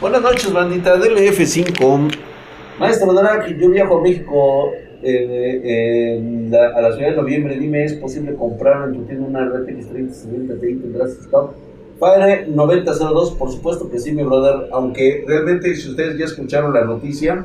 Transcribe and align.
Buenas 0.00 0.22
noches, 0.22 0.52
bandita 0.52 0.96
del 0.96 1.16
F5. 1.16 2.14
Maestro 2.78 3.12
Drake, 3.14 3.56
yo 3.58 3.68
viajo 3.68 3.98
a 3.98 4.00
México 4.00 4.70
eh, 5.02 6.48
a 6.54 6.80
la 6.80 6.92
ciudad 6.92 7.10
de 7.10 7.16
noviembre. 7.16 7.58
Dime, 7.58 7.82
¿es 7.82 7.94
posible 7.94 8.36
comprar 8.36 8.88
en 8.88 8.94
tu 8.94 9.06
tienda 9.06 9.26
una 9.26 9.44
RTX 9.46 9.88
3070 9.88 10.54
Ti? 10.54 10.74
¿Tendrás 10.76 11.10
stock? 11.22 11.52
Padre 11.98 12.46
9002, 12.46 13.32
por 13.32 13.50
supuesto 13.50 13.90
que 13.90 13.98
sí, 13.98 14.12
mi 14.12 14.22
brother. 14.22 14.68
Aunque 14.70 15.24
realmente, 15.26 15.74
si 15.74 15.90
ustedes 15.90 16.16
ya 16.16 16.26
escucharon 16.26 16.72
la 16.72 16.84
noticia, 16.84 17.44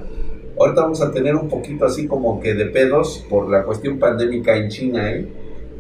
ahorita 0.60 0.82
vamos 0.84 1.02
a 1.02 1.12
tener 1.12 1.36
un 1.36 1.50
poquito 1.50 1.86
así 1.86 2.06
como 2.06 2.40
que 2.40 2.54
de 2.54 2.68
pedos 2.68 3.26
por 3.32 3.50
la 3.50 3.64
cuestión 3.64 3.98
pandémica 3.98 4.56
en 4.56 4.70
China, 4.70 5.12
¿eh? 5.12 5.28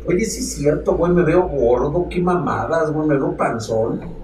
Oye, 0.08 0.26
sí 0.26 0.40
es 0.40 0.54
cierto, 0.56 0.96
güey, 0.96 1.12
me 1.12 1.24
veo 1.24 1.48
gordo, 1.50 2.08
qué 2.10 2.20
mamadas, 2.20 2.92
güey, 2.92 3.08
me 3.08 3.16
veo 3.16 3.38
panzón. 3.38 4.23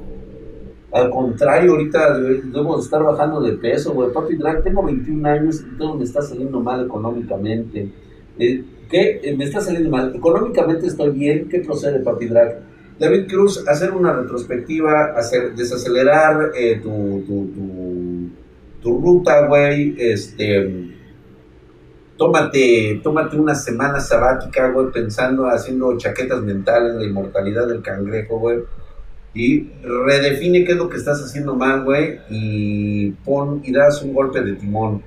Al 0.92 1.12
contrario, 1.12 1.72
ahorita 1.72 2.20
debo 2.20 2.80
estar 2.80 3.04
bajando 3.04 3.42
de 3.42 3.54
peso, 3.54 3.94
güey. 3.94 4.12
Papi 4.12 4.40
tengo 4.64 4.84
21 4.84 5.30
años 5.30 5.62
y 5.62 5.78
todo 5.78 5.96
me 5.96 6.04
está 6.04 6.22
saliendo 6.22 6.60
mal 6.60 6.86
económicamente. 6.86 7.92
Eh, 8.40 8.64
¿Qué? 8.90 9.20
Eh, 9.24 9.36
me 9.38 9.44
está 9.44 9.62
saliendo 9.62 9.90
mal. 9.92 10.16
Económicamente 10.16 10.88
estoy 10.88 11.12
bien. 11.12 11.48
¿Qué 11.48 11.60
procede, 11.60 12.00
Papi 12.00 12.26
Drag? 12.28 12.62
David 13.00 13.28
Cruz, 13.28 13.64
hacer 13.68 13.92
una 13.92 14.14
retrospectiva, 14.14 15.14
hacer, 15.16 15.54
desacelerar 15.56 16.52
eh, 16.58 16.80
tu, 16.82 17.24
tu, 17.26 17.46
tu, 17.54 18.30
tu, 18.82 19.00
ruta, 19.00 19.46
güey. 19.46 19.96
Este, 20.00 20.90
tómate, 22.18 23.00
tómate 23.04 23.38
una 23.38 23.54
semana 23.54 24.00
sabática, 24.00 24.72
güey, 24.72 24.92
pensando, 24.92 25.46
haciendo 25.48 25.96
chaquetas 25.98 26.42
mentales, 26.42 26.96
la 26.96 27.04
inmortalidad 27.04 27.68
del 27.68 27.84
cangrejo, 27.84 28.40
güey 28.40 28.58
y 29.34 29.70
redefine 29.84 30.66
qué 30.66 30.72
es 30.72 30.78
lo 30.78 30.90
que 30.90 30.98
estás 30.98 31.22
haciendo 31.22 31.56
mal, 31.56 31.84
güey, 31.84 32.20
y 32.30 33.12
pon 33.12 33.62
y 33.64 33.72
das 33.72 34.02
un 34.02 34.14
golpe 34.14 34.42
de 34.42 34.54
timón. 34.54 35.04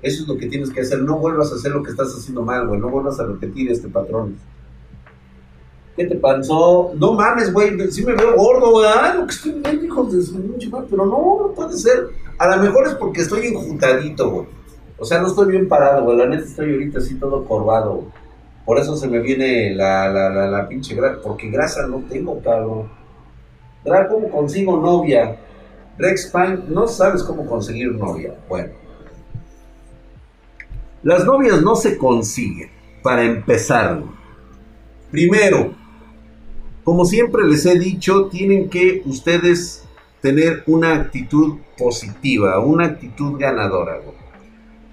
Eso 0.00 0.22
es 0.22 0.28
lo 0.28 0.36
que 0.36 0.46
tienes 0.46 0.70
que 0.70 0.80
hacer. 0.80 1.00
No 1.00 1.18
vuelvas 1.18 1.52
a 1.52 1.56
hacer 1.56 1.72
lo 1.72 1.82
que 1.82 1.90
estás 1.90 2.14
haciendo 2.16 2.42
mal, 2.42 2.68
güey. 2.68 2.80
No 2.80 2.88
vuelvas 2.88 3.18
a 3.18 3.26
repetir 3.26 3.70
este 3.70 3.88
patrón. 3.88 4.36
¿Qué 5.96 6.04
te 6.04 6.14
pasó? 6.14 6.92
No 6.94 7.14
mames, 7.14 7.52
güey. 7.52 7.90
Sí 7.90 8.04
me 8.04 8.14
veo 8.14 8.36
gordo, 8.36 8.70
güey. 8.70 8.86
Lo 9.16 9.26
que 9.26 9.32
estoy 9.32 9.52
viendo, 9.60 9.84
hijos 9.84 10.12
de 10.12 10.22
su 10.22 10.86
Pero 10.88 11.06
no, 11.06 11.48
no 11.48 11.52
puede 11.54 11.76
ser. 11.76 12.06
A 12.38 12.56
lo 12.56 12.62
mejor 12.62 12.86
es 12.86 12.94
porque 12.94 13.22
estoy 13.22 13.48
enjuntadito, 13.48 14.30
güey. 14.30 14.46
O 14.98 15.04
sea, 15.04 15.20
no 15.20 15.26
estoy 15.26 15.50
bien 15.50 15.68
parado, 15.68 16.04
güey. 16.04 16.16
La 16.16 16.26
neta 16.26 16.44
estoy 16.44 16.72
ahorita 16.72 16.98
así 16.98 17.16
todo 17.16 17.44
corvado. 17.44 18.04
Por 18.64 18.78
eso 18.78 18.96
se 18.96 19.08
me 19.08 19.18
viene 19.18 19.74
la, 19.74 20.08
la, 20.08 20.30
la, 20.30 20.46
la 20.46 20.68
pinche 20.68 20.94
grasa. 20.94 21.20
Porque 21.20 21.50
grasa 21.50 21.88
no 21.88 22.04
tengo, 22.08 22.40
cabrón. 22.40 22.88
¿Cómo 24.08 24.30
consigo 24.30 24.76
novia? 24.76 25.36
Rex 25.98 26.30
Pine, 26.32 26.58
no 26.68 26.86
sabes 26.86 27.22
cómo 27.22 27.46
conseguir 27.46 27.92
novia. 27.92 28.34
Bueno, 28.48 28.72
las 31.02 31.24
novias 31.24 31.62
no 31.62 31.74
se 31.74 31.96
consiguen, 31.96 32.70
para 33.02 33.24
empezar. 33.24 34.02
Primero, 35.10 35.72
como 36.84 37.04
siempre 37.04 37.44
les 37.44 37.66
he 37.66 37.78
dicho, 37.78 38.26
tienen 38.26 38.68
que 38.68 39.02
ustedes 39.06 39.84
tener 40.20 40.62
una 40.66 40.94
actitud 40.94 41.58
positiva, 41.76 42.58
una 42.60 42.86
actitud 42.86 43.38
ganadora. 43.38 44.00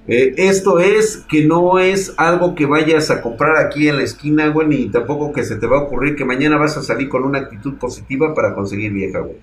Eh, 0.08 0.36
esto 0.38 0.80
es 0.80 1.26
que 1.28 1.46
no 1.46 1.80
es 1.80 2.14
algo 2.18 2.54
que 2.54 2.68
vayas 2.68 3.10
a 3.10 3.22
comprar 3.22 3.58
aquí 3.58 3.88
en 3.88 3.98
la 3.98 4.04
esquina, 4.04 4.50
güey, 4.50 4.68
ni 4.68 4.90
tampoco 4.90 5.34
que 5.34 5.44
se 5.44 5.56
te 5.56 5.66
va 5.66 5.78
a 5.78 5.82
ocurrir 5.84 6.16
que 6.16 6.26
mañana 6.26 6.58
vas 6.58 6.78
a 6.78 6.84
salir 6.84 7.10
con 7.10 7.24
una 7.24 7.40
actitud 7.40 7.76
positiva 7.76 8.34
para 8.36 8.54
conseguir 8.54 8.94
vieja, 8.94 9.20
güey. 9.20 9.38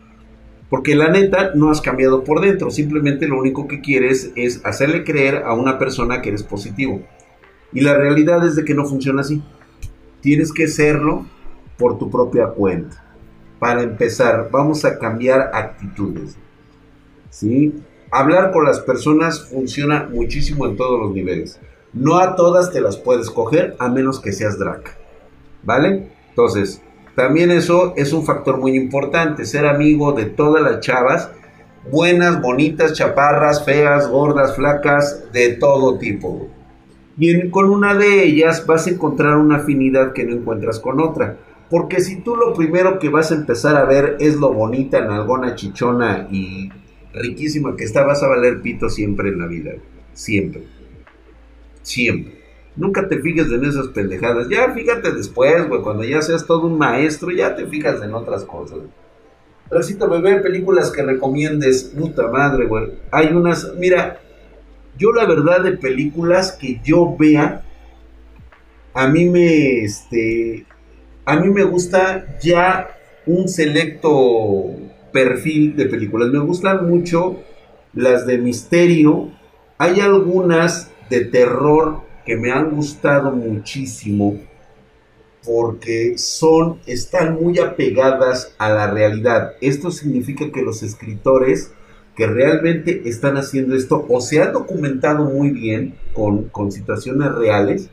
Porque 0.70 0.94
la 0.94 1.08
neta 1.08 1.50
no 1.54 1.70
has 1.70 1.80
cambiado 1.80 2.22
por 2.22 2.40
dentro, 2.40 2.70
simplemente 2.70 3.26
lo 3.26 3.38
único 3.38 3.66
que 3.66 3.80
quieres 3.80 4.32
es 4.36 4.64
hacerle 4.64 5.04
creer 5.04 5.42
a 5.44 5.52
una 5.52 5.78
persona 5.78 6.22
que 6.22 6.30
eres 6.30 6.44
positivo. 6.44 7.02
Y 7.72 7.80
la 7.80 7.94
realidad 7.94 8.46
es 8.46 8.54
de 8.54 8.64
que 8.64 8.74
no 8.74 8.86
funciona 8.86 9.22
así. 9.22 9.42
Tienes 10.20 10.52
que 10.52 10.68
serlo 10.68 11.26
por 11.76 11.98
tu 11.98 12.10
propia 12.10 12.46
cuenta. 12.46 13.04
Para 13.58 13.82
empezar, 13.82 14.48
vamos 14.50 14.84
a 14.84 14.98
cambiar 14.98 15.50
actitudes. 15.52 16.36
¿Sí? 17.28 17.74
Hablar 18.12 18.52
con 18.52 18.64
las 18.66 18.78
personas 18.78 19.40
funciona 19.40 20.08
muchísimo 20.12 20.66
en 20.66 20.76
todos 20.76 21.00
los 21.00 21.12
niveles. 21.12 21.58
No 21.94 22.18
a 22.18 22.36
todas 22.36 22.70
te 22.70 22.80
las 22.80 22.98
puedes 22.98 23.30
coger 23.30 23.74
a 23.78 23.88
menos 23.88 24.20
que 24.20 24.32
seas 24.32 24.58
drag. 24.58 24.82
¿Vale? 25.62 26.08
Entonces, 26.28 26.82
también 27.16 27.50
eso 27.50 27.94
es 27.96 28.12
un 28.12 28.24
factor 28.24 28.58
muy 28.58 28.76
importante, 28.76 29.44
ser 29.46 29.66
amigo 29.66 30.12
de 30.12 30.26
todas 30.26 30.62
las 30.62 30.80
chavas, 30.80 31.30
buenas, 31.90 32.40
bonitas, 32.40 32.92
chaparras, 32.92 33.64
feas, 33.64 34.08
gordas, 34.08 34.56
flacas, 34.56 35.32
de 35.32 35.54
todo 35.54 35.98
tipo. 35.98 36.48
Y 37.16 37.50
con 37.50 37.70
una 37.70 37.94
de 37.94 38.24
ellas 38.24 38.66
vas 38.66 38.86
a 38.86 38.90
encontrar 38.90 39.36
una 39.36 39.56
afinidad 39.56 40.12
que 40.12 40.24
no 40.24 40.34
encuentras 40.34 40.80
con 40.80 41.00
otra. 41.00 41.38
Porque 41.70 42.00
si 42.00 42.20
tú 42.20 42.36
lo 42.36 42.52
primero 42.52 42.98
que 42.98 43.08
vas 43.08 43.32
a 43.32 43.36
empezar 43.36 43.76
a 43.76 43.84
ver 43.84 44.16
es 44.20 44.36
lo 44.36 44.52
bonita, 44.52 45.00
nalgona, 45.00 45.54
chichona 45.54 46.28
y 46.30 46.70
riquísima 47.12 47.76
que 47.76 47.84
está, 47.84 48.04
vas 48.04 48.22
a 48.22 48.28
valer 48.28 48.62
pito 48.62 48.88
siempre 48.88 49.28
en 49.28 49.38
la 49.38 49.46
vida. 49.46 49.72
Siempre. 50.12 50.62
Siempre. 51.82 52.42
Nunca 52.74 53.06
te 53.06 53.20
fijes 53.20 53.50
en 53.50 53.64
esas 53.64 53.88
pendejadas. 53.88 54.48
Ya 54.48 54.72
fíjate 54.72 55.12
después, 55.12 55.68
güey. 55.68 55.82
Cuando 55.82 56.04
ya 56.04 56.22
seas 56.22 56.46
todo 56.46 56.66
un 56.66 56.78
maestro, 56.78 57.30
ya 57.30 57.54
te 57.54 57.66
fijas 57.66 58.02
en 58.02 58.14
otras 58.14 58.44
cosas. 58.44 58.78
Recito, 59.70 60.08
bebé, 60.08 60.40
películas 60.40 60.90
que 60.90 61.02
recomiendes. 61.02 61.84
Puta 61.84 62.28
madre, 62.28 62.66
güey. 62.66 62.92
Hay 63.10 63.28
unas. 63.28 63.74
Mira, 63.76 64.20
yo 64.98 65.12
la 65.12 65.26
verdad 65.26 65.62
de 65.62 65.72
películas 65.72 66.52
que 66.52 66.80
yo 66.82 67.14
vea, 67.18 67.62
a 68.94 69.08
mí 69.08 69.26
me. 69.26 69.84
Este. 69.84 70.66
A 71.24 71.36
mí 71.36 71.50
me 71.50 71.64
gusta 71.64 72.38
ya 72.40 72.88
un 73.26 73.48
selecto 73.48 74.74
perfil 75.12 75.76
de 75.76 75.86
películas. 75.86 76.30
Me 76.30 76.38
gustan 76.38 76.88
mucho 76.88 77.40
las 77.94 78.26
de 78.26 78.38
misterio. 78.38 79.30
Hay 79.78 80.00
algunas 80.00 80.90
de 81.10 81.24
terror 81.26 82.00
que 82.24 82.36
me 82.36 82.50
han 82.50 82.70
gustado 82.70 83.32
muchísimo 83.32 84.38
porque 85.44 86.16
son 86.18 86.78
están 86.86 87.34
muy 87.34 87.58
apegadas 87.58 88.54
a 88.58 88.70
la 88.70 88.90
realidad. 88.90 89.52
Esto 89.60 89.90
significa 89.90 90.50
que 90.52 90.62
los 90.62 90.82
escritores 90.82 91.72
que 92.16 92.26
realmente 92.26 93.02
están 93.06 93.36
haciendo 93.36 93.74
esto 93.74 94.06
o 94.08 94.20
se 94.20 94.40
han 94.40 94.52
documentado 94.52 95.24
muy 95.24 95.50
bien 95.50 95.94
con, 96.12 96.44
con 96.50 96.70
situaciones 96.70 97.32
reales, 97.34 97.88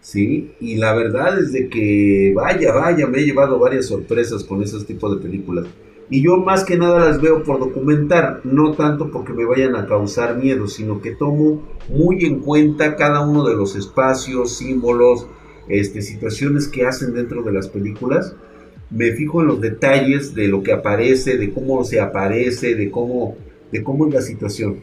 ¿sí? 0.00 0.52
Y 0.60 0.76
la 0.76 0.94
verdad 0.94 1.38
es 1.38 1.52
de 1.52 1.68
que, 1.68 2.32
vaya, 2.34 2.72
vaya, 2.72 3.06
me 3.06 3.18
he 3.18 3.24
llevado 3.24 3.58
varias 3.58 3.86
sorpresas 3.86 4.44
con 4.44 4.62
esos 4.62 4.86
tipos 4.86 5.14
de 5.14 5.22
películas. 5.22 5.66
Y 6.12 6.22
yo 6.22 6.36
más 6.38 6.64
que 6.64 6.76
nada 6.76 7.06
las 7.06 7.20
veo 7.20 7.44
por 7.44 7.60
documentar, 7.60 8.40
no 8.42 8.72
tanto 8.72 9.12
porque 9.12 9.32
me 9.32 9.44
vayan 9.44 9.76
a 9.76 9.86
causar 9.86 10.36
miedo, 10.36 10.66
sino 10.66 11.00
que 11.00 11.12
tomo 11.12 11.62
muy 11.88 12.24
en 12.24 12.40
cuenta 12.40 12.96
cada 12.96 13.20
uno 13.20 13.46
de 13.46 13.54
los 13.54 13.76
espacios, 13.76 14.56
símbolos, 14.56 15.28
este, 15.68 16.02
situaciones 16.02 16.66
que 16.66 16.84
hacen 16.84 17.14
dentro 17.14 17.44
de 17.44 17.52
las 17.52 17.68
películas. 17.68 18.34
Me 18.90 19.12
fijo 19.12 19.40
en 19.40 19.46
los 19.46 19.60
detalles 19.60 20.34
de 20.34 20.48
lo 20.48 20.64
que 20.64 20.72
aparece, 20.72 21.38
de 21.38 21.52
cómo 21.52 21.84
se 21.84 22.00
aparece, 22.00 22.74
de 22.74 22.90
cómo, 22.90 23.36
de 23.70 23.84
cómo 23.84 24.08
es 24.08 24.14
la 24.14 24.22
situación. 24.22 24.80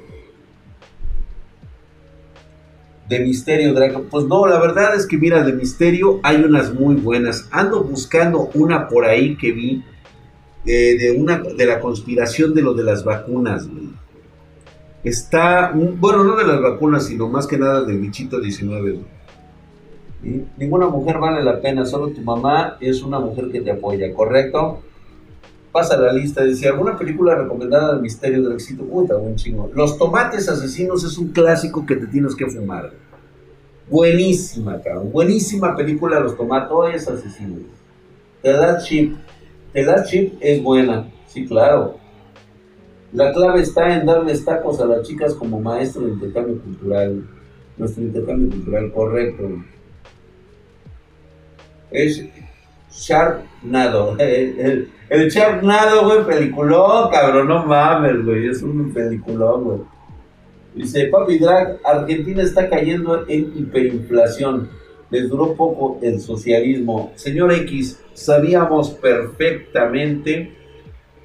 De 3.09 3.19
misterio, 3.19 3.73
Dragon. 3.73 4.07
Pues 4.09 4.25
no, 4.25 4.47
la 4.47 4.61
verdad 4.61 4.95
es 4.95 5.05
que 5.05 5.17
mira, 5.17 5.43
de 5.43 5.51
misterio 5.51 6.21
hay 6.23 6.37
unas 6.37 6.73
muy 6.73 6.95
buenas. 6.95 7.49
Ando 7.51 7.83
buscando 7.83 8.49
una 8.53 8.87
por 8.87 9.03
ahí 9.03 9.35
que 9.35 9.51
vi 9.51 9.83
de, 10.67 11.15
una, 11.17 11.39
de 11.39 11.65
la 11.65 11.79
conspiración 11.79 12.53
de 12.53 12.61
lo 12.61 12.73
de 12.73 12.83
las 12.83 13.03
vacunas, 13.03 13.67
Está, 15.03 15.71
bueno, 15.73 16.23
no 16.23 16.35
de 16.35 16.45
las 16.45 16.61
vacunas, 16.61 17.05
sino 17.05 17.29
más 17.29 17.47
que 17.47 17.57
nada 17.57 17.83
del 17.83 17.99
bichito 17.99 18.41
19, 18.41 18.99
Ninguna 20.57 20.87
mujer 20.87 21.19
vale 21.19 21.43
la 21.43 21.61
pena, 21.61 21.85
solo 21.85 22.09
tu 22.09 22.21
mamá 22.21 22.77
es 22.81 23.03
una 23.03 23.19
mujer 23.19 23.49
que 23.49 23.61
te 23.61 23.71
apoya, 23.71 24.13
¿correcto? 24.13 24.81
Pasa 25.71 25.95
la 25.95 26.11
lista, 26.11 26.43
decía, 26.43 26.71
¿alguna 26.71 26.97
película 26.97 27.35
recomendada 27.35 27.93
del 27.93 28.01
misterio 28.01 28.43
del 28.43 28.53
éxito? 28.53 28.83
Puta, 28.83 29.15
un 29.15 29.35
chingo. 29.35 29.69
Los 29.73 29.97
tomates 29.97 30.49
asesinos 30.49 31.03
es 31.03 31.17
un 31.17 31.29
clásico 31.29 31.85
que 31.85 31.95
te 31.95 32.07
tienes 32.07 32.35
que 32.35 32.47
fumar. 32.47 32.91
Buenísima, 33.89 34.81
cabrón. 34.81 35.11
Buenísima 35.11 35.75
película, 35.75 36.19
Los 36.19 36.35
tomates 36.35 37.07
asesinos. 37.07 37.61
Te 38.41 38.51
das 38.51 38.85
chip. 38.85 39.15
Last 39.85 40.09
Chip 40.09 40.37
es 40.39 40.61
buena, 40.63 41.07
sí, 41.27 41.45
claro. 41.45 41.97
La 43.13 43.31
clave 43.31 43.61
está 43.61 43.95
en 43.95 44.05
darles 44.05 44.43
tacos 44.43 44.81
a 44.81 44.85
las 44.85 45.07
chicas 45.07 45.33
como 45.33 45.59
maestro 45.59 46.03
de 46.03 46.11
intercambio 46.11 46.61
cultural. 46.61 47.23
Nuestro 47.77 48.03
intercambio 48.03 48.49
cultural 48.49 48.91
correcto. 48.91 49.49
Es 51.91 52.23
Sharknado. 52.91 54.17
El, 54.19 54.89
el, 55.09 55.29
Sharknado, 55.29 56.05
güey, 56.05 56.25
peliculón, 56.25 57.09
cabrón, 57.09 57.47
no 57.47 57.65
mames, 57.65 58.25
güey, 58.25 58.47
es 58.47 58.61
un 58.61 58.91
peliculón, 58.93 59.63
güey. 59.63 59.79
Dice, 60.75 61.07
papi 61.07 61.39
drag, 61.39 61.79
Argentina 61.83 62.43
está 62.43 62.69
cayendo 62.69 63.25
en 63.27 63.53
hiperinflación. 63.55 64.69
Les 65.09 65.29
duró 65.29 65.53
poco 65.53 65.99
el 66.01 66.19
socialismo. 66.19 67.11
Señor 67.15 67.53
X, 67.53 67.99
sabíamos 68.13 68.89
perfectamente 68.91 70.51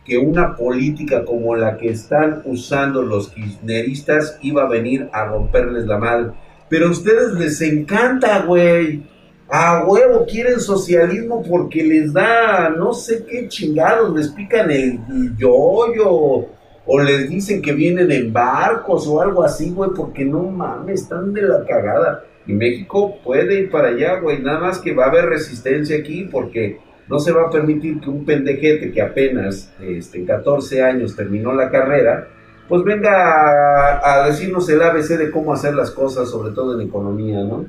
que 0.04 0.18
una 0.18 0.56
política 0.56 1.24
como 1.24 1.54
la 1.54 1.76
que 1.76 1.90
están 1.90 2.42
usando 2.44 3.02
los 3.02 3.28
kirchneristas 3.30 4.38
iba 4.42 4.62
a 4.62 4.68
venir 4.68 5.08
a 5.12 5.26
romperles 5.26 5.86
la 5.86 5.98
madre. 5.98 6.32
Pero 6.68 6.88
a 6.88 6.90
ustedes 6.90 7.34
les 7.34 7.60
encanta, 7.60 8.44
güey. 8.46 9.02
A 9.48 9.84
huevo 9.84 10.24
quieren 10.26 10.60
socialismo 10.60 11.42
porque 11.42 11.84
les 11.84 12.12
da 12.12 12.70
no 12.70 12.94
sé 12.94 13.26
qué 13.26 13.48
chingados, 13.48 14.14
les 14.16 14.28
pican 14.28 14.70
el, 14.70 14.98
yoyo 15.36 16.48
o 16.86 17.00
les 17.00 17.28
dicen 17.28 17.60
que 17.60 17.72
vienen 17.72 18.10
en 18.10 18.32
barcos 18.32 19.06
o 19.06 19.20
algo 19.20 19.42
así, 19.42 19.70
güey, 19.70 19.90
porque 19.94 20.24
no 20.24 20.44
mames, 20.44 21.02
están 21.02 21.32
de 21.32 21.42
la 21.42 21.64
cagada. 21.66 22.24
Y 22.46 22.52
México 22.52 23.18
puede 23.22 23.60
ir 23.60 23.70
para 23.70 23.88
allá, 23.88 24.18
güey, 24.20 24.40
nada 24.40 24.60
más 24.60 24.78
que 24.78 24.94
va 24.94 25.04
a 25.04 25.08
haber 25.08 25.26
resistencia 25.26 25.96
aquí 25.96 26.28
porque 26.30 26.78
no 27.08 27.18
se 27.18 27.32
va 27.32 27.42
a 27.42 27.50
permitir 27.50 28.00
que 28.00 28.10
un 28.10 28.24
pendejete 28.24 28.90
que 28.90 29.02
apenas 29.02 29.72
este, 29.80 30.18
en 30.18 30.26
14 30.26 30.82
años 30.82 31.14
terminó 31.14 31.52
la 31.52 31.70
carrera, 31.70 32.28
pues 32.68 32.82
venga 32.84 33.98
a, 33.98 34.22
a 34.22 34.26
decirnos 34.26 34.68
el 34.68 34.82
ABC 34.82 35.18
de 35.18 35.30
cómo 35.30 35.52
hacer 35.52 35.74
las 35.74 35.90
cosas, 35.90 36.30
sobre 36.30 36.52
todo 36.52 36.80
en 36.80 36.88
economía, 36.88 37.42
¿no? 37.44 37.66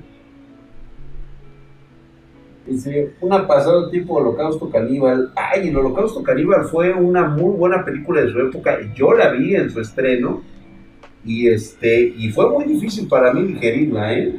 Dice, 2.66 3.16
una 3.20 3.46
pasada 3.46 3.90
tipo 3.92 4.16
Holocausto 4.16 4.70
Caníbal. 4.70 5.31
Ay, 5.36 5.68
el 5.68 5.75
Holocausto 5.75 6.24
Caníbal 6.24 6.64
fue 6.66 6.94
una 6.94 7.28
muy 7.28 7.56
buena 7.58 7.84
película 7.84 8.22
de 8.22 8.31
su 8.31 8.40
época. 8.40 8.80
Yo 8.96 9.12
la 9.14 9.31
vi 9.31 9.56
en 9.56 9.70
su 9.70 9.81
estreno. 9.81 10.42
Y 11.25 11.50
este, 11.50 12.14
y 12.18 12.30
fue 12.31 12.50
muy 12.50 12.66
difícil 12.66 13.08
para 13.08 13.34
mí 13.34 13.44
digerirla, 13.44 14.14
¿eh? 14.14 14.36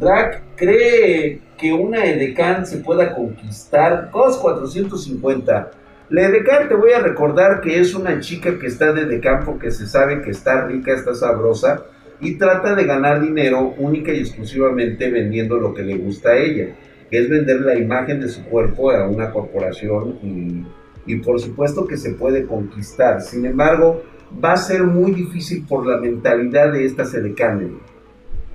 Drag 0.00 0.42
cree 0.56 1.40
que 1.58 1.72
una 1.72 2.06
edecán 2.06 2.66
se 2.66 2.78
pueda 2.78 3.14
conquistar. 3.14 4.10
COS 4.10 4.38
450. 4.38 5.70
La 6.08 6.22
edecán 6.22 6.68
te 6.68 6.74
voy 6.74 6.92
a 6.92 7.00
recordar 7.00 7.60
que 7.60 7.78
es 7.78 7.94
una 7.94 8.18
chica 8.18 8.58
que 8.58 8.66
está 8.66 8.92
de 8.92 9.02
edecán 9.02 9.44
porque 9.44 9.70
se 9.70 9.86
sabe 9.86 10.22
que 10.22 10.30
está 10.30 10.66
rica, 10.66 10.92
está 10.92 11.14
sabrosa 11.14 11.84
y 12.18 12.36
trata 12.36 12.74
de 12.74 12.84
ganar 12.84 13.20
dinero 13.20 13.74
única 13.76 14.12
y 14.12 14.20
exclusivamente 14.20 15.10
vendiendo 15.10 15.56
lo 15.58 15.72
que 15.74 15.82
le 15.82 15.96
gusta 15.96 16.30
a 16.30 16.38
ella 16.38 16.74
que 17.10 17.18
es 17.18 17.28
vender 17.28 17.60
la 17.60 17.76
imagen 17.76 18.20
de 18.20 18.28
su 18.28 18.44
cuerpo 18.44 18.90
a 18.92 19.08
una 19.08 19.32
corporación 19.32 20.18
y, 20.22 20.64
y 21.12 21.16
por 21.16 21.40
supuesto 21.40 21.86
que 21.86 21.96
se 21.96 22.14
puede 22.14 22.46
conquistar. 22.46 23.20
Sin 23.20 23.44
embargo, 23.44 24.02
va 24.42 24.52
a 24.52 24.56
ser 24.56 24.84
muy 24.84 25.12
difícil 25.12 25.66
por 25.66 25.84
la 25.86 25.98
mentalidad 25.98 26.72
de 26.72 26.84
estas 26.84 27.12
edecanes. 27.14 27.72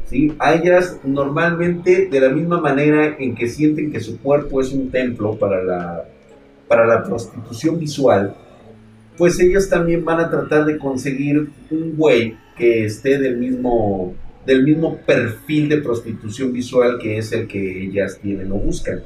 ¿Sí? 0.10 0.34
A 0.40 0.54
ellas 0.56 1.00
normalmente 1.04 2.08
de 2.08 2.20
la 2.20 2.30
misma 2.30 2.60
manera 2.60 3.16
en 3.20 3.36
que 3.36 3.48
sienten 3.48 3.92
que 3.92 4.00
su 4.00 4.20
cuerpo 4.20 4.62
es 4.62 4.72
un 4.72 4.90
templo 4.92 5.36
para 5.38 5.64
la, 5.64 6.06
para 6.68 6.86
la 6.86 7.04
prostitución 7.04 7.80
visual, 7.80 8.36
pues 9.18 9.40
ellas 9.40 9.70
también 9.70 10.04
van 10.04 10.20
a 10.20 10.30
tratar 10.30 10.66
de 10.66 10.78
conseguir 10.78 11.50
un 11.70 11.96
güey 11.96 12.38
que 12.58 12.86
esté 12.86 13.18
del 13.18 13.38
mismo 13.38 14.14
del 14.46 14.64
mismo 14.64 14.98
perfil 14.98 15.70
de 15.70 15.78
prostitución 15.78 16.54
visual 16.54 17.00
que 17.02 17.18
es 17.18 17.32
el 17.32 17.48
que 17.48 17.84
ellas 17.84 18.20
tienen 18.22 18.52
o 18.52 18.56
buscan. 18.56 19.02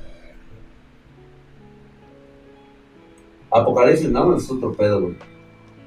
Apocalipsis 3.51 4.09
no 4.09 4.35
es 4.35 4.49
otro 4.49 4.73
pedo, 4.73 5.13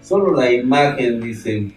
Solo 0.01 0.35
la 0.35 0.51
imagen, 0.51 1.21
dice. 1.21 1.71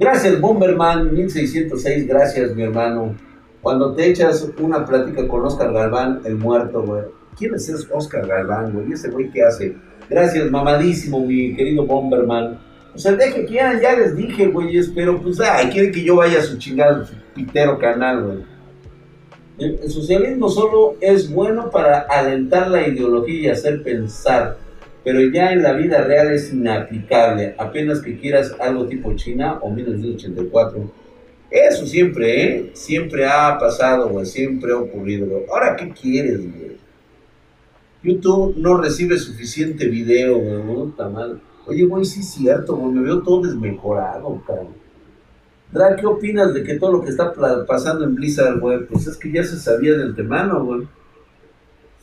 Gracias, 0.00 0.40
Bomberman 0.40 1.12
1606, 1.12 2.08
gracias, 2.08 2.56
mi 2.56 2.62
hermano. 2.62 3.14
Cuando 3.60 3.94
te 3.94 4.08
echas 4.08 4.48
una 4.58 4.86
plática 4.86 5.28
con 5.28 5.44
Oscar 5.44 5.74
Galván, 5.74 6.22
el 6.24 6.36
muerto, 6.36 6.82
güey. 6.82 7.02
¿Quién 7.38 7.54
es 7.54 7.86
Oscar 7.92 8.26
Galván, 8.26 8.72
güey? 8.72 8.88
¿Y 8.88 8.92
ese 8.94 9.10
güey 9.10 9.30
qué 9.30 9.42
hace? 9.42 9.76
Gracias, 10.08 10.50
mamadísimo, 10.50 11.20
mi 11.20 11.54
querido 11.54 11.84
Bomberman. 11.84 12.58
O 12.94 12.98
sea, 12.98 13.12
deje 13.12 13.44
que 13.44 13.52
ya, 13.52 13.74
les 13.74 14.16
dije, 14.16 14.46
güey, 14.46 14.80
pero 14.94 15.20
pues, 15.20 15.38
ay, 15.38 15.68
quieren 15.68 15.92
que 15.92 16.02
yo 16.02 16.16
vaya 16.16 16.38
a 16.38 16.42
su 16.44 16.56
chingado, 16.56 17.04
su 17.04 17.12
pitero 17.34 17.78
canal, 17.78 18.24
güey. 18.24 18.38
El, 19.58 19.90
socialismo 19.90 20.48
solo 20.48 20.96
es 21.02 21.30
bueno 21.30 21.68
para 21.68 22.06
alentar 22.08 22.70
la 22.70 22.88
ideología 22.88 23.38
y 23.38 23.48
hacer 23.48 23.82
pensar, 23.82 24.56
pero 25.04 25.20
ya 25.22 25.52
en 25.52 25.62
la 25.62 25.72
vida 25.72 26.02
real 26.02 26.32
es 26.32 26.52
inaplicable, 26.52 27.54
apenas 27.58 28.00
que 28.00 28.18
quieras 28.18 28.54
algo 28.60 28.86
tipo 28.86 29.14
China 29.14 29.58
o 29.62 29.70
1984. 29.70 30.90
Eso 31.50 31.86
siempre, 31.86 32.44
¿eh? 32.44 32.70
Siempre 32.74 33.26
ha 33.26 33.58
pasado, 33.58 34.08
güey, 34.08 34.26
siempre 34.26 34.72
ha 34.72 34.76
ocurrido. 34.76 35.26
Ahora, 35.52 35.74
¿qué 35.76 35.90
quieres, 35.90 36.38
güey? 36.38 36.70
YouTube 38.02 38.54
no 38.56 38.80
recibe 38.80 39.18
suficiente 39.18 39.88
video, 39.88 40.38
güey, 40.38 40.88
está 40.88 41.08
mal. 41.08 41.40
Oye, 41.66 41.84
güey, 41.84 42.04
sí 42.04 42.20
es 42.20 42.30
cierto, 42.30 42.76
güey, 42.76 42.92
me 42.92 43.02
veo 43.02 43.20
todo 43.22 43.42
desmejorado, 43.42 44.42
cabrón. 44.46 44.80
Drag, 45.72 45.96
¿qué 45.96 46.06
opinas 46.06 46.52
de 46.52 46.64
que 46.64 46.74
todo 46.74 46.92
lo 46.92 47.02
que 47.02 47.10
está 47.10 47.32
pasando 47.66 48.04
en 48.04 48.14
Blizzard, 48.14 48.58
güey? 48.58 48.86
Pues 48.86 49.06
es 49.06 49.16
que 49.16 49.30
ya 49.30 49.44
se 49.44 49.56
sabía 49.56 49.96
de 49.96 50.02
antemano, 50.04 50.64
güey. 50.64 50.88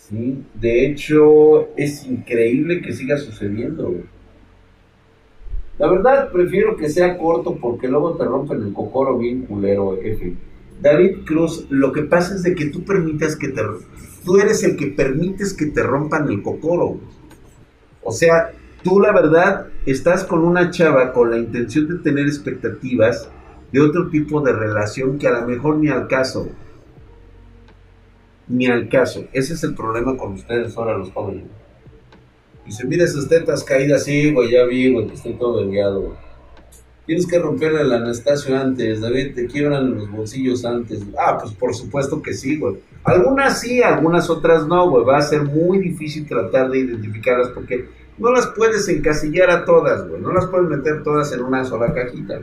Sí, 0.10 0.42
de 0.54 0.86
hecho, 0.86 1.76
es 1.76 2.06
increíble 2.06 2.82
que 2.82 2.94
siga 2.94 3.18
sucediendo. 3.18 3.94
La 5.78 5.92
verdad, 5.92 6.32
prefiero 6.32 6.78
que 6.78 6.88
sea 6.88 7.18
corto 7.18 7.58
porque 7.58 7.90
luego 7.90 8.16
te 8.16 8.24
rompen 8.24 8.64
el 8.64 8.74
cocoro 8.74 9.18
bien 9.18 9.42
culero, 9.42 10.00
jefe. 10.02 10.34
David 10.82 11.26
Cruz, 11.26 11.66
lo 11.70 11.92
que 11.92 12.04
pasa 12.04 12.36
es 12.36 12.44
de 12.44 12.56
que 12.56 12.68
tú 12.68 12.86
permites 12.86 13.36
que 13.36 13.50
te... 13.50 13.62
Tú 14.24 14.38
eres 14.38 14.64
el 14.64 14.78
que 14.78 14.88
permites 14.88 15.54
que 15.54 15.68
te 15.68 15.84
rompan 15.84 16.30
el 16.30 16.42
cocoro. 16.42 17.00
O 18.02 18.12
sea, 18.12 18.52
tú 18.84 19.02
la 19.02 19.12
verdad 19.12 19.68
estás 19.86 20.24
con 20.24 20.46
una 20.46 20.72
chava 20.72 21.12
con 21.12 21.32
la 21.32 21.38
intención 21.38 21.88
de 21.88 21.96
tener 21.96 22.28
expectativas 22.28 23.30
de 23.74 23.82
otro 23.82 24.10
tipo 24.10 24.40
de 24.40 24.54
relación 24.54 25.18
que 25.18 25.28
a 25.28 25.42
lo 25.42 25.48
mejor 25.48 25.78
ni 25.78 25.90
al 25.90 26.08
caso. 26.08 26.50
Ni 28.48 28.68
al 28.68 28.88
caso. 28.90 29.26
Ese 29.34 29.54
es 29.54 29.64
el 29.64 29.76
problema 29.76 30.18
con 30.18 30.34
ustedes 30.34 30.76
ahora 30.78 30.98
los 30.98 31.12
jóvenes. 31.12 31.46
Dice, 32.66 32.86
mira 32.86 33.06
esas 33.06 33.28
tetas 33.28 33.64
caídas, 33.64 34.04
sí, 34.04 34.34
güey, 34.34 34.52
ya 34.52 34.66
vi, 34.66 34.92
güey, 34.92 35.08
que 35.08 35.14
estoy 35.14 35.34
todo 35.34 35.60
delgado, 35.60 36.18
Tienes 37.06 37.26
que 37.26 37.40
romperle 37.40 37.82
el 37.82 37.94
Anastasio 37.94 38.60
antes, 38.60 39.00
David, 39.00 39.34
te 39.34 39.48
quiebran 39.48 39.96
los 39.96 40.12
bolsillos 40.12 40.66
antes. 40.66 41.02
Ah, 41.18 41.38
pues 41.42 41.54
por 41.54 41.74
supuesto 41.74 42.22
que 42.22 42.34
sí, 42.34 42.60
güey. 42.60 42.76
Algunas 43.06 43.62
sí, 43.62 43.82
algunas 43.82 44.30
otras 44.30 44.68
no, 44.68 44.90
güey. 44.90 45.06
Va 45.06 45.20
a 45.20 45.22
ser 45.22 45.44
muy 45.44 45.80
difícil 45.80 46.28
tratar 46.28 46.70
de 46.70 46.80
identificarlas 46.80 47.48
porque 47.52 47.88
no 48.18 48.34
las 48.34 48.48
puedes 48.48 48.90
encasillar 48.90 49.50
a 49.50 49.64
todas, 49.64 50.06
güey. 50.06 50.22
No 50.22 50.34
las 50.34 50.48
puedes 50.48 50.68
meter 50.68 51.02
todas 51.04 51.32
en 51.32 51.44
una 51.44 51.64
sola 51.64 51.94
cajita. 51.94 52.42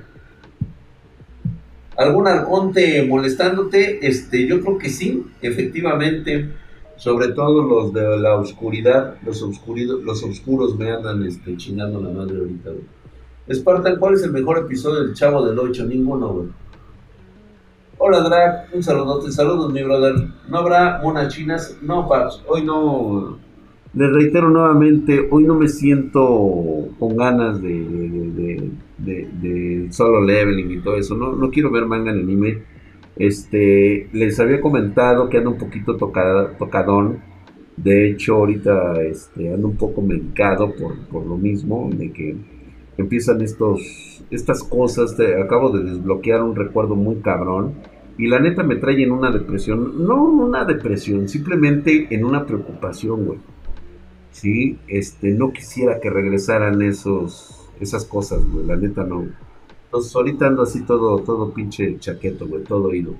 ¿Algún 1.97 2.27
arconte 2.27 3.05
molestándote? 3.07 4.07
Este, 4.07 4.47
yo 4.47 4.61
creo 4.61 4.79
que 4.79 4.91
sí, 4.91 5.25
efectivamente. 5.41 6.51
Sobre 6.97 7.29
todo 7.29 7.65
los 7.65 7.93
de 7.93 8.19
la 8.19 8.37
oscuridad, 8.37 9.17
los, 9.25 9.43
los 9.43 10.23
oscuros 10.23 10.79
me 10.79 10.93
andan 10.93 11.25
este, 11.25 11.57
chingando 11.57 12.01
la 12.01 12.11
madre 12.11 12.39
ahorita. 12.39 12.71
Spartan, 13.53 13.97
¿cuál 13.99 14.15
es 14.15 14.23
el 14.23 14.31
mejor 14.31 14.59
episodio 14.59 15.03
del 15.03 15.15
Chavo 15.15 15.45
del 15.45 15.59
8? 15.59 15.87
Ninguno, 15.87 16.29
güey. 16.29 16.49
Hola, 17.99 18.21
Drag, 18.21 18.69
un 18.73 18.83
saludote, 18.83 19.31
saludos, 19.33 19.73
mi 19.73 19.83
brother. 19.83 20.15
¿No 20.49 20.59
habrá 20.59 21.01
monas 21.03 21.35
chinas? 21.35 21.77
No, 21.81 22.09
Paps, 22.09 22.43
hoy 22.47 22.65
no, 22.65 23.39
les 23.95 24.13
reitero 24.13 24.51
nuevamente, 24.51 25.29
hoy 25.31 25.45
no 25.45 25.55
me 25.55 25.69
siento 25.69 26.89
con 26.99 27.17
ganas 27.17 27.63
de, 27.63 28.71
solo 29.91 30.21
leveling 30.21 30.73
y 30.73 30.81
todo 30.81 30.97
eso. 30.97 31.15
No, 31.15 31.33
no 31.35 31.51
quiero 31.51 31.71
ver 31.71 31.87
manga 31.87 32.11
en 32.11 32.19
anime. 32.19 32.59
Este, 33.17 34.09
les 34.13 34.41
había 34.41 34.61
comentado 34.61 35.29
que 35.29 35.39
ando 35.39 35.51
un 35.51 35.59
poquito 35.59 35.97
tocadón. 35.97 37.21
De 37.77 38.11
hecho, 38.11 38.35
ahorita 38.37 39.01
este, 39.03 39.53
ando 39.53 39.69
un 39.69 39.77
poco 39.77 40.03
medicado 40.03 40.75
por, 40.75 40.99
por 41.07 41.25
lo 41.25 41.37
mismo, 41.37 41.89
de 41.93 42.13
que 42.13 42.37
empiezan 42.99 43.43
estos, 43.43 44.25
estas 44.31 44.65
cosas. 44.65 45.17
acabo 45.41 45.71
de 45.71 45.85
desbloquear 45.85 46.43
un 46.43 46.57
recuerdo 46.57 46.97
muy 46.97 47.17
cabrón. 47.17 47.75
Y 48.19 48.27
la 48.27 48.41
neta 48.41 48.65
me 48.65 48.77
trae 48.77 49.01
en 49.01 49.13
una 49.13 49.31
depresión. 49.31 50.05
No 50.05 50.25
una 50.25 50.65
depresión, 50.65 51.29
simplemente 51.29 52.09
en 52.11 52.25
una 52.25 52.45
preocupación, 52.45 53.25
güey. 53.25 53.54
¿Sí? 54.35 54.79
Este, 54.89 55.31
no 55.31 55.53
quisiera 55.53 56.01
que 56.01 56.11
regresaran 56.11 56.83
esos, 56.83 57.71
esas 57.81 58.05
cosas, 58.05 58.45
güey, 58.51 58.67
la 58.67 58.77
neta 58.77 59.05
no. 59.05 59.29
Entonces 59.87 60.15
ahorita 60.15 60.49
ando 60.49 60.65
así 60.65 60.83
todo, 60.83 61.21
todo 61.21 61.55
pinche 61.55 61.99
chaqueto, 62.01 62.47
güey, 62.47 62.65
todo 62.65 62.89
oído. 62.89 63.15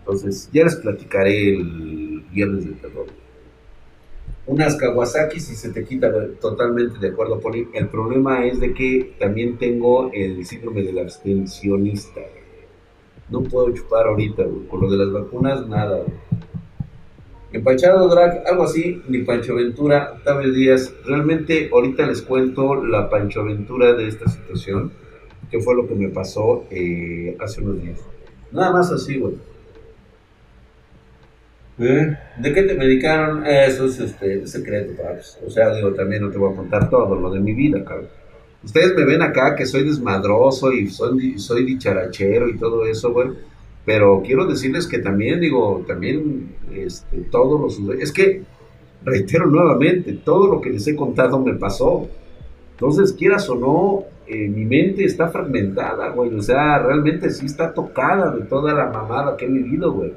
Entonces 0.00 0.48
ya 0.52 0.64
les 0.64 0.76
platicaré 0.76 1.56
el 1.56 2.24
viernes 2.32 2.64
de 2.64 2.72
terror. 2.72 3.06
unas 4.46 4.74
Kawasaki 4.74 5.38
si 5.38 5.54
se 5.54 5.68
te 5.68 5.84
quita 5.84 6.10
totalmente 6.40 6.98
de 6.98 7.08
acuerdo, 7.08 7.38
Poli. 7.38 7.68
El 7.74 7.88
problema 7.88 8.46
es 8.46 8.58
de 8.58 8.72
que 8.72 9.14
también 9.20 9.58
tengo 9.58 10.10
el 10.12 10.44
síndrome 10.46 10.82
del 10.82 10.98
abstencionista. 10.98 12.22
No 13.28 13.42
puedo 13.42 13.70
chupar 13.72 14.06
ahorita, 14.06 14.44
güey. 14.44 14.66
Con 14.66 14.80
lo 14.80 14.90
de 14.90 14.96
las 14.96 15.12
vacunas, 15.12 15.68
nada. 15.68 16.04
Empachado 17.52 18.08
Drag, 18.08 18.44
algo 18.46 18.64
así, 18.64 19.02
ni 19.08 19.18
Pancho 19.18 19.56
Ventura, 19.56 20.12
Octavio 20.14 20.50
Díaz. 20.52 20.94
Realmente 21.04 21.68
ahorita 21.70 22.06
les 22.06 22.22
cuento 22.22 22.82
la 22.82 23.10
Pancho 23.10 23.44
Ventura 23.44 23.92
de 23.92 24.08
esta 24.08 24.28
situación, 24.30 24.90
que 25.50 25.60
fue 25.60 25.74
lo 25.74 25.86
que 25.86 25.94
me 25.94 26.08
pasó 26.08 26.64
eh, 26.70 27.36
hace 27.38 27.60
unos 27.60 27.82
días. 27.82 28.00
Nada 28.52 28.72
más 28.72 28.90
así, 28.90 29.18
güey. 29.18 29.34
¿Eh? 31.78 32.16
¿De 32.38 32.52
qué 32.54 32.62
te 32.62 32.74
medicaron? 32.74 33.46
Eso 33.46 33.84
es 33.84 34.00
este, 34.00 34.46
secreto, 34.46 35.02
paps. 35.02 35.38
O 35.46 35.50
sea, 35.50 35.74
digo, 35.74 35.92
también 35.92 36.22
no 36.22 36.30
te 36.30 36.38
voy 36.38 36.52
a 36.52 36.56
contar 36.56 36.88
todo 36.88 37.14
lo 37.16 37.30
de 37.30 37.40
mi 37.40 37.52
vida, 37.52 37.84
cabrón. 37.84 38.08
Ustedes 38.64 38.94
me 38.94 39.04
ven 39.04 39.20
acá 39.20 39.56
que 39.56 39.66
soy 39.66 39.84
desmadroso 39.84 40.72
y 40.72 40.88
soy, 40.88 41.38
soy 41.38 41.66
dicharachero 41.66 42.48
y 42.48 42.56
todo 42.56 42.86
eso, 42.86 43.12
güey 43.12 43.51
pero 43.84 44.22
quiero 44.24 44.46
decirles 44.46 44.86
que 44.86 44.98
también, 44.98 45.40
digo, 45.40 45.84
también 45.86 46.54
este, 46.72 47.18
todos 47.30 47.60
los... 47.60 47.98
Es 48.00 48.12
que, 48.12 48.42
reitero 49.04 49.46
nuevamente, 49.46 50.12
todo 50.12 50.46
lo 50.46 50.60
que 50.60 50.70
les 50.70 50.86
he 50.86 50.94
contado 50.94 51.40
me 51.40 51.54
pasó. 51.54 52.08
Entonces, 52.72 53.12
quieras 53.12 53.48
o 53.48 53.56
no, 53.56 54.04
eh, 54.26 54.48
mi 54.48 54.64
mente 54.64 55.04
está 55.04 55.28
fragmentada, 55.28 56.10
güey. 56.10 56.32
O 56.34 56.42
sea, 56.42 56.78
realmente 56.78 57.30
sí 57.30 57.46
está 57.46 57.74
tocada 57.74 58.30
de 58.30 58.44
toda 58.44 58.72
la 58.72 58.86
mamada 58.86 59.36
que 59.36 59.46
he 59.46 59.50
vivido, 59.50 59.92
güey. 59.92 60.12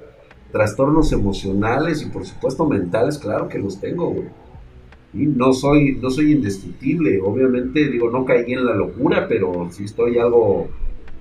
Trastornos 0.52 1.12
emocionales 1.12 2.04
y 2.04 2.10
por 2.10 2.26
supuesto 2.26 2.68
mentales, 2.68 3.18
claro 3.18 3.50
que 3.50 3.60
los 3.60 3.82
tengo, 3.82 4.12
güey. 4.12 4.28
Y 5.14 5.26
no 5.26 5.54
soy, 5.54 5.98
no 6.02 6.12
soy 6.12 6.34
indestructible. 6.34 7.20
Obviamente, 7.22 7.90
digo, 7.90 8.12
no 8.12 8.26
caí 8.26 8.54
en 8.54 8.66
la 8.66 8.76
locura, 8.76 9.28
pero 9.28 9.70
sí 9.72 9.86
estoy 9.86 10.20
algo 10.20 10.68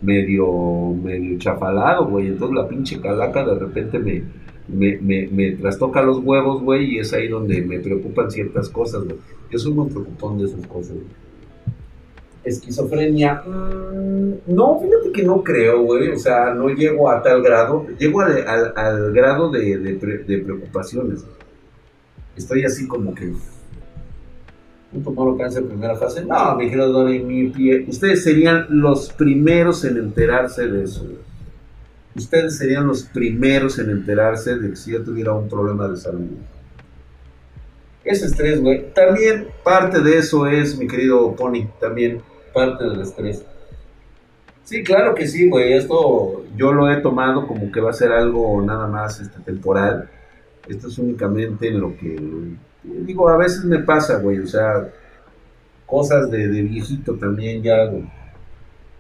medio, 0.03 0.95
medio 1.03 1.39
chafalado, 1.39 2.07
güey. 2.07 2.29
Entonces 2.29 2.57
la 2.57 2.69
pinche 2.69 3.01
calaca 3.01 3.45
de 3.45 3.55
repente 3.55 3.99
me, 3.99 4.23
me, 4.69 5.29
me, 5.29 5.53
trastoca 5.53 6.03
los 6.03 6.19
huevos, 6.19 6.63
güey, 6.63 6.95
y 6.95 6.99
es 6.99 7.13
ahí 7.13 7.29
donde 7.29 7.63
me 7.63 7.79
preocupan 7.81 8.31
ciertas 8.31 8.69
cosas, 8.69 9.05
güey. 9.05 9.17
Yo 9.51 9.59
soy 9.59 9.73
muy 9.73 9.89
preocupón 9.89 10.39
de 10.39 10.45
esas 10.45 10.67
cosas, 10.67 10.97
Esquizofrenia, 12.45 13.43
mm, 13.47 14.55
no, 14.55 14.79
fíjate 14.79 15.13
que 15.13 15.23
no 15.23 15.43
creo, 15.43 15.83
güey, 15.83 16.11
o 16.11 16.19
sea, 16.19 16.53
no 16.53 16.69
llego 16.69 17.11
a 17.11 17.23
tal 17.23 17.43
grado, 17.43 17.87
llego 17.99 18.21
al, 18.21 18.45
al, 18.77 19.13
grado 19.15 19.51
de, 19.51 19.79
de 19.79 20.39
preocupaciones. 20.39 21.25
Estoy 22.37 22.65
así 22.65 22.87
como 22.87 23.15
que 23.15 23.33
un 24.95 25.03
tumor 25.03 25.37
cáncer 25.37 25.63
en 25.63 25.69
primera 25.69 25.97
fase. 25.97 26.25
No, 26.25 26.57
mi 26.57 26.67
querido 26.67 26.93
Donny, 26.93 27.21
mi 27.21 27.49
pie. 27.49 27.85
Ustedes 27.89 28.23
serían 28.23 28.67
los 28.69 29.13
primeros 29.13 29.85
en 29.85 29.97
enterarse 29.97 30.69
de 30.69 30.85
eso. 30.85 31.07
Ustedes 32.15 32.57
serían 32.57 32.87
los 32.87 33.03
primeros 33.03 33.79
en 33.79 33.91
enterarse 33.91 34.57
de 34.57 34.71
que 34.71 34.77
si 34.77 34.93
yo 34.93 35.03
tuviera 35.03 35.33
un 35.33 35.49
problema 35.49 35.89
de 35.89 35.97
salud. 35.97 36.29
Ese 38.05 38.27
estrés, 38.27 38.61
güey. 38.61 38.93
También 38.93 39.49
parte 39.65 40.01
de 40.01 40.19
eso 40.19 40.47
es, 40.47 40.79
mi 40.79 40.87
querido 40.87 41.35
Pony, 41.35 41.67
también 41.81 42.21
parte 42.53 42.85
del 42.85 43.01
estrés. 43.01 43.45
Sí, 44.63 44.83
claro 44.85 45.15
que 45.15 45.27
sí, 45.27 45.49
güey. 45.49 45.73
Esto 45.73 46.45
yo 46.57 46.73
lo 46.73 46.91
he 46.91 46.97
tomado 47.01 47.47
como 47.47 47.73
que 47.73 47.81
va 47.81 47.91
a 47.91 47.95
ser 47.95 48.13
algo 48.13 48.63
nada 48.63 48.87
más 48.87 49.21
este, 49.21 49.41
temporal. 49.41 50.09
Esto 50.69 50.89
es 50.89 50.99
únicamente 50.99 51.69
en 51.69 51.81
lo 51.81 51.97
que 51.97 52.17
digo, 52.85 53.29
a 53.29 53.37
veces 53.37 53.65
me 53.65 53.81
pasa, 53.81 54.19
güey, 54.19 54.39
o 54.39 54.47
sea, 54.47 54.89
cosas 55.87 56.31
de, 56.31 56.47
viejito 56.47 57.15
también 57.15 57.63
ya, 57.63 57.85
güey. 57.87 58.05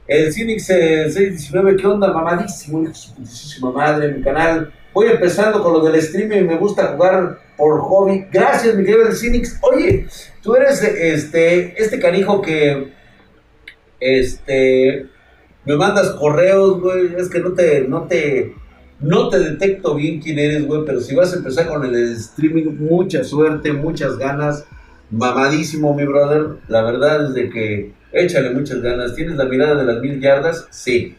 El 0.06 0.32
Cinix 0.32 0.66
619, 0.66 1.76
¿qué 1.76 1.86
onda? 1.86 2.12
Mamadísimo, 2.12 2.92
su 2.92 3.72
madre, 3.72 4.12
mi 4.12 4.22
canal. 4.22 4.72
Voy 4.92 5.06
empezando 5.06 5.62
con 5.62 5.72
lo 5.72 5.80
del 5.80 5.94
streaming, 5.96 6.42
me 6.46 6.56
gusta 6.56 6.88
jugar 6.88 7.38
por 7.56 7.80
hobby. 7.80 8.26
Gracias, 8.30 8.74
mi 8.74 8.84
querido 8.84 9.10
Cinix. 9.12 9.58
Oye, 9.62 10.06
tú 10.42 10.54
eres 10.54 10.82
este, 10.82 11.80
este 11.82 11.98
canijo 11.98 12.42
que, 12.42 12.92
este, 13.98 15.06
me 15.64 15.76
mandas 15.76 16.10
correos, 16.10 16.80
güey, 16.80 17.14
es 17.16 17.30
que 17.30 17.40
no 17.40 17.52
te, 17.52 17.88
no 17.88 18.02
te, 18.02 18.54
no 19.04 19.28
te 19.28 19.38
detecto 19.38 19.94
bien 19.94 20.20
quién 20.20 20.38
eres, 20.38 20.66
güey, 20.66 20.82
pero 20.86 21.00
si 21.00 21.14
vas 21.14 21.32
a 21.32 21.36
empezar 21.36 21.68
con 21.68 21.84
el 21.84 21.94
streaming, 22.14 22.76
mucha 22.78 23.22
suerte, 23.22 23.72
muchas 23.72 24.16
ganas. 24.16 24.66
Mamadísimo, 25.10 25.94
mi 25.94 26.04
brother. 26.04 26.56
La 26.68 26.82
verdad 26.82 27.26
es 27.26 27.34
de 27.34 27.50
que 27.50 27.92
échale 28.12 28.50
muchas 28.50 28.80
ganas. 28.80 29.14
¿Tienes 29.14 29.36
la 29.36 29.44
mirada 29.44 29.74
de 29.76 29.84
las 29.84 30.00
mil 30.00 30.20
yardas? 30.20 30.66
Sí. 30.70 31.14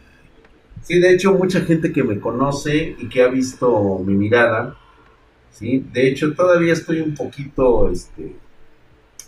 Sí, 0.82 1.00
de 1.00 1.14
hecho, 1.14 1.34
mucha 1.34 1.62
gente 1.62 1.92
que 1.92 2.04
me 2.04 2.20
conoce 2.20 2.96
y 3.00 3.08
que 3.08 3.22
ha 3.24 3.28
visto 3.28 4.00
mi 4.06 4.14
mirada, 4.14 4.76
sí, 5.50 5.84
de 5.92 6.08
hecho, 6.08 6.34
todavía 6.36 6.74
estoy 6.74 7.02
un 7.02 7.16
poquito, 7.16 7.90
este, 7.90 8.36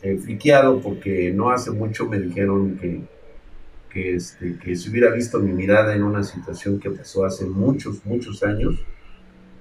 eh, 0.04 0.80
porque 0.84 1.32
no 1.34 1.50
hace 1.50 1.72
mucho 1.72 2.08
me 2.08 2.20
dijeron 2.20 2.78
que 2.78 3.02
que, 3.98 4.16
este, 4.16 4.58
que 4.58 4.76
si 4.76 4.92
hubiera 4.92 5.12
visto 5.12 5.40
mi 5.40 5.52
mirada 5.52 5.96
en 5.96 6.04
una 6.04 6.24
situación 6.24 6.80
que 6.80 6.92
pasó 6.92 7.26
hace 7.26 7.46
muchos, 7.46 8.06
muchos 8.06 8.44
años, 8.44 8.76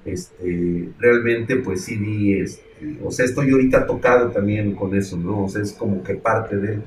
este, 0.05 0.91
realmente 0.99 1.57
pues 1.57 1.85
sí 1.85 1.97
vi, 1.97 2.35
este, 2.35 2.99
o 3.03 3.11
sea, 3.11 3.25
estoy 3.25 3.51
ahorita 3.51 3.87
tocado 3.87 4.31
también 4.31 4.75
con 4.75 4.95
eso, 4.95 5.17
¿no? 5.17 5.45
O 5.45 5.49
sea, 5.49 5.63
es 5.63 5.73
como 5.73 6.03
que 6.03 6.15
parte 6.17 6.59
de... 6.59 6.81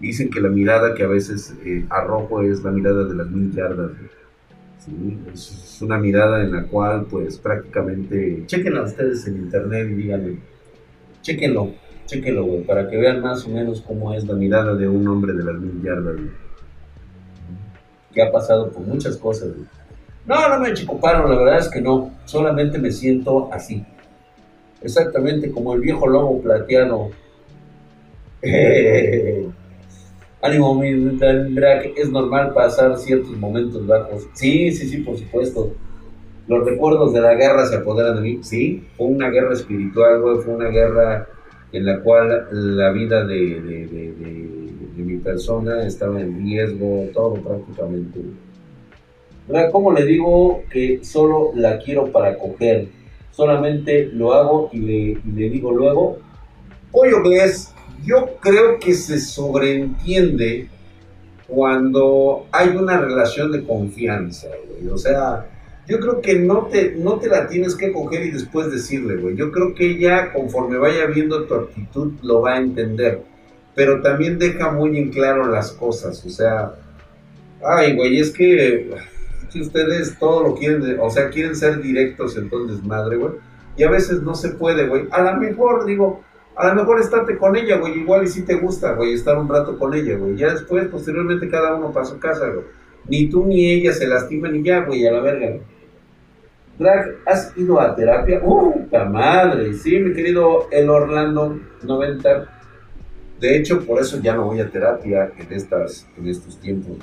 Dicen 0.00 0.30
que 0.30 0.40
la 0.40 0.48
mirada 0.48 0.94
que 0.94 1.04
a 1.04 1.06
veces 1.06 1.54
eh, 1.64 1.84
arrojo 1.90 2.42
es 2.42 2.62
la 2.62 2.70
mirada 2.70 3.04
de 3.04 3.14
las 3.14 3.30
mil 3.30 3.52
yardas, 3.52 3.92
¿sí? 4.78 5.18
Es 5.34 5.78
una 5.82 5.98
mirada 5.98 6.42
en 6.42 6.52
la 6.52 6.64
cual 6.64 7.06
pues 7.10 7.36
prácticamente, 7.38 8.44
chequenla 8.46 8.84
ustedes 8.84 9.26
en 9.26 9.36
internet 9.36 9.88
y 9.90 9.94
díganme, 9.94 10.38
chequenlo, 11.20 11.74
chequenlo, 12.06 12.44
güey, 12.44 12.64
para 12.64 12.88
que 12.88 12.96
vean 12.96 13.20
más 13.20 13.44
o 13.46 13.50
menos 13.50 13.82
cómo 13.82 14.14
es 14.14 14.26
la 14.26 14.34
mirada 14.34 14.74
de 14.74 14.88
un 14.88 15.06
hombre 15.08 15.34
de 15.34 15.44
las 15.44 15.60
mil 15.60 15.82
yardas, 15.82 16.16
que 18.16 18.22
ha 18.22 18.32
pasado 18.32 18.72
por 18.72 18.82
muchas 18.82 19.18
cosas. 19.18 19.50
No, 20.24 20.48
no 20.48 20.58
me 20.58 20.72
chicoparon, 20.72 21.30
la 21.30 21.36
verdad 21.36 21.58
es 21.58 21.68
que 21.68 21.82
no. 21.82 22.10
Solamente 22.24 22.78
me 22.78 22.90
siento 22.90 23.52
así. 23.52 23.84
Exactamente 24.80 25.50
como 25.50 25.74
el 25.74 25.82
viejo 25.82 26.06
lobo 26.06 26.40
plateado. 26.40 27.10
ánimo, 30.42 30.74
mi 30.74 30.94
drag, 30.94 31.92
es 31.94 32.10
normal 32.10 32.54
pasar 32.54 32.96
ciertos 32.96 33.36
momentos 33.36 33.86
bajos. 33.86 34.26
Sí, 34.32 34.72
sí, 34.72 34.88
sí, 34.88 34.98
por 35.02 35.18
supuesto. 35.18 35.74
Los 36.48 36.64
recuerdos 36.64 37.12
de 37.12 37.20
la 37.20 37.34
guerra 37.34 37.66
se 37.66 37.76
apoderan 37.76 38.16
de 38.16 38.22
mí. 38.22 38.38
Sí, 38.42 38.82
fue 38.96 39.08
una 39.08 39.28
guerra 39.28 39.52
espiritual, 39.52 40.22
fue 40.42 40.54
una 40.54 40.68
guerra 40.70 41.28
en 41.72 41.84
la 41.84 42.00
cual 42.00 42.48
la 42.50 42.92
vida 42.92 43.26
de 43.26 44.55
mi 45.02 45.18
persona 45.18 45.86
estaba 45.86 46.20
en 46.20 46.42
riesgo, 46.42 47.08
todo 47.12 47.34
prácticamente. 47.34 48.20
¿Cómo 49.70 49.92
le 49.92 50.04
digo 50.04 50.64
que 50.70 51.04
solo 51.04 51.52
la 51.54 51.78
quiero 51.78 52.10
para 52.10 52.36
coger? 52.36 52.88
Solamente 53.30 54.06
lo 54.06 54.32
hago 54.32 54.70
y 54.72 54.78
le, 55.24 55.48
digo 55.50 55.72
luego, 55.72 56.18
pollo 56.90 57.22
es, 57.30 57.72
yo 58.04 58.36
creo 58.40 58.78
que 58.80 58.94
se 58.94 59.20
sobreentiende 59.20 60.68
cuando 61.46 62.46
hay 62.50 62.70
una 62.70 62.98
relación 62.98 63.52
de 63.52 63.64
confianza, 63.64 64.48
güey. 64.68 64.88
O 64.92 64.98
sea, 64.98 65.46
yo 65.86 66.00
creo 66.00 66.20
que 66.20 66.40
no 66.40 66.66
te, 66.66 66.96
no 66.96 67.18
te 67.18 67.28
la 67.28 67.46
tienes 67.46 67.76
que 67.76 67.92
coger 67.92 68.26
y 68.26 68.30
después 68.30 68.72
decirle, 68.72 69.16
güey. 69.16 69.36
Yo 69.36 69.52
creo 69.52 69.74
que 69.74 69.90
ella, 69.90 70.32
conforme 70.32 70.78
vaya 70.78 71.06
viendo 71.06 71.44
tu 71.44 71.54
actitud, 71.54 72.14
lo 72.22 72.40
va 72.40 72.54
a 72.54 72.58
entender 72.58 73.22
pero 73.76 74.00
también 74.00 74.38
deja 74.38 74.70
muy 74.70 74.98
en 74.98 75.10
claro 75.10 75.46
las 75.48 75.70
cosas, 75.70 76.24
o 76.24 76.30
sea, 76.30 76.72
ay, 77.62 77.94
güey, 77.94 78.18
es 78.18 78.30
que 78.30 78.90
si 79.50 79.60
ustedes 79.60 80.18
todo 80.18 80.42
lo 80.42 80.54
quieren, 80.54 80.98
o 80.98 81.10
sea, 81.10 81.28
quieren 81.28 81.54
ser 81.54 81.82
directos, 81.82 82.38
entonces 82.38 82.82
madre, 82.82 83.18
güey, 83.18 83.34
y 83.76 83.84
a 83.84 83.90
veces 83.90 84.22
no 84.22 84.34
se 84.34 84.48
puede, 84.48 84.86
güey, 84.88 85.04
a 85.10 85.20
lo 85.22 85.36
mejor, 85.36 85.84
digo, 85.84 86.22
a 86.56 86.68
lo 86.68 86.74
mejor 86.74 87.00
estate 87.00 87.36
con 87.36 87.54
ella, 87.54 87.76
güey, 87.76 88.00
igual 88.00 88.24
y 88.24 88.28
si 88.28 88.46
te 88.46 88.54
gusta, 88.54 88.94
güey, 88.94 89.12
estar 89.12 89.36
un 89.36 89.48
rato 89.48 89.78
con 89.78 89.92
ella, 89.92 90.16
güey, 90.16 90.36
ya 90.36 90.54
después, 90.54 90.88
posteriormente, 90.88 91.50
cada 91.50 91.74
uno 91.74 91.92
para 91.92 92.06
su 92.06 92.18
casa, 92.18 92.48
güey, 92.48 92.64
ni 93.08 93.28
tú 93.28 93.44
ni 93.44 93.70
ella 93.70 93.92
se 93.92 94.06
lastiman 94.06 94.56
y 94.56 94.62
ya, 94.62 94.80
güey, 94.86 95.06
a 95.06 95.12
la 95.12 95.20
verga, 95.20 95.48
güey. 95.48 95.76
Drag, 96.78 97.16
¿has 97.24 97.56
ido 97.56 97.80
a 97.80 97.94
terapia? 97.94 98.40
¡Uh, 98.42 98.86
madre! 99.10 99.72
Sí, 99.74 99.98
mi 99.98 100.12
querido 100.12 100.68
El 100.70 100.90
Orlando 100.90 101.58
90 101.82 102.55
de 103.40 103.56
hecho, 103.56 103.84
por 103.84 104.00
eso 104.00 104.20
ya 104.20 104.34
no 104.34 104.44
voy 104.44 104.60
a 104.60 104.70
terapia 104.70 105.32
en, 105.38 105.52
estas, 105.52 106.06
en 106.16 106.28
estos 106.28 106.58
tiempos. 106.58 106.96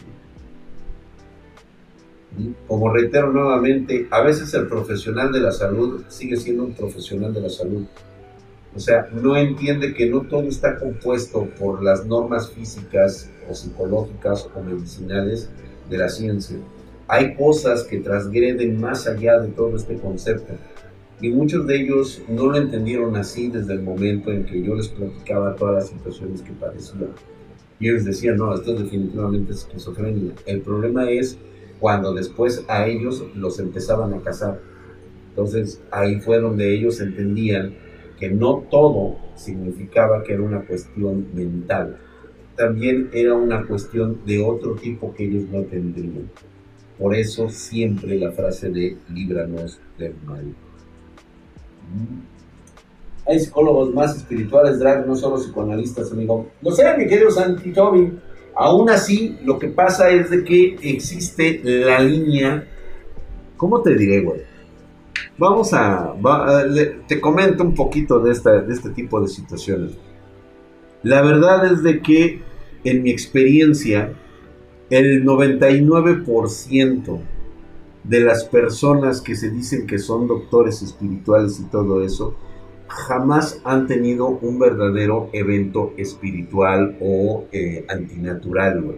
Como 2.67 2.91
reitero 2.91 3.31
nuevamente, 3.31 4.07
a 4.09 4.21
veces 4.21 4.51
el 4.55 4.67
profesional 4.67 5.31
de 5.31 5.39
la 5.39 5.51
salud 5.51 6.03
sigue 6.07 6.35
siendo 6.37 6.63
un 6.63 6.73
profesional 6.73 7.31
de 7.33 7.41
la 7.41 7.49
salud. 7.49 7.85
O 8.75 8.79
sea, 8.79 9.07
no 9.11 9.37
entiende 9.37 9.93
que 9.93 10.09
no 10.09 10.21
todo 10.21 10.43
está 10.43 10.79
compuesto 10.79 11.47
por 11.59 11.83
las 11.83 12.07
normas 12.07 12.49
físicas 12.49 13.29
o 13.47 13.53
psicológicas 13.53 14.49
o 14.55 14.61
medicinales 14.61 15.49
de 15.87 15.97
la 15.99 16.09
ciencia. 16.09 16.57
Hay 17.07 17.35
cosas 17.35 17.83
que 17.83 17.99
transgreden 17.99 18.81
más 18.81 19.05
allá 19.05 19.39
de 19.39 19.49
todo 19.49 19.75
este 19.75 19.97
concepto. 19.99 20.53
Y 21.21 21.29
muchos 21.29 21.65
de 21.67 21.81
ellos 21.81 22.21
no 22.27 22.47
lo 22.47 22.57
entendieron 22.57 23.15
así 23.15 23.49
desde 23.49 23.73
el 23.73 23.81
momento 23.81 24.31
en 24.31 24.45
que 24.45 24.61
yo 24.61 24.75
les 24.75 24.89
platicaba 24.89 25.55
todas 25.55 25.75
las 25.75 25.87
situaciones 25.89 26.41
que 26.41 26.51
padecían. 26.51 27.09
Y 27.79 27.89
ellos 27.89 28.05
decían, 28.05 28.37
no, 28.37 28.53
esto 28.53 28.73
es 28.73 28.79
definitivamente 28.79 29.53
esquizofrenia. 29.53 30.33
El 30.45 30.61
problema 30.61 31.09
es 31.09 31.37
cuando 31.79 32.13
después 32.13 32.63
a 32.67 32.87
ellos 32.87 33.25
los 33.35 33.59
empezaban 33.59 34.13
a 34.13 34.21
casar. 34.21 34.59
Entonces 35.29 35.81
ahí 35.91 36.19
fue 36.19 36.39
donde 36.39 36.73
ellos 36.73 37.01
entendían 37.01 37.75
que 38.19 38.29
no 38.29 38.63
todo 38.69 39.17
significaba 39.35 40.23
que 40.23 40.33
era 40.33 40.43
una 40.43 40.61
cuestión 40.61 41.27
mental, 41.33 41.97
también 42.55 43.09
era 43.13 43.33
una 43.33 43.65
cuestión 43.65 44.19
de 44.25 44.41
otro 44.41 44.75
tipo 44.75 45.13
que 45.13 45.25
ellos 45.25 45.45
no 45.51 45.63
tendrían. 45.63 46.29
Por 46.99 47.15
eso 47.15 47.49
siempre 47.49 48.17
la 48.17 48.31
frase 48.31 48.69
de 48.69 48.95
líbranos 49.11 49.79
del 49.97 50.13
mal. 50.25 50.53
Hay 53.25 53.39
psicólogos 53.39 53.93
más 53.93 54.17
espirituales, 54.17 54.79
drag, 54.79 55.07
no 55.07 55.15
solo 55.15 55.37
psicoanalistas, 55.37 56.11
amigo. 56.11 56.47
No 56.61 56.71
sé, 56.71 56.83
mi 56.97 57.07
querido 57.07 57.31
Santi 57.31 57.71
Toby. 57.71 58.19
Aún 58.55 58.89
así, 58.89 59.37
lo 59.43 59.57
que 59.57 59.69
pasa 59.69 60.09
es 60.09 60.29
de 60.29 60.43
que 60.43 60.77
existe 60.81 61.61
la 61.63 61.99
línea. 61.99 62.67
¿Cómo 63.55 63.81
te 63.81 63.95
diré, 63.95 64.21
güey? 64.21 64.41
Vamos 65.37 65.73
a. 65.73 66.13
te 67.07 67.21
comento 67.21 67.63
un 67.63 67.73
poquito 67.73 68.19
de, 68.19 68.33
de 68.33 68.73
este 68.73 68.89
tipo 68.89 69.21
de 69.21 69.27
situaciones. 69.27 69.93
La 71.01 71.21
verdad 71.21 71.65
es 71.71 71.81
de 71.81 72.01
que, 72.01 72.41
en 72.83 73.03
mi 73.03 73.09
experiencia, 73.09 74.13
el 74.89 75.25
99% 75.25 77.19
de 78.03 78.19
las 78.19 78.43
personas 78.43 79.21
que 79.21 79.35
se 79.35 79.49
dicen 79.49 79.87
que 79.87 79.97
son 79.97 80.27
doctores 80.27 80.81
espirituales 80.81 81.59
y 81.59 81.63
todo 81.65 82.03
eso, 82.03 82.35
jamás 82.87 83.61
han 83.63 83.87
tenido 83.87 84.27
un 84.27 84.59
verdadero 84.59 85.29
evento 85.33 85.93
espiritual 85.97 86.97
o 86.99 87.45
eh, 87.51 87.85
antinatural. 87.87 88.97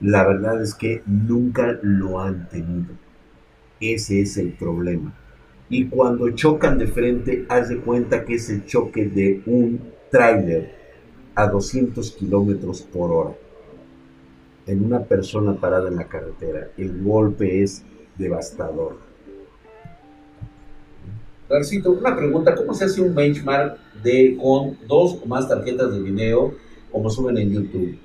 La 0.00 0.26
verdad 0.26 0.62
es 0.62 0.74
que 0.74 1.02
nunca 1.06 1.78
lo 1.82 2.20
han 2.20 2.48
tenido. 2.48 2.94
Ese 3.80 4.20
es 4.20 4.36
el 4.36 4.52
problema. 4.52 5.14
Y 5.70 5.86
cuando 5.86 6.30
chocan 6.30 6.78
de 6.78 6.86
frente, 6.86 7.46
haz 7.48 7.68
de 7.68 7.78
cuenta 7.78 8.24
que 8.24 8.34
es 8.34 8.48
el 8.50 8.64
choque 8.64 9.06
de 9.06 9.42
un 9.46 9.80
tráiler 10.10 10.74
a 11.34 11.46
200 11.46 12.12
kilómetros 12.12 12.82
por 12.82 13.10
hora 13.10 13.34
en 14.68 14.84
una 14.84 15.00
persona 15.00 15.54
parada 15.54 15.88
en 15.88 15.96
la 15.96 16.04
carretera. 16.04 16.68
El 16.76 17.02
golpe 17.02 17.62
es 17.62 17.82
devastador. 18.16 18.98
Garcito, 21.48 21.92
una 21.92 22.14
pregunta, 22.14 22.54
¿cómo 22.54 22.74
se 22.74 22.84
hace 22.84 23.00
un 23.00 23.14
benchmark 23.14 23.78
de 24.02 24.36
con 24.40 24.76
dos 24.86 25.18
o 25.22 25.26
más 25.26 25.48
tarjetas 25.48 25.92
de 25.92 26.00
video 26.00 26.54
como 26.92 27.08
suben 27.08 27.38
en 27.38 27.52
YouTube? 27.52 27.98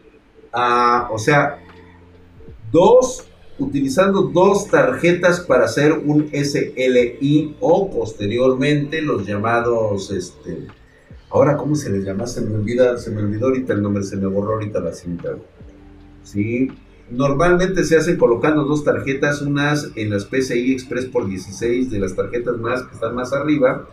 Ah, 0.54 1.10
o 1.12 1.18
sea, 1.18 1.60
dos 2.72 3.28
utilizando 3.60 4.24
dos 4.24 4.68
tarjetas 4.68 5.42
para 5.42 5.66
hacer 5.66 5.92
un 5.92 6.30
SLI 6.32 7.58
o 7.60 7.92
posteriormente 7.92 9.02
los 9.02 9.28
llamados, 9.28 10.10
este, 10.12 10.68
ahora 11.30 11.58
cómo 11.58 11.76
se 11.76 11.90
les 11.90 12.06
llama, 12.06 12.26
se 12.28 12.42
me 12.42 12.56
olvida, 12.56 12.98
se 12.98 13.12
me 13.12 13.22
olvidó 13.22 13.48
ahorita 13.48 13.74
el 13.74 13.82
nombre, 13.82 14.04
se 14.04 14.16
me 14.16 14.28
borró 14.28 14.54
ahorita 14.54 14.80
la 14.80 14.94
cinta. 14.94 15.36
Sí, 16.24 16.70
normalmente 17.10 17.84
se 17.84 17.98
hacen 17.98 18.18
colocando 18.18 18.64
dos 18.64 18.84
tarjetas, 18.84 19.42
unas 19.42 19.92
en 19.96 20.10
las 20.10 20.26
PCI 20.26 20.74
Express 20.74 21.06
por 21.06 21.28
16 21.28 21.92
de 21.92 22.00
las 22.00 22.16
tarjetas 22.16 22.58
más 22.58 22.84
que 22.84 22.96
están 22.96 23.16
más 23.16 23.34
arriba 23.34 23.88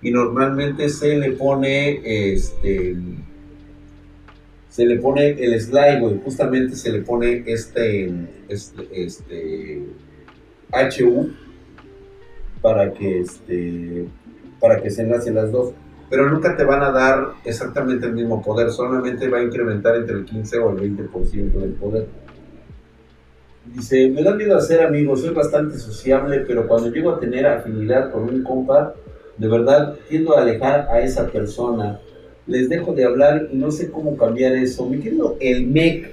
y 0.00 0.10
normalmente 0.10 0.88
se 0.88 1.16
le 1.16 1.32
pone 1.32 2.00
este 2.32 2.96
se 4.72 4.86
le 4.86 4.96
pone 4.96 5.28
el 5.32 5.60
slide, 5.60 6.22
justamente 6.24 6.76
se 6.76 6.90
le 6.90 7.02
pone 7.02 7.44
este, 7.46 8.10
este, 8.48 8.88
este 8.90 9.82
HU 10.72 11.30
para 12.62 12.94
que, 12.94 13.20
este, 13.20 14.06
para 14.58 14.80
que 14.80 14.90
se 14.90 15.02
enlacen 15.02 15.34
las 15.34 15.52
dos. 15.52 15.74
Pero 16.12 16.28
nunca 16.28 16.54
te 16.54 16.64
van 16.64 16.82
a 16.82 16.90
dar 16.90 17.28
exactamente 17.42 18.04
el 18.04 18.12
mismo 18.12 18.42
poder, 18.42 18.70
solamente 18.70 19.30
va 19.30 19.38
a 19.38 19.42
incrementar 19.42 19.96
entre 19.96 20.16
el 20.16 20.26
15 20.26 20.58
o 20.58 20.70
el 20.70 20.96
20% 20.98 21.52
del 21.52 21.72
poder. 21.72 22.06
Dice, 23.64 24.10
me 24.10 24.22
da 24.22 24.34
miedo 24.34 24.54
hacer 24.54 24.82
amigos, 24.82 25.22
soy 25.22 25.32
bastante 25.32 25.78
sociable, 25.78 26.44
pero 26.46 26.68
cuando 26.68 26.90
llego 26.90 27.12
a 27.12 27.18
tener 27.18 27.46
afinidad 27.46 28.12
con 28.12 28.24
un 28.24 28.42
compa, 28.42 28.92
de 29.38 29.48
verdad 29.48 29.94
tiendo 30.06 30.36
a 30.36 30.42
alejar 30.42 30.86
a 30.90 31.00
esa 31.00 31.26
persona 31.28 31.98
les 32.46 32.68
dejo 32.68 32.92
de 32.92 33.04
hablar 33.04 33.48
y 33.50 33.56
no 33.56 33.70
sé 33.70 33.90
cómo 33.90 34.16
cambiar 34.16 34.52
eso. 34.56 34.86
Me 34.86 35.00
quedo 35.00 35.36
el 35.40 35.66
MEC. 35.66 36.12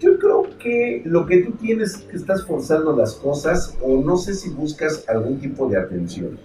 Yo 0.00 0.18
creo 0.18 0.46
que 0.58 1.02
lo 1.04 1.26
que 1.26 1.42
tú 1.42 1.52
tienes 1.52 1.94
es 1.94 2.02
que 2.02 2.16
estás 2.16 2.46
forzando 2.46 2.96
las 2.96 3.14
cosas 3.14 3.76
o 3.82 4.00
no 4.00 4.16
sé 4.16 4.34
si 4.34 4.50
buscas 4.50 5.04
algún 5.08 5.40
tipo 5.40 5.68
de 5.68 5.76
atención. 5.76 6.38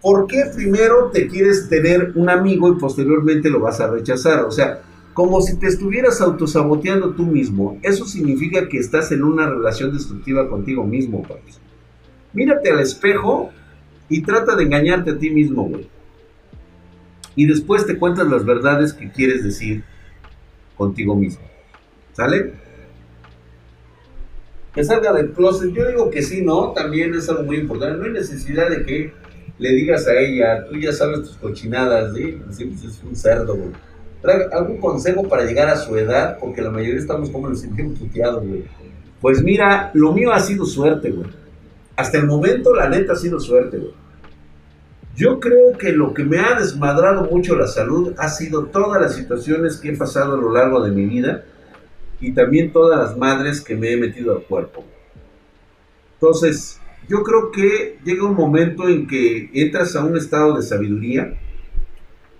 ¿Por 0.00 0.26
qué 0.26 0.44
primero 0.54 1.10
te 1.12 1.26
quieres 1.26 1.68
tener 1.68 2.12
un 2.14 2.28
amigo 2.28 2.72
y 2.72 2.78
posteriormente 2.78 3.50
lo 3.50 3.60
vas 3.60 3.80
a 3.80 3.90
rechazar? 3.90 4.44
O 4.44 4.50
sea, 4.50 4.82
como 5.14 5.40
si 5.40 5.58
te 5.58 5.66
estuvieras 5.66 6.20
autosaboteando 6.20 7.14
tú 7.14 7.24
mismo. 7.24 7.78
Eso 7.82 8.04
significa 8.04 8.68
que 8.68 8.78
estás 8.78 9.10
en 9.10 9.24
una 9.24 9.48
relación 9.48 9.92
destructiva 9.92 10.48
contigo 10.48 10.84
mismo, 10.84 11.22
papi. 11.22 11.52
Mírate 12.32 12.70
al 12.70 12.80
espejo 12.80 13.50
y 14.08 14.22
trata 14.22 14.54
de 14.54 14.64
engañarte 14.64 15.10
a 15.10 15.18
ti 15.18 15.30
mismo, 15.30 15.64
güey 15.64 15.88
y 17.38 17.46
después 17.46 17.86
te 17.86 17.96
cuentas 17.96 18.26
las 18.26 18.44
verdades 18.44 18.92
que 18.92 19.12
quieres 19.12 19.44
decir 19.44 19.84
contigo 20.76 21.14
mismo. 21.14 21.44
¿Sale? 22.12 22.54
Que 24.74 24.82
salga 24.82 25.12
del 25.12 25.30
closet. 25.30 25.72
Yo 25.72 25.86
digo 25.86 26.10
que 26.10 26.22
sí, 26.22 26.42
¿no? 26.42 26.72
También 26.72 27.14
es 27.14 27.28
algo 27.28 27.44
muy 27.44 27.58
importante. 27.58 27.96
No 27.96 28.06
hay 28.06 28.10
necesidad 28.10 28.68
de 28.68 28.84
que 28.84 29.12
le 29.58 29.70
digas 29.70 30.06
a 30.06 30.18
ella, 30.18 30.64
tú 30.68 30.76
ya 30.76 30.92
sabes 30.92 31.22
tus 31.22 31.36
cochinadas, 31.36 32.14
¿sí? 32.14 32.40
Pues 32.44 32.60
es 32.60 33.02
un 33.02 33.16
cerdo, 33.16 33.56
güey. 33.56 33.70
algún 34.52 34.78
consejo 34.78 35.28
para 35.28 35.44
llegar 35.44 35.68
a 35.68 35.76
su 35.76 35.96
edad, 35.96 36.38
porque 36.38 36.62
la 36.62 36.70
mayoría 36.70 36.98
estamos 36.98 37.30
como 37.30 37.48
los 37.48 37.60
sentimos 37.60 37.98
puteados, 37.98 38.46
güey. 38.46 38.64
Pues 39.20 39.42
mira, 39.42 39.90
lo 39.94 40.12
mío 40.12 40.32
ha 40.32 40.40
sido 40.40 40.64
suerte, 40.64 41.10
güey. 41.10 41.28
Hasta 41.96 42.18
el 42.18 42.26
momento, 42.26 42.74
la 42.74 42.88
neta 42.88 43.14
ha 43.14 43.16
sido 43.16 43.40
suerte, 43.40 43.78
güey. 43.78 43.92
Yo 45.16 45.40
creo 45.40 45.76
que 45.76 45.90
lo 45.90 46.14
que 46.14 46.22
me 46.22 46.38
ha 46.38 46.54
desmadrado 46.54 47.24
mucho 47.24 47.56
la 47.56 47.66
salud 47.66 48.14
ha 48.18 48.28
sido 48.28 48.66
todas 48.66 49.02
las 49.02 49.16
situaciones 49.16 49.78
que 49.78 49.88
he 49.88 49.96
pasado 49.96 50.34
a 50.34 50.36
lo 50.36 50.52
largo 50.52 50.80
de 50.80 50.92
mi 50.92 51.06
vida 51.06 51.42
y 52.20 52.32
también 52.32 52.72
todas 52.72 53.00
las 53.00 53.18
madres 53.18 53.60
que 53.60 53.74
me 53.74 53.90
he 53.90 53.96
metido 53.96 54.32
al 54.36 54.42
cuerpo. 54.42 54.84
Entonces, 56.14 56.80
yo 57.08 57.22
creo 57.22 57.50
que 57.50 57.98
llega 58.04 58.24
un 58.24 58.34
momento 58.34 58.88
en 58.88 59.06
que 59.06 59.50
entras 59.54 59.96
a 59.96 60.04
un 60.04 60.16
estado 60.16 60.56
de 60.56 60.62
sabiduría 60.62 61.38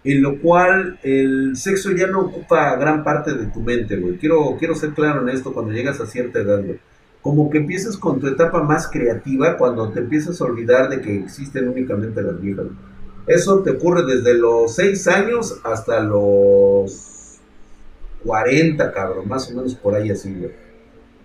en 0.05 0.23
lo 0.23 0.41
cual 0.41 0.99
el 1.03 1.57
sexo 1.57 1.91
ya 1.93 2.07
no 2.07 2.21
ocupa 2.21 2.77
gran 2.77 3.05
parte 3.05 3.35
de 3.35 3.47
tu 3.47 3.61
mente, 3.61 3.97
güey. 3.97 4.17
Quiero, 4.17 4.57
quiero 4.59 4.75
ser 4.75 4.91
claro 4.91 5.23
en 5.23 5.35
esto 5.35 5.53
cuando 5.53 5.73
llegas 5.73 6.01
a 6.01 6.07
cierta 6.07 6.39
edad, 6.39 6.65
güey 6.65 6.79
como 7.21 7.51
que 7.51 7.59
empiezas 7.59 7.97
con 7.97 8.21
tu 8.21 8.27
etapa 8.27 8.63
más 8.63 8.89
creativa 8.89 9.57
cuando 9.57 9.91
te 9.91 10.01
empiezas 10.01 10.41
a 10.41 10.45
olvidar 10.45 10.89
de 10.89 11.01
que 11.01 11.19
existen 11.19 11.69
únicamente 11.69 12.23
las 12.23 12.41
viejas. 12.41 12.67
Eso 13.27 13.63
te 13.63 13.73
ocurre 13.73 14.07
desde 14.07 14.35
los 14.35 14.75
6 14.75 15.09
años 15.09 15.61
hasta 15.65 16.01
los 16.01 17.39
40, 18.25 18.93
cabrón, 18.93 19.29
más 19.29 19.51
o 19.51 19.57
menos 19.57 19.75
por 19.75 19.95
ahí 19.95 20.11
así, 20.11 20.35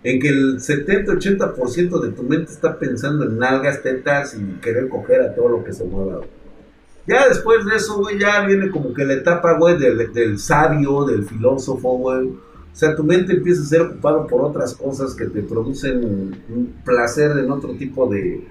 En 0.04 0.20
que 0.20 0.30
el 0.30 0.60
70-80% 0.60 2.02
de 2.02 2.12
tu 2.12 2.24
mente 2.24 2.52
está 2.52 2.78
pensando 2.78 3.26
en 3.26 3.38
nalgas, 3.38 3.82
tetas 3.82 4.36
y 4.36 4.60
querer 4.60 4.89
coger 4.89 5.22
a 5.22 5.34
todo 5.34 5.50
lo 5.50 5.63
que 5.63 5.72
se 5.72 5.86
mueva. 5.86 6.22
Ya 7.08 7.28
después 7.28 7.66
de 7.66 7.76
eso, 7.76 7.98
güey, 8.00 8.20
ya 8.20 8.46
viene 8.46 8.70
como 8.70 8.94
que 8.94 9.06
la 9.06 9.13
etapa, 9.13 9.58
güey, 9.58 9.78
del, 9.78 10.39
sabio, 10.39 11.06
del 11.06 11.24
filósofo, 11.26 11.98
güey 11.98 12.32
o 12.74 12.76
sea, 12.76 12.96
tu 12.96 13.04
mente 13.04 13.34
empieza 13.34 13.62
a 13.62 13.66
ser 13.66 13.82
ocupado 13.82 14.26
por 14.26 14.42
otras 14.42 14.74
cosas 14.74 15.13
que 15.13 15.26
te 15.26 15.44
producen 15.44 16.04
un 16.04 16.74
placer 16.84 17.38
en 17.38 17.52
otro 17.52 17.76
tipo 17.76 18.08
de, 18.08 18.48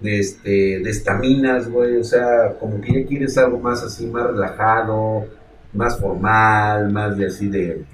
de, 0.00 0.20
este, 0.20 0.50
de 0.78 0.88
estaminas, 0.88 1.68
güey. 1.68 1.96
O 1.96 2.04
sea, 2.04 2.56
como 2.60 2.80
que 2.80 3.02
ya 3.02 3.08
quieres 3.08 3.36
algo 3.38 3.58
más 3.58 3.82
así, 3.82 4.06
más 4.06 4.28
relajado, 4.28 5.26
más 5.72 5.98
formal, 5.98 6.92
más 6.92 7.18
de 7.18 7.26
así 7.26 7.48
de, 7.48 7.84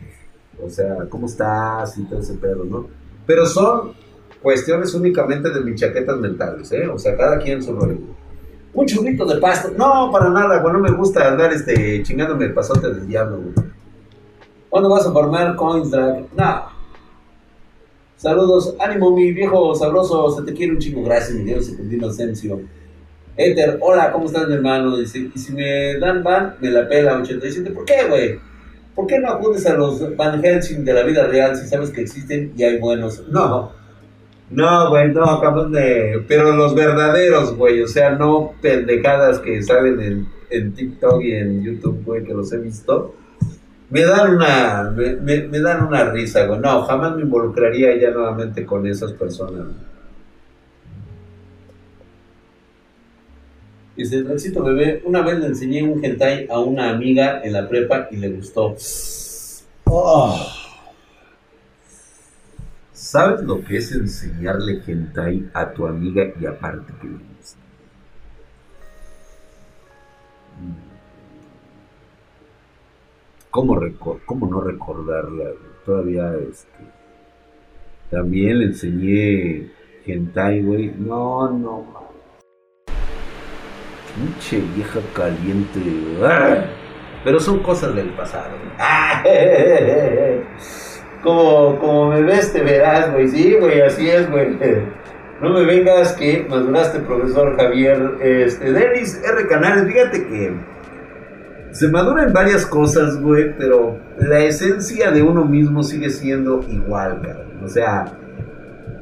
o 0.63 0.71
sea, 0.71 0.97
¿cómo 1.09 1.27
estás? 1.27 1.97
Y 1.99 2.05
todo 2.05 2.21
ese 2.21 2.35
pedo, 2.35 2.65
¿no? 2.65 2.87
Pero 3.27 3.47
son 3.47 3.93
cuestiones 4.43 4.95
únicamente 4.95 5.51
de 5.51 5.61
mis 5.61 5.81
chaquetas 5.81 6.17
mentales, 6.19 6.71
¿eh? 6.73 6.89
O 6.89 6.99
sea, 6.99 7.17
cada 7.17 7.39
quien 7.39 7.63
su 7.63 7.75
rollo. 7.75 7.99
Un 8.73 8.87
churrito 8.87 9.25
de 9.25 9.41
pasto. 9.41 9.71
No, 9.77 10.11
para 10.13 10.29
nada, 10.31 10.61
güey. 10.61 10.73
No 10.73 10.81
me 10.81 10.93
gusta 10.93 11.29
andar 11.29 11.53
este, 11.53 12.03
chingándome 12.03 12.45
el 12.45 12.55
pasote 12.55 12.93
del 12.93 13.07
diablo, 13.07 13.39
güey. 13.39 13.67
¿Cuándo 14.69 14.91
vas 14.91 15.07
a 15.07 15.13
formar 15.13 15.57
Coinsdrag? 15.57 16.27
No. 16.37 16.77
Saludos, 18.17 18.75
ánimo, 18.79 19.17
mi 19.17 19.33
viejo 19.33 19.75
sabroso. 19.75 20.31
Se 20.37 20.43
te 20.43 20.53
quiere 20.53 20.73
un 20.73 20.79
chingo. 20.79 21.03
Gracias, 21.05 21.37
mi 21.37 21.45
Dios. 21.45 21.67
Secundino 21.67 22.09
Asensio. 22.09 22.61
Ether, 23.37 23.79
hola, 23.81 24.13
¿cómo 24.13 24.27
estás, 24.27 24.49
mi 24.49 24.55
hermano? 24.55 24.97
Dice, 24.97 25.31
y 25.35 25.39
si 25.39 25.53
me 25.53 25.99
dan 25.99 26.23
van, 26.23 26.57
me 26.61 26.71
la 26.71 26.89
pela 26.89 27.19
87. 27.19 27.71
¿Por 27.71 27.85
qué, 27.85 28.07
güey? 28.09 28.39
¿Por 28.97 29.07
qué 29.07 29.19
no 29.19 29.29
acudes 29.29 29.67
a 29.67 29.75
los 29.75 30.17
Van 30.17 30.43
Helsing 30.43 30.85
de 30.85 30.95
la 30.95 31.03
vida 31.03 31.27
real 31.27 31.55
si 31.55 31.69
sabes 31.69 31.91
que 31.91 32.01
existen 32.01 32.53
y 32.57 32.65
hay 32.65 32.79
buenos? 32.79 33.23
No. 33.29 33.71
No, 34.51 34.89
güey, 34.89 35.13
no, 35.13 35.39
cabrón 35.41 35.73
de... 35.73 36.25
Pero 36.27 36.57
los 36.57 36.75
verdaderos, 36.75 37.55
güey, 37.57 37.83
o 37.83 37.89
sea, 37.89 38.11
no 38.11 38.53
pendejadas 38.63 39.41
que 39.41 39.63
salen 39.63 40.01
en, 40.01 40.29
en 40.51 40.73
TikTok 40.73 41.23
y 41.23 41.35
en 41.35 41.63
YouTube, 41.63 42.03
güey, 42.05 42.25
que 42.25 42.33
los 42.33 42.51
he 42.53 42.59
visto. 42.59 43.15
Me 43.91 44.03
dan 44.03 44.37
una, 44.37 44.91
me, 44.91 45.43
me, 45.43 45.61
dan 45.61 45.87
una 45.87 46.11
risa, 46.11 46.47
güey. 46.47 46.59
No, 46.59 46.83
jamás 46.85 47.17
me 47.17 47.23
involucraría 47.23 47.97
ya 48.01 48.11
nuevamente 48.11 48.65
con 48.65 48.87
esas 48.87 49.13
personas. 49.13 49.67
Dice, 53.97 54.23
Draxito 54.23 54.63
bebé, 54.63 55.01
una 55.07 55.23
vez 55.23 55.39
le 55.39 55.47
enseñé 55.47 55.83
un 55.83 56.05
hentai 56.05 56.47
a 56.51 56.61
una 56.61 56.91
amiga 56.91 57.41
en 57.43 57.55
la 57.55 57.67
prepa 57.67 58.09
y 58.11 58.17
le 58.17 58.29
gustó. 58.29 58.77
Oh. 59.85 60.47
¿Sabes 62.93 63.43
lo 63.43 63.65
que 63.65 63.79
es 63.79 63.93
enseñarle 63.93 64.83
hentai 64.87 65.49
a 65.55 65.71
tu 65.71 65.87
amiga 65.87 66.31
y 66.39 66.45
aparte 66.45 66.93
que 67.01 67.07
le 67.07 67.15
gusta? 67.15 67.61
¿Cómo, 73.51 73.81
¿Cómo, 74.27 74.47
no 74.47 74.61
recordarla? 74.61 75.53
Todavía 75.87 76.35
este, 76.35 76.69
también 78.11 78.59
le 78.59 78.65
enseñé 78.67 79.71
hentai, 80.05 80.63
güey. 80.63 80.93
No, 80.99 81.49
no, 81.51 81.87
Pinche 84.17 84.63
vieja 84.75 85.01
caliente. 85.15 85.81
Pero 87.25 87.39
son 87.39 87.61
cosas 87.63 87.95
del 87.95 88.11
pasado. 88.11 88.51
Como, 91.23 91.79
como 91.79 92.11
me 92.11 92.23
ves, 92.23 92.53
te 92.53 92.63
verás, 92.63 93.13
güey. 93.13 93.29
Sí, 93.29 93.57
güey, 93.61 93.81
así 93.81 94.09
es, 94.09 94.31
güey. 94.31 94.57
No 95.41 95.51
me 95.51 95.65
vengas 95.65 96.13
que 96.13 96.47
maduraste, 96.49 97.01
profesor 97.01 97.57
Javier. 97.57 98.17
Este, 98.23 98.73
Denis 98.73 99.21
R. 99.23 99.47
Canales, 99.49 99.87
fíjate 99.93 100.27
que 100.27 100.55
se 101.73 101.89
maduran 101.89 102.33
varias 102.33 102.65
cosas, 102.65 103.21
güey, 103.21 103.55
pero 103.59 103.99
la 104.19 104.41
esencia 104.41 105.11
de 105.11 105.23
uno 105.23 105.45
mismo 105.45 105.83
sigue 105.83 106.09
siendo 106.09 106.65
igual, 106.71 107.21
cabrón. 107.21 107.63
O 107.63 107.69
sea, 107.69 108.07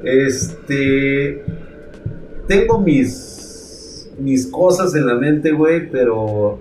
este. 0.02 1.44
Tengo 2.48 2.80
mis 2.80 3.43
mis 4.18 4.46
cosas 4.46 4.94
en 4.94 5.06
la 5.06 5.14
mente, 5.14 5.52
güey, 5.52 5.90
pero 5.90 6.58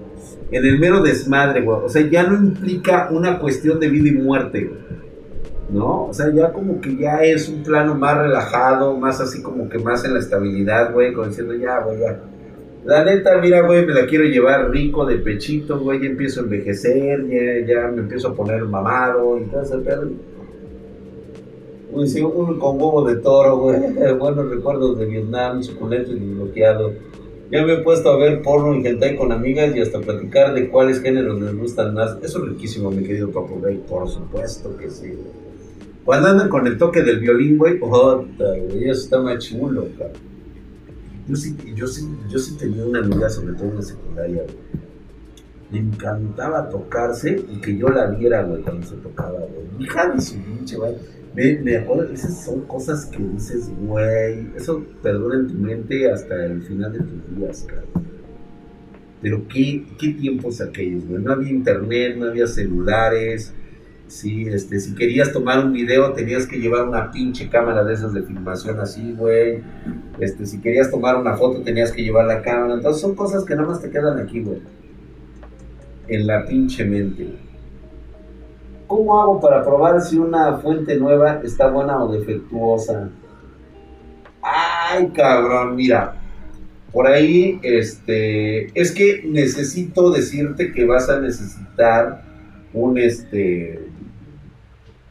en 0.51 0.65
el 0.65 0.79
mero 0.79 1.01
desmadre, 1.01 1.61
güey. 1.61 1.79
O 1.83 1.89
sea, 1.89 2.07
ya 2.09 2.23
no 2.23 2.35
implica 2.35 3.09
una 3.11 3.39
cuestión 3.39 3.79
de 3.79 3.89
vida 3.89 4.09
y 4.09 4.13
muerte. 4.13 4.71
¿No? 5.69 6.05
O 6.05 6.13
sea, 6.13 6.31
ya 6.31 6.51
como 6.51 6.79
que 6.81 6.95
ya 6.95 7.23
es 7.23 7.49
un 7.49 7.63
plano 7.63 7.95
más 7.95 8.17
relajado, 8.17 8.95
más 8.97 9.19
así 9.19 9.41
como 9.41 9.69
que 9.69 9.79
más 9.79 10.05
en 10.05 10.13
la 10.13 10.19
estabilidad, 10.19 10.93
güey, 10.93 11.13
como 11.13 11.27
diciendo, 11.27 11.55
ya, 11.55 11.79
güey, 11.79 11.99
ya. 11.99 12.19
La 12.85 13.03
neta, 13.03 13.37
mira, 13.37 13.61
güey, 13.61 13.85
me 13.85 13.93
la 13.93 14.05
quiero 14.05 14.25
llevar 14.25 14.69
rico 14.69 15.05
de 15.05 15.15
pechito, 15.15 15.79
güey, 15.79 16.01
ya 16.01 16.09
empiezo 16.09 16.41
a 16.41 16.43
envejecer, 16.43 17.27
ya, 17.27 17.65
ya 17.65 17.87
me 17.87 18.01
empiezo 18.01 18.27
a 18.27 18.35
poner 18.35 18.63
mamado 18.65 19.39
y 19.39 19.45
todo 19.45 19.61
ese 19.61 19.77
pedo. 19.77 20.09
Un 21.93 22.59
con 22.59 22.81
huevo 22.81 23.03
de 23.05 23.15
toro, 23.17 23.57
güey. 23.57 23.79
Buenos 24.19 24.49
recuerdos 24.49 24.99
de 24.99 25.05
Vietnam, 25.05 25.63
suculento 25.63 26.11
y 26.11 26.19
desbloqueado. 26.19 26.91
Ya 27.53 27.63
me 27.63 27.73
he 27.73 27.77
puesto 27.83 28.09
a 28.09 28.17
ver 28.17 28.41
porno 28.41 28.73
y 28.73 28.87
hentai 28.87 29.15
con 29.15 29.31
amigas 29.31 29.75
y 29.75 29.79
hasta 29.79 30.01
platicar 30.01 30.55
de 30.55 30.69
cuáles 30.69 31.01
géneros 31.01 31.39
les 31.39 31.55
gustan 31.55 31.93
más. 31.93 32.17
Eso 32.23 32.43
es 32.43 32.49
riquísimo, 32.49 32.89
mi 32.89 33.03
querido 33.03 33.29
Papo 33.29 33.59
Rey, 33.61 33.77
por 33.87 34.09
supuesto 34.09 34.75
que 34.75 34.89
sí. 34.89 35.13
Cuando 36.03 36.29
andan 36.29 36.49
con 36.49 36.65
el 36.65 36.79
toque 36.79 37.03
del 37.03 37.19
violín, 37.19 37.59
güey, 37.59 37.77
güey, 37.77 38.89
eso 38.89 39.03
está 39.03 39.21
más 39.21 39.37
chulo, 39.37 39.87
cabrón. 39.99 40.17
Yo 41.27 41.35
sí, 41.35 41.55
yo 41.75 41.85
sí, 41.85 42.09
yo 42.27 42.39
sí 42.39 42.57
tenía 42.57 42.87
una 42.87 43.01
amiga, 43.01 43.29
sobre 43.29 43.53
todo 43.53 43.69
en 43.69 43.75
la 43.75 43.81
secundaria, 43.83 44.41
güey. 44.41 44.57
Me 45.69 45.77
encantaba 45.77 46.69
tocarse 46.69 47.39
y 47.51 47.61
que 47.61 47.77
yo 47.77 47.89
la 47.89 48.07
viera, 48.07 48.41
güey, 48.41 48.63
cuando 48.63 48.87
se 48.87 48.95
tocaba, 48.95 49.37
güey. 49.37 49.85
Hija 49.85 50.09
de 50.09 50.19
su 50.19 50.39
pinche, 50.39 50.75
güey 50.75 50.95
me, 51.35 51.59
me 51.59 51.77
acuerdo, 51.77 52.11
esas 52.11 52.43
son 52.43 52.61
cosas 52.61 53.05
que 53.05 53.17
dices, 53.17 53.71
güey, 53.81 54.47
eso 54.55 54.85
perdura 55.01 55.37
en 55.37 55.47
tu 55.47 55.55
mente 55.55 56.11
hasta 56.11 56.45
el 56.45 56.61
final 56.61 56.93
de 56.93 56.99
tus 56.99 57.35
días, 57.37 57.65
cabrón. 57.67 58.03
Pero 59.23 59.47
qué, 59.47 59.85
qué 59.97 60.09
tiempos 60.09 60.59
aquellos, 60.59 61.07
güey. 61.07 61.23
No 61.23 61.31
había 61.31 61.49
internet, 61.49 62.17
no 62.17 62.25
había 62.25 62.45
celulares. 62.45 63.53
Sí, 64.07 64.45
este, 64.47 64.81
si 64.81 64.93
querías 64.93 65.31
tomar 65.31 65.65
un 65.65 65.71
video 65.71 66.11
tenías 66.11 66.45
que 66.45 66.59
llevar 66.59 66.87
una 66.87 67.09
pinche 67.09 67.49
cámara 67.49 67.85
de 67.85 67.93
esas 67.93 68.13
de 68.13 68.21
filmación 68.21 68.79
así, 68.81 69.13
güey. 69.13 69.63
Este, 70.19 70.45
si 70.45 70.59
querías 70.59 70.91
tomar 70.91 71.15
una 71.15 71.35
foto 71.35 71.61
tenías 71.61 71.93
que 71.93 72.03
llevar 72.03 72.27
la 72.27 72.41
cámara. 72.41 72.73
Entonces 72.75 73.01
son 73.01 73.15
cosas 73.15 73.45
que 73.45 73.55
nada 73.55 73.69
más 73.69 73.81
te 73.81 73.89
quedan 73.89 74.19
aquí, 74.19 74.41
güey. 74.41 74.61
En 76.09 76.27
la 76.27 76.45
pinche 76.45 76.83
mente. 76.83 77.33
¿Cómo 78.95 79.19
hago 79.19 79.41
para 79.41 79.63
probar 79.63 79.99
si 80.01 80.19
una 80.19 80.59
fuente 80.59 80.95
nueva 80.97 81.41
está 81.43 81.67
buena 81.67 82.03
o 82.03 82.11
defectuosa? 82.11 83.09
Ay, 84.39 85.07
cabrón, 85.07 85.75
mira. 85.75 86.21
Por 86.91 87.07
ahí, 87.07 87.59
este, 87.63 88.67
es 88.79 88.91
que 88.91 89.23
necesito 89.25 90.11
decirte 90.11 90.71
que 90.71 90.85
vas 90.85 91.09
a 91.09 91.19
necesitar 91.19 92.21
un, 92.71 92.99
este, 92.99 93.83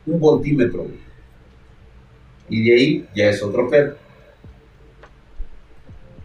un 0.06 0.20
voltímetro. 0.20 0.86
Y 2.48 2.62
de 2.62 2.74
ahí 2.76 3.08
ya 3.16 3.30
es 3.30 3.42
otro 3.42 3.68
pedo. 3.68 3.96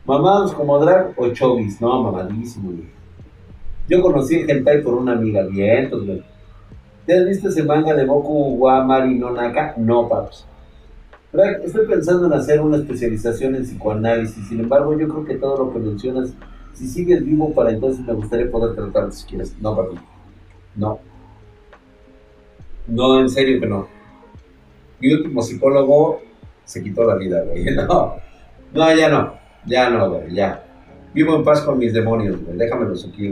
Mamados 0.06 0.54
como 0.54 0.78
drag 0.78 1.12
o 1.18 1.30
chovis. 1.30 1.82
No, 1.82 2.04
mamadísimo, 2.04 2.72
Yo 3.90 4.00
conocí 4.04 4.36
el 4.36 4.48
hentai 4.48 4.84
por 4.84 4.94
una 4.94 5.14
amiga. 5.14 5.42
Bien, 5.42 5.86
entonces, 5.86 6.22
¿Ya 7.08 7.16
has 7.16 7.26
visto 7.26 7.48
ese 7.48 7.64
manga 7.64 7.94
de 7.94 8.06
Boku 8.06 8.58
wa 8.58 8.84
Mari 8.84 9.16
no 9.16 9.32
Naka? 9.32 9.76
No, 9.78 10.10
paps. 10.10 10.46
Estoy 11.64 11.88
pensando 11.88 12.28
en 12.28 12.34
hacer 12.34 12.60
una 12.60 12.78
especialización 12.78 13.56
en 13.56 13.64
psicoanálisis. 13.64 14.48
Sin 14.48 14.60
embargo, 14.60 14.98
yo 14.98 15.08
creo 15.08 15.24
que 15.24 15.36
todo 15.36 15.66
lo 15.66 15.74
que 15.74 15.80
mencionas, 15.80 16.34
si 16.74 16.86
sigues 16.88 17.24
vivo 17.24 17.54
para 17.54 17.72
entonces 17.72 18.06
me 18.06 18.14
gustaría 18.14 18.52
poder 18.52 18.76
tratarte 18.76 19.16
si 19.16 19.26
quieres. 19.26 19.56
No, 19.62 19.76
papi. 19.76 19.98
No. 20.76 21.00
No, 22.88 23.22
en 23.22 23.30
serio 23.30 23.60
que 23.62 23.68
no. 23.68 23.88
Mi 25.00 25.14
último 25.14 25.42
psicólogo 25.42 26.22
se 26.66 26.84
quitó 26.84 27.06
la 27.06 27.16
vida, 27.16 27.42
güey. 27.44 27.66
No. 27.76 28.16
No, 28.74 28.96
ya 28.96 29.08
no. 29.08 29.34
Ya 29.66 29.90
no, 29.90 30.10
güey. 30.10 30.34
Ya. 30.34 30.64
Vivo 31.14 31.36
en 31.38 31.44
paz 31.46 31.62
con 31.62 31.78
mis 31.80 31.94
demonios, 31.94 32.44
güey. 32.44 32.58
Déjamelos 32.58 33.08
aquí 33.08 33.28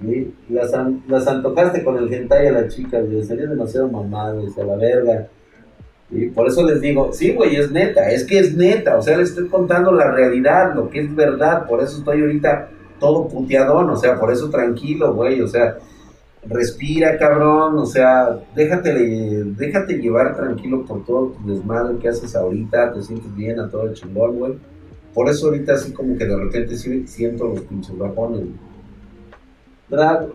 inquietos. 0.00 0.32
Las, 0.48 0.72
las 1.08 1.26
antojaste 1.26 1.82
con 1.84 1.96
el 1.96 2.12
hentai 2.12 2.48
a 2.48 2.52
la 2.52 2.68
chica, 2.68 3.00
güey. 3.00 3.22
Sería 3.22 3.46
demasiado 3.46 3.88
mamado, 3.88 4.40
a 4.40 4.64
la 4.64 4.76
verga. 4.76 5.28
Y 6.10 6.26
por 6.26 6.46
eso 6.46 6.66
les 6.66 6.80
digo, 6.80 7.10
sí, 7.12 7.32
güey, 7.32 7.56
es 7.56 7.70
neta, 7.70 8.10
es 8.10 8.24
que 8.24 8.38
es 8.38 8.54
neta. 8.54 8.98
O 8.98 9.02
sea, 9.02 9.16
les 9.16 9.30
estoy 9.30 9.48
contando 9.48 9.92
la 9.92 10.10
realidad, 10.10 10.74
lo 10.74 10.90
que 10.90 11.00
es 11.00 11.14
verdad. 11.14 11.66
Por 11.66 11.82
eso 11.82 11.98
estoy 11.98 12.20
ahorita 12.20 12.68
todo 13.00 13.28
puteadón, 13.28 13.90
o 13.90 13.96
sea, 13.96 14.20
por 14.20 14.30
eso 14.30 14.50
tranquilo, 14.50 15.14
güey. 15.14 15.40
O 15.40 15.48
sea, 15.48 15.78
respira, 16.46 17.16
cabrón. 17.18 17.78
O 17.78 17.86
sea, 17.86 18.38
déjate, 18.54 18.92
déjate 18.92 19.94
llevar 19.94 20.36
tranquilo 20.36 20.84
por 20.84 21.04
todo 21.04 21.28
tu 21.28 21.48
desmadre 21.54 21.98
que 21.98 22.08
haces 22.08 22.36
ahorita. 22.36 22.92
Te 22.92 23.02
sientes 23.02 23.34
bien 23.34 23.58
a 23.58 23.70
todo 23.70 23.84
el 23.84 23.94
chingón, 23.94 24.38
güey. 24.38 24.54
Por 25.14 25.28
eso 25.28 25.46
ahorita 25.46 25.74
así 25.74 25.92
como 25.92 26.16
que 26.16 26.24
de 26.24 26.36
repente 26.36 26.76
sí 26.76 27.06
siento 27.06 27.48
los 27.48 27.60
pinches 27.62 27.96
bajones, 27.96 28.44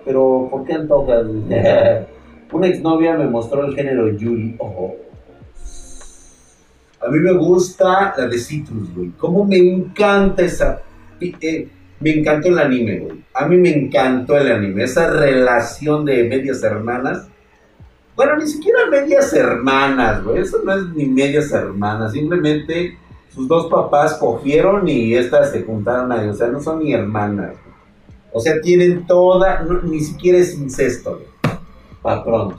pero 0.05 0.47
¿por 0.51 0.65
qué 0.65 0.73
antojas? 0.73 1.25
Una 2.51 2.67
exnovia 2.67 3.17
me 3.17 3.27
mostró 3.27 3.65
el 3.65 3.75
género 3.75 4.09
Yuri. 4.09 4.55
Ojo. 4.59 4.95
A 7.01 7.09
mí 7.09 7.19
me 7.19 7.33
gusta 7.33 8.13
la 8.17 8.27
de 8.27 8.37
Citrus, 8.37 8.93
güey. 8.95 9.11
Cómo 9.17 9.45
me 9.45 9.57
encanta 9.57 10.43
esa... 10.43 10.81
Eh, 11.19 11.67
me 11.99 12.11
encantó 12.11 12.49
el 12.49 12.59
anime, 12.59 12.99
güey. 12.99 13.23
A 13.33 13.47
mí 13.47 13.57
me 13.57 13.69
encantó 13.69 14.37
el 14.37 14.51
anime. 14.51 14.83
Esa 14.83 15.09
relación 15.09 16.05
de 16.05 16.23
medias 16.23 16.63
hermanas. 16.63 17.27
Bueno, 18.15 18.37
ni 18.37 18.47
siquiera 18.47 18.85
medias 18.89 19.33
hermanas, 19.33 20.23
güey. 20.23 20.39
Eso 20.39 20.59
no 20.63 20.73
es 20.73 20.83
ni 20.95 21.05
medias 21.05 21.51
hermanas. 21.51 22.13
Simplemente 22.13 22.97
sus 23.29 23.47
dos 23.47 23.67
papás 23.67 24.15
cogieron 24.15 24.87
y 24.87 25.15
estas 25.15 25.51
se 25.51 25.63
juntaron 25.63 26.11
ahí. 26.11 26.27
O 26.29 26.33
sea, 26.33 26.47
no 26.47 26.61
son 26.61 26.79
ni 26.79 26.93
hermanas. 26.93 27.53
O 28.31 28.39
sea, 28.39 28.61
tienen 28.61 29.05
toda, 29.07 29.65
ni 29.83 29.99
siquiera 30.01 30.37
es 30.37 30.57
incesto. 30.57 31.21
Para 32.01 32.23
pronto. 32.23 32.57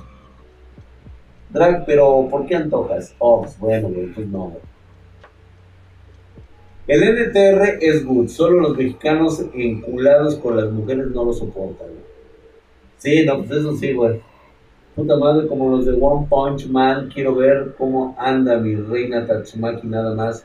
Drag, 1.51 1.85
pero 1.87 2.29
¿por 2.31 2.47
qué 2.47 2.57
antojas? 2.57 3.15
Oh, 3.19 3.43
pues 3.43 3.59
bueno, 3.59 3.89
güey, 3.89 4.07
pues 4.09 4.27
no. 4.27 4.53
El 6.87 7.03
NTR 7.03 7.79
es 7.83 8.05
good, 8.05 8.29
solo 8.29 8.61
los 8.61 8.77
mexicanos 8.77 9.45
enculados 9.55 10.37
con 10.37 10.57
las 10.57 10.71
mujeres 10.71 11.09
no 11.09 11.27
lo 11.27 11.33
soportan. 11.35 11.89
Sí, 12.97 13.25
no, 13.27 13.39
pues 13.39 13.51
eso 13.61 13.77
sí, 13.77 13.93
güey. 13.93 14.21
Puta 14.95 15.17
madre, 15.17 15.47
como 15.47 15.71
los 15.71 15.87
de 15.87 15.93
One 15.93 16.27
Punch 16.29 16.67
Man, 16.67 17.11
quiero 17.13 17.35
ver 17.35 17.75
cómo 17.79 18.17
anda 18.19 18.59
mi 18.59 18.75
reina 18.75 19.27
Tatsumaki 19.27 19.87
nada 19.87 20.15
más. 20.15 20.45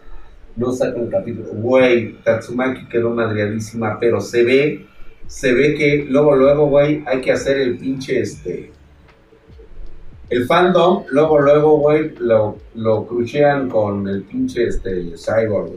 No 0.56 0.72
sacan 0.72 1.08
capítulo. 1.08 1.48
Güey, 1.54 2.22
Tatsumaki 2.24 2.88
quedó 2.88 3.10
madriadísima, 3.10 3.98
pero 4.00 4.22
se 4.22 4.44
ve, 4.44 4.86
se 5.34 5.52
ve 5.52 5.74
que 5.74 6.06
luego, 6.08 6.36
luego, 6.36 6.67
güey, 6.67 7.04
hay 7.08 7.19
que 7.19 7.32
hacer 7.32 7.58
el 7.58 7.80
pinche 7.80 8.19
este. 8.19 8.72
El 10.30 10.46
fandom, 10.46 11.06
luego, 11.10 11.39
luego, 11.39 11.80
güey, 11.80 12.13
lo, 12.19 12.58
lo 12.76 13.08
crucean 13.08 13.67
con 13.67 14.08
el 14.08 14.22
pinche 14.22 14.67
este 14.67 15.13
Cyborg, 15.17 15.72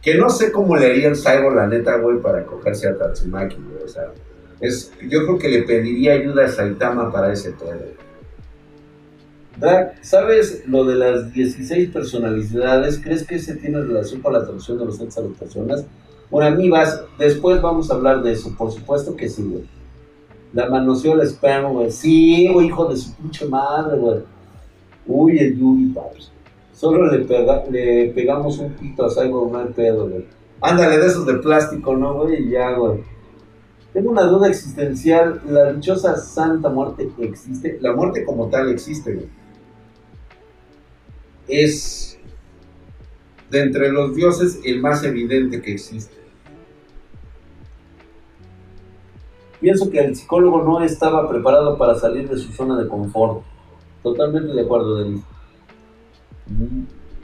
Que 0.00 0.14
no 0.14 0.30
sé 0.30 0.52
cómo 0.52 0.76
le 0.76 0.86
haría 0.86 1.08
el 1.08 1.16
Cyborg, 1.16 1.56
la 1.56 1.66
neta, 1.66 1.96
güey, 1.96 2.20
para 2.20 2.46
cogerse 2.46 2.86
a 2.86 2.96
Tatsumaki, 2.96 3.56
güey. 3.56 3.82
O 3.82 3.88
sea, 3.88 4.12
es, 4.60 4.92
yo 5.02 5.24
creo 5.24 5.38
que 5.38 5.48
le 5.48 5.62
pediría 5.64 6.12
ayuda 6.12 6.44
a 6.44 6.48
Saitama 6.48 7.10
para 7.10 7.32
ese. 7.32 7.54
Drag, 9.56 9.96
¿sabes 10.00 10.62
lo 10.68 10.84
de 10.84 10.94
las 10.94 11.32
16 11.32 11.90
personalidades? 11.90 13.00
¿Crees 13.02 13.26
que 13.26 13.34
ese 13.34 13.56
tiene 13.56 13.82
relación 13.82 14.20
con 14.20 14.32
la 14.32 14.44
traducción 14.44 14.78
de 14.78 14.84
los 14.84 14.96
sexos 14.96 15.18
a 15.24 15.28
las 15.28 15.38
personas? 15.38 15.86
Bueno, 16.30 16.48
a 16.48 16.58
mí 16.58 16.68
vas, 16.68 17.02
después 17.18 17.62
vamos 17.62 17.90
a 17.90 17.94
hablar 17.94 18.22
de 18.22 18.32
eso, 18.32 18.54
por 18.56 18.70
supuesto 18.72 19.14
que 19.14 19.28
sí, 19.28 19.42
güey. 19.42 19.64
La 20.52 20.68
manoseó 20.68 21.14
el 21.14 21.26
spam, 21.26 21.72
güey. 21.72 21.90
Sí, 21.90 22.48
güey, 22.52 22.66
hijo 22.66 22.86
de 22.86 22.96
su 22.96 23.14
pinche 23.14 23.46
madre, 23.46 23.98
güey. 23.98 24.20
Uy, 25.06 25.38
el 25.38 25.58
Yuri, 25.58 25.86
papi. 25.86 26.22
Solo 26.72 27.10
le, 27.10 27.26
le 27.70 28.12
pegamos 28.12 28.58
un 28.58 28.72
pito 28.72 29.06
a 29.06 29.10
Cyborg, 29.10 29.52
no 29.52 29.58
hay 29.58 29.68
pedo, 29.68 30.08
güey. 30.08 30.26
Ándale, 30.60 30.98
de 30.98 31.06
esos 31.06 31.26
de 31.26 31.34
plástico, 31.34 31.96
¿no, 31.96 32.14
güey? 32.14 32.42
Y 32.42 32.50
ya, 32.50 32.72
güey. 32.72 33.02
Tengo 33.92 34.10
una 34.10 34.24
duda 34.24 34.48
existencial. 34.48 35.40
¿La 35.46 35.72
dichosa 35.72 36.16
Santa 36.16 36.68
Muerte 36.68 37.08
existe? 37.18 37.78
La 37.80 37.94
muerte 37.94 38.26
como 38.26 38.48
tal 38.48 38.70
existe, 38.70 39.14
güey. 39.14 39.28
Es 41.48 42.05
de 43.50 43.60
entre 43.60 43.90
los 43.90 44.14
dioses 44.14 44.60
el 44.64 44.80
más 44.80 45.04
evidente 45.04 45.60
que 45.62 45.72
existe. 45.72 46.14
Pienso 49.60 49.90
que 49.90 49.98
el 50.00 50.14
psicólogo 50.14 50.62
no 50.62 50.82
estaba 50.82 51.28
preparado 51.28 51.78
para 51.78 51.94
salir 51.94 52.28
de 52.28 52.36
su 52.36 52.52
zona 52.52 52.80
de 52.80 52.88
confort. 52.88 53.42
Totalmente 54.02 54.52
de 54.52 54.60
acuerdo, 54.60 54.98
Denis. 54.98 55.22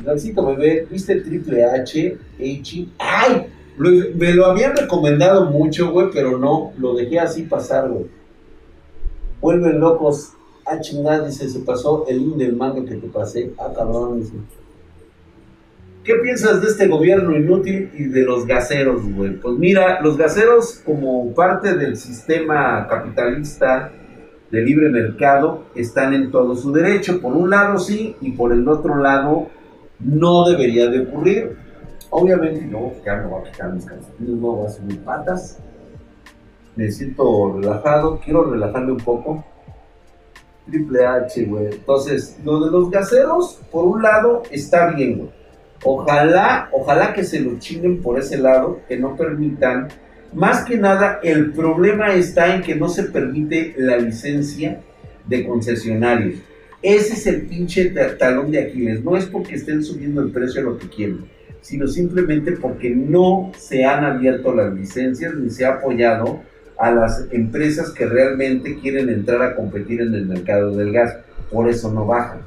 Gancito 0.04 0.44
bebé, 0.46 0.86
¿viste 0.90 1.20
Triple 1.20 1.64
H? 1.64 2.18
H? 2.38 2.88
¡Ay! 2.98 3.46
me 3.76 4.34
lo 4.34 4.46
habían 4.46 4.76
recomendado 4.76 5.46
mucho, 5.46 5.90
güey, 5.92 6.08
pero 6.12 6.38
no, 6.38 6.72
lo 6.78 6.94
dejé 6.94 7.18
así 7.18 7.44
pasar, 7.44 7.88
güey. 7.88 8.06
Vuelven 9.40 9.80
locos. 9.80 10.32
Ah, 10.64 10.78
chingada, 10.80 11.26
dice, 11.26 11.48
se 11.48 11.60
pasó 11.60 12.06
el 12.06 12.18
link 12.18 12.36
del 12.36 12.54
manga 12.54 12.84
que 12.84 12.96
te 12.96 13.08
pasé. 13.08 13.52
Ah, 13.58 13.72
cabrón, 13.74 14.20
dice. 14.20 14.34
¿Qué 16.04 16.16
piensas 16.16 16.60
de 16.60 16.66
este 16.66 16.88
gobierno 16.88 17.36
inútil 17.36 17.92
y 17.94 18.04
de 18.06 18.22
los 18.22 18.44
gaseros, 18.44 19.08
güey? 19.14 19.36
Pues 19.36 19.56
mira, 19.56 20.00
los 20.00 20.16
gaseros 20.16 20.82
como 20.84 21.32
parte 21.32 21.76
del 21.76 21.96
sistema 21.96 22.88
capitalista 22.88 23.92
de 24.50 24.62
libre 24.62 24.88
mercado 24.88 25.66
están 25.76 26.12
en 26.12 26.32
todo 26.32 26.56
su 26.56 26.72
derecho. 26.72 27.20
Por 27.20 27.36
un 27.36 27.50
lado 27.50 27.78
sí 27.78 28.16
y 28.20 28.32
por 28.32 28.52
el 28.52 28.66
otro 28.66 28.96
lado 28.96 29.46
no 30.00 30.44
debería 30.50 30.90
de 30.90 31.02
ocurrir. 31.02 31.56
Obviamente 32.10 32.66
no, 32.66 32.94
ya 33.06 33.14
me 33.18 33.26
voy 33.28 33.46
a 33.46 33.52
quitar 33.52 33.72
mis 33.72 33.84
calcetines, 33.84 34.34
no 34.34 34.52
voy 34.56 34.66
a 34.66 34.70
subir 34.70 34.98
patas. 35.04 35.60
Me 36.74 36.90
siento 36.90 37.60
relajado, 37.60 38.18
quiero 38.18 38.50
relajarme 38.50 38.90
un 38.90 38.98
poco. 38.98 39.44
Triple 40.66 41.06
H, 41.06 41.44
güey. 41.44 41.66
Entonces, 41.66 42.40
lo 42.44 42.64
de 42.64 42.72
los 42.72 42.90
gaseros, 42.90 43.60
por 43.70 43.84
un 43.84 44.02
lado, 44.02 44.42
está 44.50 44.90
bien, 44.90 45.18
güey. 45.18 45.41
Ojalá, 45.84 46.68
ojalá 46.72 47.12
que 47.12 47.24
se 47.24 47.40
lo 47.40 47.58
chinen 47.58 48.00
por 48.00 48.18
ese 48.18 48.38
lado, 48.38 48.80
que 48.88 48.96
no 48.96 49.16
permitan. 49.16 49.88
Más 50.32 50.64
que 50.64 50.76
nada, 50.76 51.20
el 51.22 51.52
problema 51.52 52.14
está 52.14 52.54
en 52.54 52.62
que 52.62 52.74
no 52.74 52.88
se 52.88 53.04
permite 53.04 53.74
la 53.76 53.96
licencia 53.98 54.80
de 55.26 55.46
concesionarios. 55.46 56.40
Ese 56.80 57.14
es 57.14 57.26
el 57.26 57.42
pinche 57.42 57.92
talón 58.18 58.50
de 58.50 58.60
Aquiles. 58.60 59.04
No 59.04 59.16
es 59.16 59.26
porque 59.26 59.54
estén 59.54 59.84
subiendo 59.84 60.20
el 60.20 60.30
precio 60.30 60.60
a 60.60 60.64
lo 60.64 60.78
que 60.78 60.88
quieren 60.88 61.24
sino 61.62 61.86
simplemente 61.86 62.52
porque 62.52 62.90
no 62.90 63.52
se 63.56 63.84
han 63.84 64.04
abierto 64.04 64.52
las 64.52 64.74
licencias 64.74 65.34
ni 65.34 65.48
se 65.48 65.64
ha 65.64 65.74
apoyado 65.74 66.40
a 66.76 66.90
las 66.90 67.26
empresas 67.30 67.90
que 67.90 68.04
realmente 68.04 68.78
quieren 68.80 69.08
entrar 69.08 69.40
a 69.42 69.54
competir 69.54 70.02
en 70.02 70.14
el 70.14 70.26
mercado 70.26 70.76
del 70.76 70.92
gas. 70.92 71.16
Por 71.50 71.68
eso 71.68 71.92
no 71.92 72.04
bajan. 72.04 72.40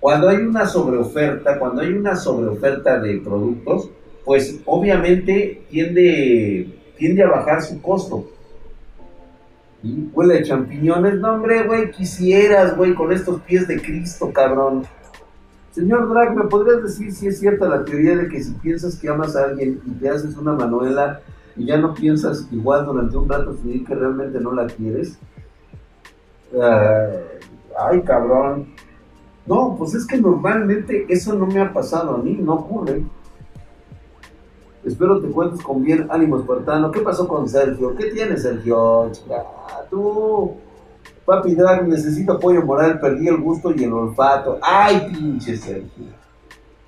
Cuando 0.00 0.28
hay 0.28 0.36
una 0.36 0.66
sobreoferta, 0.66 1.58
cuando 1.58 1.82
hay 1.82 1.92
una 1.92 2.14
sobreoferta 2.14 3.00
de 3.00 3.18
productos, 3.18 3.90
pues 4.24 4.60
obviamente 4.64 5.64
tiende, 5.70 6.78
tiende 6.96 7.22
a 7.22 7.28
bajar 7.28 7.62
su 7.62 7.80
costo. 7.82 8.28
Y 9.82 10.08
huele 10.12 10.34
de 10.34 10.42
champiñones, 10.44 11.14
no 11.14 11.34
hombre, 11.34 11.62
güey, 11.64 11.90
quisieras, 11.90 12.76
güey, 12.76 12.94
con 12.94 13.12
estos 13.12 13.40
pies 13.42 13.66
de 13.66 13.80
Cristo, 13.80 14.32
cabrón. 14.32 14.84
Señor 15.72 16.08
Drag, 16.08 16.34
¿me 16.34 16.44
podrías 16.44 16.82
decir 16.82 17.12
si 17.12 17.28
es 17.28 17.38
cierta 17.38 17.68
la 17.68 17.84
teoría 17.84 18.16
de 18.16 18.28
que 18.28 18.42
si 18.42 18.52
piensas 18.54 18.96
que 18.96 19.08
amas 19.08 19.36
a 19.36 19.44
alguien 19.44 19.80
y 19.86 19.90
te 19.92 20.08
haces 20.08 20.36
una 20.36 20.52
manuela 20.52 21.20
y 21.56 21.66
ya 21.66 21.76
no 21.76 21.94
piensas 21.94 22.48
igual 22.50 22.84
durante 22.86 23.16
un 23.16 23.28
rato 23.28 23.56
sin 23.62 23.84
que 23.84 23.94
realmente 23.94 24.40
no 24.40 24.52
la 24.52 24.66
quieres? 24.66 25.18
Eh, 26.52 27.40
ay, 27.78 28.02
cabrón. 28.02 28.66
No, 29.48 29.76
pues 29.78 29.94
es 29.94 30.06
que 30.06 30.18
normalmente 30.18 31.06
eso 31.08 31.32
no 31.32 31.46
me 31.46 31.58
ha 31.58 31.72
pasado 31.72 32.16
a 32.16 32.18
mí, 32.18 32.38
no 32.38 32.54
ocurre. 32.54 33.02
Espero 34.84 35.20
te 35.20 35.28
cuentes 35.28 35.62
con 35.62 35.82
bien 35.82 36.06
ánimo 36.10 36.38
espartano. 36.38 36.90
¿Qué 36.90 37.00
pasó 37.00 37.26
con 37.26 37.48
Sergio? 37.48 37.96
¿Qué 37.96 38.10
tienes, 38.10 38.42
Sergio? 38.42 39.10
Ah, 39.30 39.80
tú. 39.88 40.54
Papi 41.24 41.54
Drag, 41.54 41.88
necesito 41.88 42.34
apoyo 42.34 42.62
moral, 42.62 43.00
perdí 43.00 43.28
el 43.28 43.38
gusto 43.38 43.72
y 43.74 43.84
el 43.84 43.92
olfato. 43.92 44.58
Ay, 44.60 45.08
pinche 45.10 45.56
Sergio. 45.56 46.06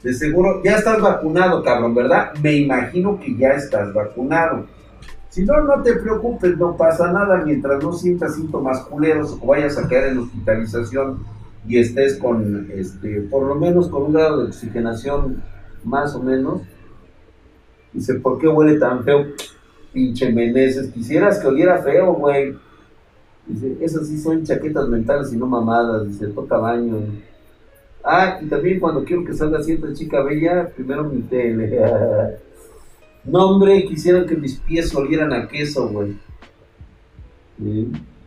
De 0.03 0.13
seguro, 0.13 0.63
ya 0.63 0.77
estás 0.77 1.01
vacunado, 1.01 1.63
cabrón, 1.63 1.95
¿verdad? 1.95 2.33
Me 2.43 2.57
imagino 2.57 3.19
que 3.19 3.37
ya 3.37 3.51
estás 3.51 3.93
vacunado. 3.95 4.67
Si 5.31 5.45
no, 5.45 5.63
no 5.63 5.83
te 5.83 5.95
preocupes, 5.95 6.59
no 6.59 6.77
pasa 6.77 7.11
nada 7.11 7.43
mientras 7.43 7.83
no 7.83 7.93
sientas 7.93 8.35
síntomas 8.35 8.81
culeros 8.81 9.39
o 9.41 9.47
vayas 9.47 9.79
a 9.79 9.89
quedar 9.89 10.09
en 10.09 10.19
hospitalización 10.19 11.40
y 11.67 11.79
estés 11.79 12.17
con, 12.17 12.69
este, 12.73 13.21
por 13.23 13.47
lo 13.47 13.55
menos 13.55 13.89
con 13.89 14.05
un 14.05 14.13
grado 14.13 14.43
de 14.43 14.49
oxigenación 14.49 15.43
más 15.85 16.15
o 16.15 16.23
menos. 16.23 16.63
Dice, 17.93 18.15
¿por 18.15 18.39
qué 18.39 18.49
huele 18.49 18.79
tan 18.79 19.05
feo? 19.05 19.27
Pinche 19.93 20.31
Meneses, 20.31 20.93
quisieras 20.93 21.41
que 21.41 21.49
oliera 21.49 21.83
feo, 21.83 22.15
güey. 22.15 22.57
Dice, 23.47 23.77
esas 23.81 24.07
sí 24.07 24.19
son 24.19 24.45
chaquetas 24.45 24.89
mentales 24.89 25.33
y 25.33 25.37
no 25.37 25.47
mamadas, 25.47 26.07
dice, 26.07 26.29
toca 26.29 26.57
baño. 26.57 26.99
Ah, 28.03 28.39
y 28.41 28.47
también 28.47 28.81
cuando 28.81 29.05
quiero 29.05 29.25
que 29.25 29.35
salga 29.35 29.63
siempre 29.63 29.93
chica 29.93 30.23
bella, 30.23 30.69
primero 30.75 31.05
mi 31.05 31.23
tele. 31.23 31.79
no, 33.25 33.51
hombre, 33.51 33.85
quisiera 33.85 34.25
que 34.25 34.37
mis 34.37 34.59
pies 34.61 34.95
olieran 34.95 35.33
a 35.33 35.49
queso, 35.49 35.89
güey. 35.89 36.17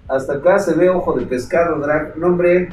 Hasta 0.07 0.33
acá 0.33 0.59
se 0.59 0.75
ve 0.75 0.89
ojo 0.89 1.13
de 1.17 1.25
pescado, 1.25 1.79
drag. 1.79 2.17
No, 2.17 2.27
hombre, 2.27 2.69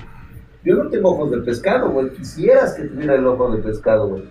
yo 0.64 0.76
no 0.76 0.90
tengo 0.90 1.10
ojos 1.10 1.30
de 1.30 1.38
pescado, 1.38 1.90
güey. 1.90 2.10
Quisieras 2.10 2.74
que 2.74 2.84
tuviera 2.84 3.14
el 3.14 3.26
ojo 3.26 3.50
de 3.50 3.62
pescado, 3.62 4.08
güey. 4.08 4.24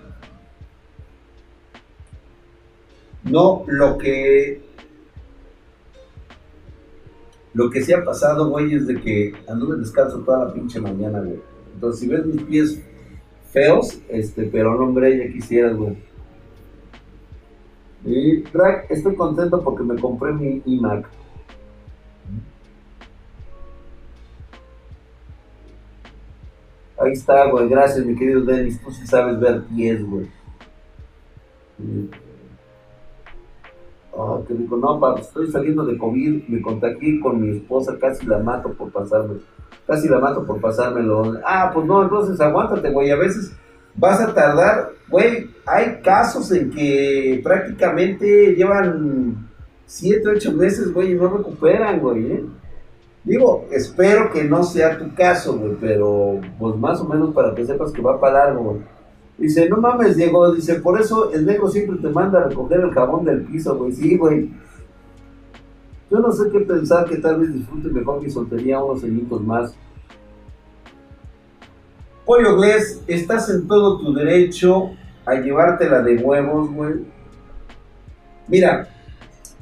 No, 3.24 3.64
lo 3.68 3.98
que 3.98 4.62
lo 7.54 7.70
que 7.70 7.82
sí 7.82 7.94
ha 7.94 8.04
pasado, 8.04 8.50
güey, 8.50 8.74
es 8.74 8.88
de 8.88 9.02
que 9.02 9.34
anduve 9.48 9.78
descalzo 9.78 10.20
toda 10.20 10.46
la 10.46 10.54
pinche 10.54 10.80
mañana, 10.80 11.20
güey. 11.20 11.40
Entonces, 11.74 12.02
si 12.02 12.08
ves 12.08 12.26
mis 12.26 12.44
pies 12.44 12.82
feos, 13.52 14.00
este, 14.08 14.44
pero 14.44 14.76
no, 14.76 14.86
hombre, 14.86 15.18
ya 15.18 15.34
quisieras, 15.34 15.76
güey. 15.76 15.98
Y, 18.06 18.42
drag, 18.44 18.86
estoy 18.90 19.16
contento 19.16 19.62
porque 19.62 19.84
me 19.84 20.00
compré 20.00 20.32
mi 20.32 20.62
iMac. 20.66 21.08
Ahí 27.10 27.14
está, 27.14 27.50
güey. 27.50 27.68
Gracias, 27.68 28.06
mi 28.06 28.16
querido 28.16 28.42
Dennis. 28.42 28.80
Tú 28.82 28.92
sí 28.92 29.08
sabes 29.08 29.40
ver 29.40 29.64
pies, 29.64 30.06
güey. 30.06 30.30
Oh, 34.12 34.44
qué 34.48 34.54
rico. 34.54 34.78
No, 34.78 35.00
papá, 35.00 35.22
estoy 35.22 35.50
saliendo 35.50 35.84
de 35.86 35.98
COVID, 35.98 36.48
me 36.50 36.88
aquí 36.88 37.20
con 37.20 37.42
mi 37.42 37.58
esposa, 37.58 37.98
casi 38.00 38.28
la 38.28 38.38
mato 38.38 38.74
por 38.74 38.92
pasarme. 38.92 39.40
Casi 39.88 40.08
la 40.08 40.20
mato 40.20 40.46
por 40.46 40.62
pasármelo. 40.62 41.40
Ah, 41.44 41.72
pues 41.74 41.88
no, 41.88 42.04
entonces 42.04 42.40
aguántate, 42.40 42.92
güey. 42.92 43.10
A 43.10 43.16
veces 43.16 43.54
vas 43.96 44.22
a 44.22 44.32
tardar, 44.32 44.92
güey. 45.10 45.50
Hay 45.66 46.00
casos 46.04 46.52
en 46.52 46.70
que 46.70 47.42
prácticamente 47.44 48.54
llevan 48.54 49.50
7, 49.88 50.22
8 50.36 50.52
meses, 50.52 50.94
güey, 50.94 51.14
y 51.14 51.16
no 51.16 51.28
recuperan, 51.28 52.00
güey. 52.00 52.34
¿eh? 52.34 52.46
Digo, 53.24 53.68
espero 53.72 54.32
que 54.32 54.44
no 54.44 54.64
sea 54.64 54.98
tu 54.98 55.14
caso, 55.14 55.58
güey, 55.58 55.76
pero 55.80 56.40
pues 56.58 56.76
más 56.78 57.02
o 57.02 57.06
menos 57.06 57.34
para 57.34 57.54
que 57.54 57.66
sepas 57.66 57.92
que 57.92 58.02
va 58.02 58.20
para 58.20 58.46
largo, 58.46 58.64
güey. 58.64 58.82
Dice, 59.38 59.70
no 59.70 59.78
mames, 59.78 60.18
Diego, 60.18 60.54
dice, 60.54 60.76
por 60.76 61.00
eso 61.00 61.32
el 61.32 61.46
negro 61.46 61.70
siempre 61.70 61.98
te 61.98 62.10
manda 62.10 62.40
a 62.40 62.50
recoger 62.50 62.82
el 62.82 62.92
jabón 62.92 63.24
del 63.24 63.44
piso, 63.44 63.78
güey. 63.78 63.94
Sí, 63.94 64.18
güey. 64.18 64.50
Yo 66.12 66.20
no 66.20 66.32
sé 66.32 66.50
qué 66.52 66.60
pensar, 66.62 67.06
que 67.06 67.18
tal 67.18 67.40
vez 67.40 67.54
disfrute 67.54 67.90
mejor 67.90 68.22
mi 68.22 68.30
soltería 68.30 68.84
unos 68.84 69.04
añitos 69.04 69.42
más. 69.42 69.76
Pollo 72.26 72.58
Gles, 72.58 73.02
estás 73.08 73.50
en 73.50 73.68
todo 73.68 74.00
tu 74.00 74.14
derecho 74.14 74.92
a 75.26 75.36
llevártela 75.36 76.02
de 76.02 76.18
huevos, 76.18 76.72
güey. 76.72 77.06
Mira, 78.48 78.90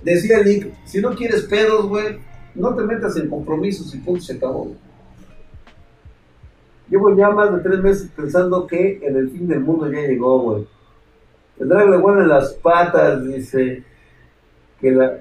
decía 0.04 0.42
Nick, 0.44 0.74
si 0.86 1.02
no 1.02 1.12
quieres 1.12 1.44
pedos, 1.44 1.88
güey, 1.88 2.20
no 2.58 2.76
te 2.76 2.84
metas 2.84 3.16
en 3.18 3.30
compromisos 3.30 3.94
y 3.94 4.00
punto 4.00 4.22
se 4.22 4.34
acabó. 4.34 4.74
Llevo 6.90 7.16
ya 7.16 7.30
más 7.30 7.54
de 7.54 7.60
tres 7.60 7.80
meses 7.80 8.12
pensando 8.16 8.66
que 8.66 9.00
en 9.04 9.16
el 9.16 9.30
fin 9.30 9.48
del 9.48 9.60
mundo 9.60 9.92
ya 9.92 10.02
llegó, 10.02 10.40
güey. 10.40 10.68
El 11.60 11.70
drag 11.70 11.90
le 11.90 11.98
huele 11.98 12.28
las 12.28 12.54
patas, 12.54 13.24
dice. 13.26 13.84
Que 14.80 14.92
la, 14.92 15.18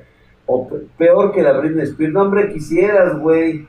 o 0.46 0.68
peor 0.96 1.32
que 1.32 1.42
la 1.42 1.58
Britney 1.58 1.84
Spears. 1.84 2.12
No, 2.12 2.22
hombre, 2.22 2.52
quisieras, 2.52 3.18
güey. 3.18 3.66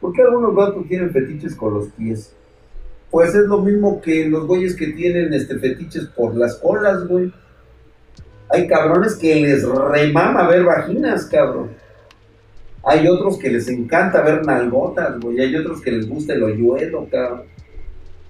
¿Por 0.00 0.12
qué 0.12 0.22
algunos 0.22 0.54
gatos 0.54 0.86
tienen 0.88 1.10
fetiches 1.10 1.54
con 1.54 1.74
los 1.74 1.88
pies? 1.88 2.34
Pues 3.10 3.34
es 3.34 3.46
lo 3.46 3.58
mismo 3.58 4.00
que 4.00 4.28
los 4.28 4.46
güeyes 4.46 4.74
que 4.74 4.88
tienen 4.88 5.32
este 5.32 5.58
fetiches 5.58 6.06
por 6.06 6.34
las 6.36 6.56
colas, 6.56 7.06
güey. 7.06 7.32
Hay 8.48 8.68
cabrones 8.68 9.16
que 9.16 9.34
les 9.34 9.68
remama 9.68 10.48
ver 10.48 10.64
vaginas, 10.64 11.26
cabrón. 11.26 11.70
Hay 12.88 13.08
otros 13.08 13.36
que 13.36 13.50
les 13.50 13.66
encanta 13.66 14.22
ver 14.22 14.46
nalgotas, 14.46 15.18
güey. 15.18 15.40
Hay 15.40 15.56
otros 15.56 15.82
que 15.82 15.90
les 15.90 16.08
gusta 16.08 16.34
el 16.34 16.44
hoyuelo, 16.44 17.08
cabrón. 17.10 17.42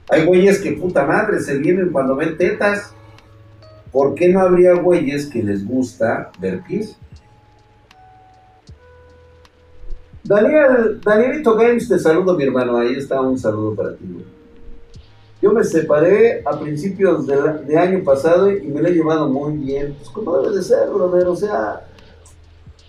Hay 0.08 0.24
güeyes 0.24 0.60
que 0.60 0.72
puta 0.72 1.04
madre 1.04 1.40
se 1.40 1.58
vienen 1.58 1.90
cuando 1.90 2.16
ven 2.16 2.38
tetas. 2.38 2.94
¿Por 3.92 4.14
qué 4.14 4.30
no 4.30 4.40
habría 4.40 4.72
güeyes 4.72 5.26
que 5.26 5.42
les 5.42 5.62
gusta 5.66 6.30
ver 6.40 6.62
pies? 6.62 6.96
Daniel, 10.24 11.02
Danielito 11.04 11.54
Games, 11.54 11.86
te 11.86 11.98
saludo, 11.98 12.34
mi 12.34 12.44
hermano. 12.44 12.78
Ahí 12.78 12.94
está 12.94 13.20
un 13.20 13.38
saludo 13.38 13.74
para 13.74 13.94
ti, 13.94 14.04
güey. 14.10 14.24
Yo 15.42 15.52
me 15.52 15.64
separé 15.64 16.42
a 16.46 16.58
principios 16.58 17.26
de, 17.26 17.76
año 17.76 18.02
pasado 18.02 18.50
y 18.50 18.66
me 18.68 18.80
lo 18.80 18.88
he 18.88 18.92
llevado 18.92 19.28
muy 19.28 19.52
bien. 19.58 19.94
Pues 19.98 20.08
como 20.08 20.38
debe 20.38 20.56
de 20.56 20.62
ser, 20.62 20.88
brother. 20.88 21.26
O 21.26 21.36
sea, 21.36 21.86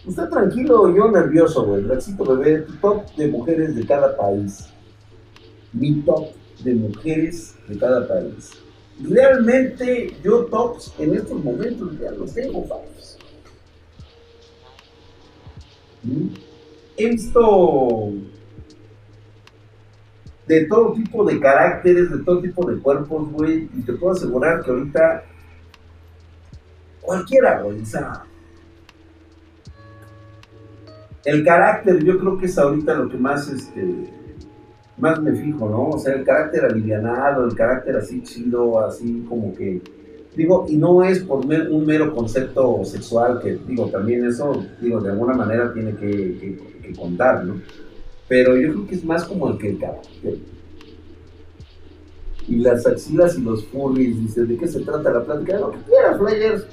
Está 0.08 0.30
tranquilo, 0.30 0.96
yo 0.96 1.12
nervioso, 1.12 1.66
güey. 1.66 1.84
Braxito 1.84 2.24
bebé, 2.24 2.66
top 2.82 3.06
de 3.18 3.28
mujeres 3.28 3.76
de 3.76 3.86
cada 3.86 4.16
país. 4.16 4.70
Mi 5.74 6.02
top 6.02 6.30
de 6.64 6.76
mujeres 6.76 7.56
de 7.68 7.78
cada 7.78 8.08
país. 8.08 8.52
Realmente 9.02 10.16
yo 10.24 10.46
tops 10.46 10.94
en 10.98 11.16
estos 11.16 11.44
momentos 11.44 12.00
ya 12.00 12.12
los 12.12 12.34
tengo, 12.34 12.66
varios. 12.66 13.18
¿Mm? 16.04 16.28
He 16.96 17.16
de 20.48 20.66
todo 20.68 20.94
tipo 20.94 21.26
de 21.26 21.40
caracteres, 21.40 22.10
de 22.10 22.24
todo 22.24 22.42
tipo 22.42 22.66
de 22.72 22.80
cuerpos, 22.82 23.30
güey, 23.34 23.70
y 23.76 23.82
te 23.82 23.94
puedo 23.94 24.14
asegurar 24.14 24.64
que 24.64 24.72
ahorita 24.72 25.26
cualquiera, 27.02 27.62
güey, 27.62 27.82
o 27.82 27.86
sea, 27.86 28.24
el 31.28 31.44
carácter, 31.44 32.02
yo 32.06 32.18
creo 32.18 32.38
que 32.38 32.46
es 32.46 32.58
ahorita 32.58 32.94
lo 32.94 33.10
que 33.10 33.18
más, 33.18 33.50
este, 33.50 34.10
más 34.98 35.22
me 35.22 35.34
fijo, 35.34 35.70
¿no? 35.70 35.90
O 35.90 36.00
sea, 36.00 36.16
el 36.16 36.24
carácter 36.24 36.64
alivianado, 36.64 37.46
el 37.46 37.54
carácter 37.54 37.98
así 37.98 38.24
chido, 38.24 38.80
así 38.80 39.26
como 39.28 39.54
que, 39.54 39.82
digo, 40.38 40.66
y 40.70 40.78
no 40.78 41.04
es 41.04 41.20
por 41.20 41.46
un 41.46 41.86
mero 41.86 42.16
concepto 42.16 42.82
sexual, 42.86 43.42
que 43.42 43.60
digo, 43.68 43.90
también 43.90 44.26
eso, 44.26 44.66
digo, 44.80 45.02
de 45.02 45.12
alguna 45.12 45.34
manera 45.34 45.74
tiene 45.74 45.94
que, 45.98 46.58
contar, 46.98 47.44
¿no? 47.44 47.62
Pero 48.30 48.56
yo 48.56 48.72
creo 48.72 48.88
que 48.88 48.96
es 48.96 49.04
más 49.04 49.26
como 49.26 49.50
el 49.50 49.58
que 49.58 49.72
el 49.72 49.80
carácter. 49.80 50.38
Y 52.48 52.56
las 52.60 52.88
axilas 52.88 53.38
y 53.38 53.42
los 53.42 53.66
furries, 53.66 54.18
dice, 54.18 54.46
¿de 54.46 54.56
qué 54.56 54.66
se 54.66 54.80
trata 54.80 55.12
la 55.12 55.26
plática? 55.26 55.56
De 55.56 55.60
lo 55.60 55.72
que 55.72 55.80
quieras, 55.80 56.18
players 56.18 56.66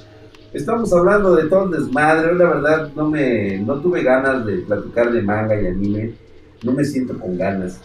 Estamos 0.54 0.92
hablando 0.92 1.34
de 1.34 1.48
todo 1.48 1.66
desmadre. 1.66 2.32
La 2.32 2.44
verdad, 2.44 2.92
no 2.94 3.10
me 3.10 3.58
no 3.58 3.80
tuve 3.80 4.04
ganas 4.04 4.46
de 4.46 4.58
platicar 4.58 5.10
de 5.10 5.20
manga 5.20 5.60
y 5.60 5.66
anime. 5.66 6.14
No 6.62 6.70
me 6.70 6.84
siento 6.84 7.18
con 7.18 7.36
ganas. 7.36 7.80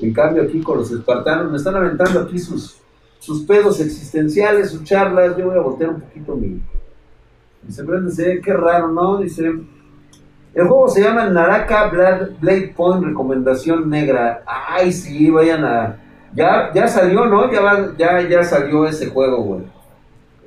En 0.00 0.12
cambio, 0.12 0.42
aquí 0.42 0.60
con 0.60 0.76
los 0.76 0.92
espartanos 0.92 1.50
me 1.50 1.56
están 1.56 1.76
aventando 1.76 2.20
aquí 2.20 2.38
sus, 2.38 2.76
sus 3.20 3.42
pedos 3.44 3.80
existenciales, 3.80 4.70
sus 4.70 4.84
charlas. 4.84 5.34
Yo 5.38 5.46
voy 5.46 5.56
a 5.56 5.62
voltear 5.62 5.90
un 5.90 6.02
poquito 6.02 6.36
mi. 6.36 6.60
Dice, 7.62 7.84
dice, 8.04 8.40
qué 8.44 8.52
raro, 8.52 8.88
¿no? 8.88 9.16
Dice, 9.16 9.46
el 10.52 10.68
juego 10.68 10.90
se 10.90 11.02
llama 11.02 11.30
Naraka 11.30 11.88
Blade 12.38 12.74
Point 12.76 13.02
Recomendación 13.02 13.88
Negra. 13.88 14.42
Ay, 14.46 14.92
sí, 14.92 15.30
vayan 15.30 15.64
a. 15.64 15.96
Ya, 16.34 16.70
ya 16.74 16.86
salió, 16.86 17.24
¿no? 17.24 17.50
Ya, 17.50 17.94
ya, 17.96 18.28
ya 18.28 18.44
salió 18.44 18.86
ese 18.86 19.06
juego, 19.06 19.42
güey. 19.42 19.79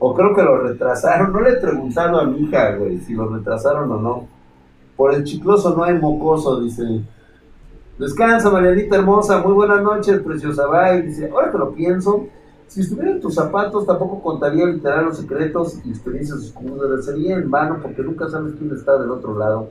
O 0.06 0.14
creo 0.14 0.36
que 0.36 0.44
lo 0.44 0.58
retrasaron. 0.58 1.32
No 1.32 1.40
le 1.40 1.52
he 1.52 1.62
preguntado 1.62 2.20
a 2.20 2.26
mi 2.26 2.42
hija, 2.42 2.76
güey, 2.76 3.00
si 3.00 3.14
lo 3.14 3.30
retrasaron 3.30 3.90
o 3.90 4.02
no. 4.02 4.28
Por 4.98 5.14
el 5.14 5.24
chicloso 5.24 5.74
no 5.74 5.86
hay 5.86 5.98
mocoso, 5.98 6.60
dice. 6.60 6.84
Descansa, 7.98 8.50
Marianita 8.50 8.98
hermosa. 8.98 9.38
Muy 9.38 9.54
buenas 9.54 9.82
noches, 9.82 10.20
preciosa. 10.20 10.68
Bye. 10.68 11.04
Dice, 11.04 11.30
ahora 11.30 11.54
que 11.54 11.58
lo 11.58 11.72
pienso, 11.72 12.28
si 12.68 12.82
estuviera 12.82 13.12
en 13.12 13.22
tus 13.22 13.36
zapatos, 13.36 13.86
tampoco 13.86 14.22
contaría 14.22 14.66
literal 14.66 15.06
los 15.06 15.20
secretos 15.20 15.80
y 15.86 15.92
experiencias 15.92 16.40
oscuras. 16.40 17.06
Sería 17.06 17.36
en 17.36 17.50
vano 17.50 17.80
porque 17.82 18.02
nunca 18.02 18.28
sabes 18.28 18.56
quién 18.60 18.72
está 18.72 18.98
del 18.98 19.10
otro 19.10 19.40
lado. 19.40 19.70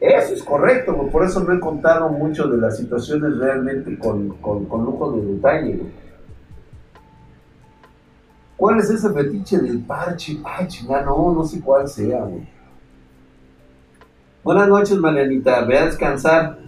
Eso 0.00 0.34
es 0.34 0.42
correcto, 0.42 0.94
por 1.10 1.24
eso 1.24 1.42
no 1.44 1.54
he 1.54 1.60
contado 1.60 2.10
mucho 2.10 2.46
de 2.46 2.58
las 2.58 2.76
situaciones 2.76 3.38
realmente 3.38 3.98
con, 3.98 4.36
con, 4.42 4.66
con 4.66 4.84
lujo 4.84 5.12
de 5.12 5.24
detalle. 5.32 5.76
Güey. 5.76 6.01
¿Cuál 8.62 8.78
es 8.78 8.88
ese 8.90 9.12
fetiche 9.12 9.58
del 9.58 9.80
parche? 9.80 10.38
Ay, 10.44 10.68
chingada, 10.68 11.04
no, 11.04 11.34
no 11.34 11.44
sé 11.44 11.60
cuál 11.60 11.88
sea, 11.88 12.20
güey. 12.20 12.46
Buenas 14.44 14.68
noches, 14.68 14.96
Marianita. 14.98 15.64
Ve 15.64 15.78
a 15.78 15.86
descansar. 15.86 16.60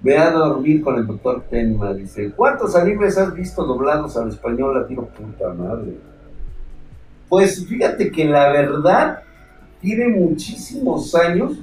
Ve 0.00 0.16
a 0.16 0.30
dormir 0.30 0.82
con 0.82 0.98
el 0.98 1.04
doctor 1.08 1.42
Tenma. 1.50 1.92
Dice: 1.94 2.30
¿Cuántos 2.30 2.76
animes 2.76 3.18
has 3.18 3.34
visto 3.34 3.64
doblados 3.64 4.16
al 4.16 4.28
español 4.28 4.80
latino? 4.80 5.06
Puta 5.06 5.52
madre. 5.52 5.98
Pues 7.28 7.66
fíjate 7.66 8.12
que 8.12 8.24
la 8.24 8.52
verdad 8.52 9.24
tiene 9.80 10.06
muchísimos 10.10 11.12
años 11.16 11.58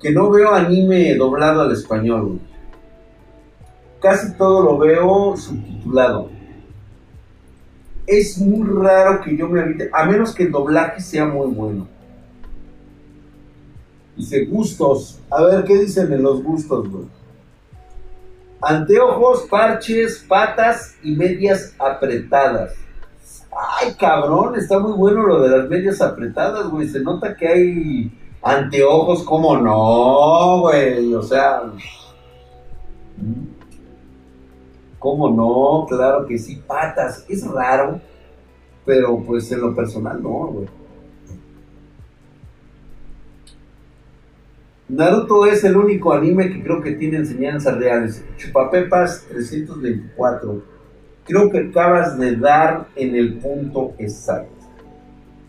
que 0.00 0.10
no 0.10 0.30
veo 0.30 0.54
anime 0.54 1.14
doblado 1.16 1.60
al 1.60 1.72
español. 1.72 2.40
Casi 4.00 4.36
todo 4.36 4.62
lo 4.62 4.78
veo 4.78 5.36
subtitulado. 5.36 6.30
Es 8.06 8.38
muy 8.38 8.66
raro 8.66 9.20
que 9.22 9.36
yo 9.36 9.48
me 9.48 9.60
habite, 9.60 9.90
a 9.92 10.04
menos 10.04 10.34
que 10.34 10.44
el 10.44 10.52
doblaje 10.52 11.00
sea 11.00 11.26
muy 11.26 11.48
bueno. 11.48 11.86
Dice 14.16 14.46
gustos. 14.46 15.20
A 15.30 15.42
ver, 15.42 15.64
¿qué 15.64 15.78
dicen 15.78 16.12
en 16.12 16.22
los 16.22 16.42
gustos, 16.42 16.88
güey? 16.88 17.04
Anteojos, 18.60 19.46
parches, 19.48 20.24
patas 20.28 20.96
y 21.02 21.14
medias 21.14 21.74
apretadas. 21.78 22.74
Ay, 23.80 23.94
cabrón, 23.94 24.56
está 24.56 24.78
muy 24.78 24.92
bueno 24.92 25.24
lo 25.26 25.40
de 25.40 25.56
las 25.56 25.68
medias 25.68 26.00
apretadas, 26.00 26.68
güey. 26.68 26.88
Se 26.88 27.00
nota 27.00 27.36
que 27.36 27.46
hay 27.46 28.12
anteojos, 28.42 29.22
como 29.22 29.56
no, 29.56 30.60
güey. 30.60 31.14
O 31.14 31.22
sea. 31.22 31.62
¿Cómo 34.98 35.30
no? 35.30 35.86
Claro 35.86 36.26
que 36.26 36.38
sí, 36.38 36.62
patas. 36.66 37.24
Es 37.28 37.46
raro, 37.46 38.00
pero 38.84 39.22
pues 39.24 39.50
en 39.52 39.60
lo 39.60 39.74
personal 39.74 40.22
no, 40.22 40.46
güey. 40.46 40.68
Naruto 44.88 45.44
es 45.44 45.62
el 45.64 45.76
único 45.76 46.14
anime 46.14 46.50
que 46.50 46.62
creo 46.62 46.80
que 46.80 46.92
tiene 46.92 47.18
enseñanzas 47.18 47.76
reales. 47.76 48.24
Chupapepas 48.38 49.26
324. 49.28 50.62
Creo 51.24 51.50
que 51.50 51.58
acabas 51.58 52.18
de 52.18 52.36
dar 52.36 52.86
en 52.96 53.14
el 53.14 53.38
punto 53.38 53.92
exacto. 53.98 54.54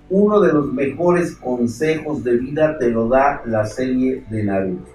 Uno 0.10 0.42
de 0.42 0.52
los 0.52 0.74
mejores 0.74 1.38
consejos 1.38 2.22
de 2.24 2.36
vida 2.36 2.78
te 2.78 2.90
lo 2.90 3.08
da 3.08 3.42
la 3.46 3.66
serie 3.66 4.26
de 4.30 4.44
Naruto. 4.44 4.92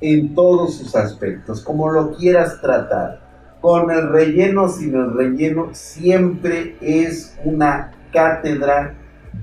En 0.00 0.36
todos 0.36 0.76
sus 0.76 0.94
aspectos, 0.94 1.60
como 1.60 1.90
lo 1.90 2.14
quieras 2.14 2.60
tratar. 2.60 3.19
Con 3.60 3.90
el 3.90 4.08
relleno, 4.08 4.68
sin 4.68 4.94
el 4.94 5.12
relleno, 5.12 5.68
siempre 5.72 6.76
es 6.80 7.38
una 7.44 7.92
cátedra 8.12 8.94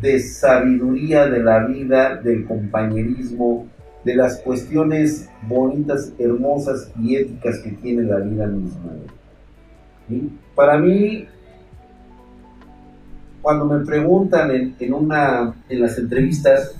de 0.01 0.19
sabiduría 0.19 1.27
de 1.27 1.43
la 1.43 1.65
vida, 1.65 2.15
del 2.15 2.45
compañerismo, 2.45 3.67
de 4.03 4.15
las 4.15 4.39
cuestiones 4.39 5.29
bonitas, 5.47 6.13
hermosas 6.17 6.91
y 6.99 7.15
éticas 7.15 7.59
que 7.59 7.71
tiene 7.71 8.03
la 8.03 8.17
vida 8.17 8.47
misma. 8.47 8.93
Para 10.55 10.77
mí, 10.77 11.27
cuando 13.41 13.65
me 13.65 13.85
preguntan 13.85 14.51
en, 14.79 14.93
una, 14.93 15.53
en 15.69 15.81
las 15.81 15.97
entrevistas, 15.97 16.75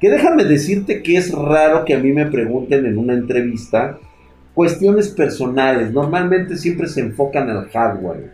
que 0.00 0.10
déjame 0.10 0.44
decirte 0.44 1.02
que 1.02 1.16
es 1.16 1.32
raro 1.32 1.84
que 1.84 1.94
a 1.94 1.98
mí 1.98 2.12
me 2.12 2.26
pregunten 2.26 2.84
en 2.84 2.98
una 2.98 3.14
entrevista 3.14 3.98
cuestiones 4.56 5.08
personales. 5.10 5.92
Normalmente 5.92 6.56
siempre 6.56 6.88
se 6.88 7.02
enfocan 7.02 7.50
al 7.50 7.68
hardware. 7.68 8.32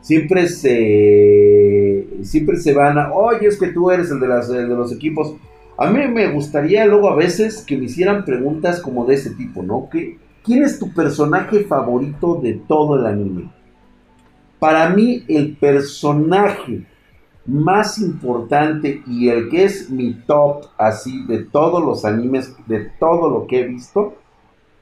Siempre 0.00 0.48
se, 0.48 2.08
siempre 2.22 2.56
se 2.56 2.74
van 2.74 2.98
a, 2.98 3.12
oye, 3.12 3.46
es 3.46 3.56
que 3.56 3.68
tú 3.68 3.88
eres 3.92 4.10
el 4.10 4.18
de, 4.18 4.26
las, 4.26 4.48
de 4.48 4.66
los 4.66 4.92
equipos. 4.92 5.36
A 5.78 5.88
mí 5.88 6.08
me 6.08 6.26
gustaría 6.32 6.84
luego 6.86 7.08
a 7.08 7.14
veces 7.14 7.62
que 7.62 7.76
me 7.76 7.84
hicieran 7.84 8.24
preguntas 8.24 8.80
como 8.80 9.06
de 9.06 9.14
ese 9.14 9.30
tipo, 9.30 9.62
¿no? 9.62 9.88
¿Quién 10.42 10.64
es 10.64 10.80
tu 10.80 10.92
personaje 10.92 11.60
favorito 11.60 12.40
de 12.42 12.54
todo 12.66 12.96
el 12.98 13.06
anime? 13.06 13.48
Para 14.58 14.88
mí 14.90 15.22
el 15.28 15.56
personaje 15.56 16.84
más 17.46 17.98
importante 17.98 19.02
y 19.06 19.28
el 19.28 19.48
que 19.50 19.64
es 19.64 19.88
mi 19.88 20.14
top 20.14 20.64
así 20.76 21.24
de 21.26 21.44
todos 21.44 21.84
los 21.84 22.04
animes, 22.04 22.56
de 22.66 22.90
todo 22.98 23.30
lo 23.30 23.46
que 23.46 23.60
he 23.60 23.64
visto, 23.68 24.14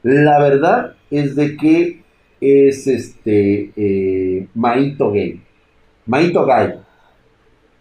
la 0.03 0.39
verdad 0.39 0.95
es 1.11 1.35
de 1.37 1.57
que 1.57 2.03
es 2.41 2.87
este 2.87 3.73
eh, 3.77 4.47
Maito 4.55 5.11
Gay. 5.13 5.41
Maito 6.07 6.45
Gay. 6.45 6.75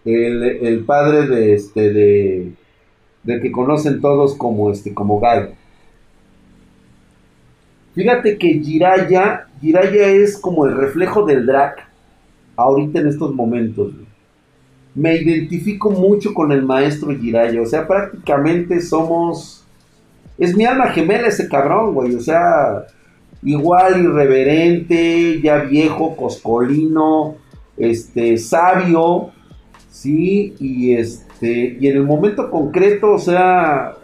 El, 0.05 0.43
el, 0.43 0.85
padre 0.85 1.27
de 1.27 1.53
este 1.55 1.91
de 1.91 2.51
del 3.23 3.41
que 3.41 3.51
conocen 3.51 4.01
todos 4.01 4.35
como 4.35 4.71
este 4.71 4.93
como 4.93 5.19
Gai. 5.19 5.55
Fíjate 7.95 8.37
que 8.37 8.59
Jiraya, 8.59 9.47
Jiraya 9.61 10.07
es 10.07 10.37
como 10.37 10.65
el 10.65 10.75
reflejo 10.75 11.25
del 11.25 11.45
drag 11.45 11.75
ahorita 12.55 12.99
en 12.99 13.07
estos 13.07 13.33
momentos. 13.33 13.93
Me 14.93 15.15
identifico 15.15 15.89
mucho 15.89 16.33
con 16.33 16.51
el 16.51 16.63
maestro 16.63 17.15
Jiraya, 17.17 17.61
o 17.61 17.65
sea, 17.65 17.87
prácticamente 17.87 18.81
somos 18.81 19.64
es 20.37 20.55
mi 20.55 20.65
alma 20.65 20.87
gemela 20.87 21.27
ese 21.27 21.47
cabrón, 21.47 21.93
güey, 21.93 22.15
o 22.15 22.19
sea, 22.19 22.85
igual 23.43 24.03
irreverente, 24.03 25.41
ya 25.41 25.57
viejo, 25.57 26.15
coscolino, 26.15 27.35
este 27.77 28.37
sabio, 28.37 29.31
sí, 29.89 30.55
y 30.59 30.93
este 30.93 31.77
y 31.79 31.87
en 31.87 31.97
el 31.97 32.03
momento 32.03 32.49
concreto, 32.49 33.13
o 33.13 33.19
sea, 33.19 33.95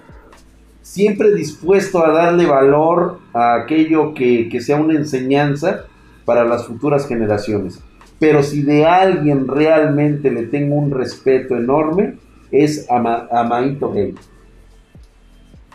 siempre 0.82 1.34
dispuesto 1.34 2.06
a 2.06 2.12
darle 2.12 2.46
valor 2.46 3.20
a 3.34 3.56
aquello 3.56 4.14
que, 4.14 4.50
sea 4.62 4.78
una 4.78 4.96
enseñanza 4.96 5.86
para 6.26 6.44
las 6.44 6.68
futuras 6.68 7.08
generaciones. 7.08 7.80
Pero 8.20 8.44
si 8.44 8.62
de 8.62 8.86
alguien 8.86 9.48
realmente 9.48 10.30
le 10.30 10.44
tengo 10.44 10.76
un 10.76 10.92
respeto 10.92 11.56
enorme, 11.56 12.18
es 12.52 12.88
a, 12.90 13.50
Gay. 13.94 14.16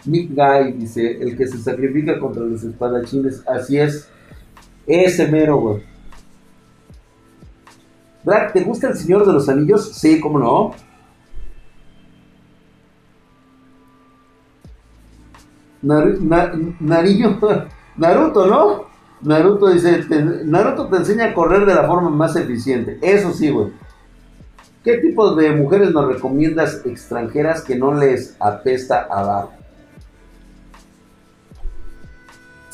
Nick 0.07 0.31
Guy 0.35 0.73
dice, 0.73 1.21
el 1.21 1.37
que 1.37 1.47
se 1.47 1.59
sacrifica 1.59 2.19
contra 2.19 2.45
los 2.45 2.63
espadachines, 2.63 3.43
así 3.47 3.79
es. 3.79 4.09
Ese 4.87 5.27
mero, 5.29 5.59
güey. 5.59 5.83
Black, 8.25 8.53
¿te 8.53 8.63
gusta 8.63 8.89
el 8.89 8.97
Señor 8.97 9.27
de 9.27 9.33
los 9.33 9.49
Anillos? 9.49 9.93
Sí, 9.95 10.21
cómo 10.21 10.39
no. 10.39 10.75
Naruto, 17.97 18.47
¿no? 18.47 18.87
Naruto 19.23 19.69
dice, 19.69 20.05
Naruto 20.45 20.89
te 20.89 20.97
enseña 20.97 21.27
a 21.27 21.35
correr 21.35 21.67
de 21.67 21.75
la 21.75 21.87
forma 21.87 22.11
más 22.11 22.37
eficiente. 22.37 22.99
Eso 23.01 23.33
sí, 23.33 23.51
güey. 23.51 23.73
¿Qué 24.85 24.99
tipo 24.99 25.35
de 25.35 25.53
mujeres 25.53 25.93
nos 25.93 26.07
recomiendas 26.07 26.83
extranjeras 26.85 27.63
que 27.63 27.77
no 27.77 27.95
les 27.95 28.37
apesta 28.39 29.09
abajo? 29.11 29.56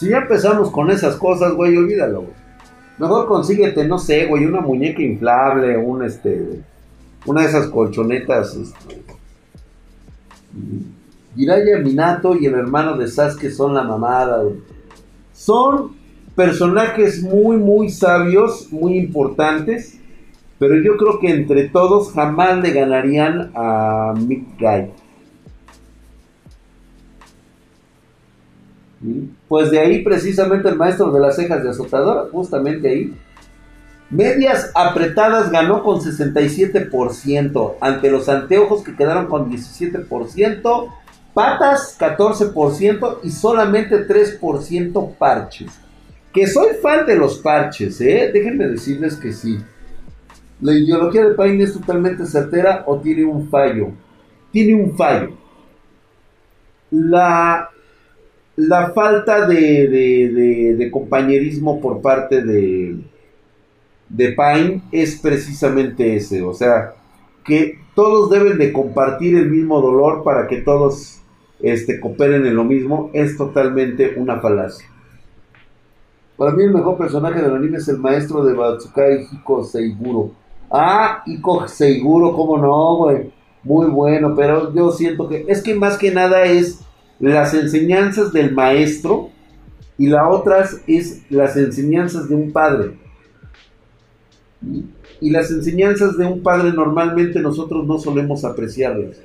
Si 0.02 0.08
ya 0.08 0.18
empezamos 0.18 0.72
con 0.72 0.90
esas 0.90 1.14
cosas, 1.14 1.52
güey, 1.52 1.76
olvídalo. 1.76 2.24
Mejor 2.98 3.28
consíguete, 3.28 3.86
no 3.86 4.00
sé, 4.00 4.26
güey, 4.26 4.46
una 4.46 4.60
muñeca 4.60 5.00
inflable, 5.00 5.76
un 5.76 6.02
este, 6.02 6.60
una 7.24 7.42
de 7.42 7.46
esas 7.46 7.68
colchonetas, 7.68 8.56
este, 8.56 9.00
Minato 11.84 12.34
y 12.34 12.46
el 12.46 12.54
hermano 12.54 12.96
de 12.96 13.06
Sasuke 13.06 13.48
son 13.52 13.74
la 13.74 13.84
mamada. 13.84 14.42
Son 15.32 15.92
personajes 16.34 17.22
muy, 17.22 17.56
muy 17.58 17.88
sabios, 17.88 18.72
muy 18.72 18.98
importantes. 18.98 20.00
Pero 20.58 20.82
yo 20.82 20.96
creo 20.96 21.20
que 21.20 21.30
entre 21.30 21.68
todos 21.68 22.10
jamás 22.10 22.60
le 22.60 22.72
ganarían 22.72 23.52
a 23.54 24.14
Mick 24.16 24.58
Guy. 24.58 24.90
Pues 29.48 29.70
de 29.70 29.80
ahí 29.80 30.02
precisamente 30.02 30.68
el 30.68 30.76
maestro 30.76 31.10
de 31.10 31.20
las 31.20 31.36
cejas 31.36 31.62
de 31.62 31.70
azotadora, 31.70 32.26
justamente 32.30 32.88
ahí. 32.88 33.14
Medias 34.10 34.70
apretadas 34.74 35.50
ganó 35.50 35.82
con 35.82 36.00
67% 36.00 37.74
ante 37.80 38.10
los 38.10 38.28
anteojos 38.28 38.84
que 38.84 38.94
quedaron 38.94 39.26
con 39.26 39.50
17%. 39.50 40.92
Patas 41.34 41.96
14% 41.98 43.20
y 43.22 43.30
solamente 43.30 44.06
3% 44.06 45.14
parches. 45.16 45.72
Que 46.32 46.46
soy 46.46 46.74
fan 46.82 47.06
de 47.06 47.16
los 47.16 47.38
parches, 47.38 48.00
¿eh? 48.02 48.30
Déjenme 48.32 48.68
decirles 48.68 49.16
que 49.16 49.32
sí. 49.32 49.58
La 50.60 50.72
ideología 50.74 51.24
de 51.24 51.34
Paine 51.34 51.64
es 51.64 51.72
totalmente 51.72 52.26
certera 52.26 52.84
o 52.86 53.00
tiene 53.00 53.24
un 53.24 53.48
fallo. 53.48 53.88
Tiene 54.52 54.74
un 54.74 54.96
fallo. 54.96 55.30
La, 56.90 57.71
la 58.56 58.90
falta 58.90 59.46
de, 59.46 60.74
de 60.76 60.90
compañerismo 60.90 61.80
por 61.80 62.00
parte 62.00 62.42
de, 62.42 62.98
de 64.08 64.28
Pine 64.32 64.82
es 64.92 65.18
precisamente 65.20 66.16
ese. 66.16 66.42
O 66.42 66.52
sea, 66.52 66.94
que 67.44 67.78
todos 67.94 68.30
deben 68.30 68.58
de 68.58 68.72
compartir 68.72 69.36
el 69.36 69.50
mismo 69.50 69.80
dolor 69.80 70.22
para 70.22 70.46
que 70.46 70.58
todos 70.58 71.22
este, 71.60 72.00
cooperen 72.00 72.46
en 72.46 72.56
lo 72.56 72.64
mismo, 72.64 73.10
es 73.12 73.36
totalmente 73.36 74.14
una 74.16 74.40
falacia. 74.40 74.86
Para 76.36 76.52
mí 76.52 76.64
el 76.64 76.72
mejor 76.72 76.98
personaje 76.98 77.40
del 77.40 77.54
anime 77.54 77.78
es 77.78 77.88
el 77.88 77.98
maestro 77.98 78.44
de 78.44 78.54
Batsukai 78.54 79.28
Hiko 79.30 79.62
Seiguro. 79.64 80.32
Ah, 80.70 81.22
Hiko 81.24 81.68
Seiguro, 81.68 82.34
cómo 82.34 82.58
no, 82.58 82.96
güey. 82.96 83.30
Muy 83.62 83.86
bueno, 83.86 84.34
pero 84.34 84.74
yo 84.74 84.90
siento 84.90 85.28
que 85.28 85.44
es 85.46 85.62
que 85.62 85.74
más 85.74 85.96
que 85.96 86.10
nada 86.10 86.44
es 86.44 86.80
las 87.30 87.54
enseñanzas 87.54 88.32
del 88.32 88.52
maestro 88.52 89.30
y 89.96 90.08
la 90.08 90.28
otra 90.28 90.68
es 90.88 91.22
las 91.30 91.56
enseñanzas 91.56 92.28
de 92.28 92.34
un 92.34 92.50
padre. 92.50 92.98
Y 95.20 95.30
las 95.30 95.48
enseñanzas 95.52 96.18
de 96.18 96.26
un 96.26 96.42
padre 96.42 96.72
normalmente 96.72 97.38
nosotros 97.38 97.86
no 97.86 98.00
solemos 98.00 98.44
apreciarlas. 98.44 99.18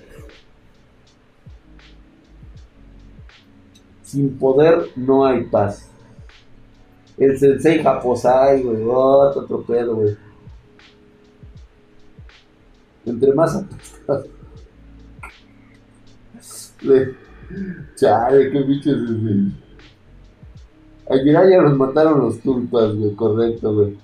Sin 4.03 4.37
poder 4.37 4.89
no 4.95 5.25
hay 5.25 5.45
paz. 5.45 5.89
El 7.17 7.39
sensei 7.39 7.81
Japosai, 7.81 8.61
güey, 8.61 8.83
otro 8.85 9.63
pedo, 9.63 9.95
güey. 9.95 10.15
Entre 13.07 13.33
más 13.33 13.59
Chale, 17.95 18.51
qué 18.51 18.61
bichos 18.63 18.97
es, 18.97 19.53
Ayer 21.09 21.49
ya 21.49 21.61
los 21.61 21.77
mataron 21.77 22.19
los 22.19 22.39
tulpas, 22.41 22.93
güey, 22.93 23.15
correcto, 23.15 23.73
güey. 23.73 23.97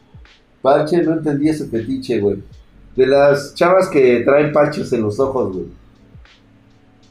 Parche, 0.62 1.04
no 1.04 1.14
entendí 1.14 1.50
ese 1.50 1.66
petiche, 1.66 2.22
güey. 2.22 2.42
De 2.96 3.06
las 3.06 3.54
chavas 3.56 3.90
que 3.90 4.22
traen 4.22 4.54
parches 4.54 4.94
en 4.94 5.02
los 5.02 5.20
ojos, 5.20 5.54
güey. 5.54 5.66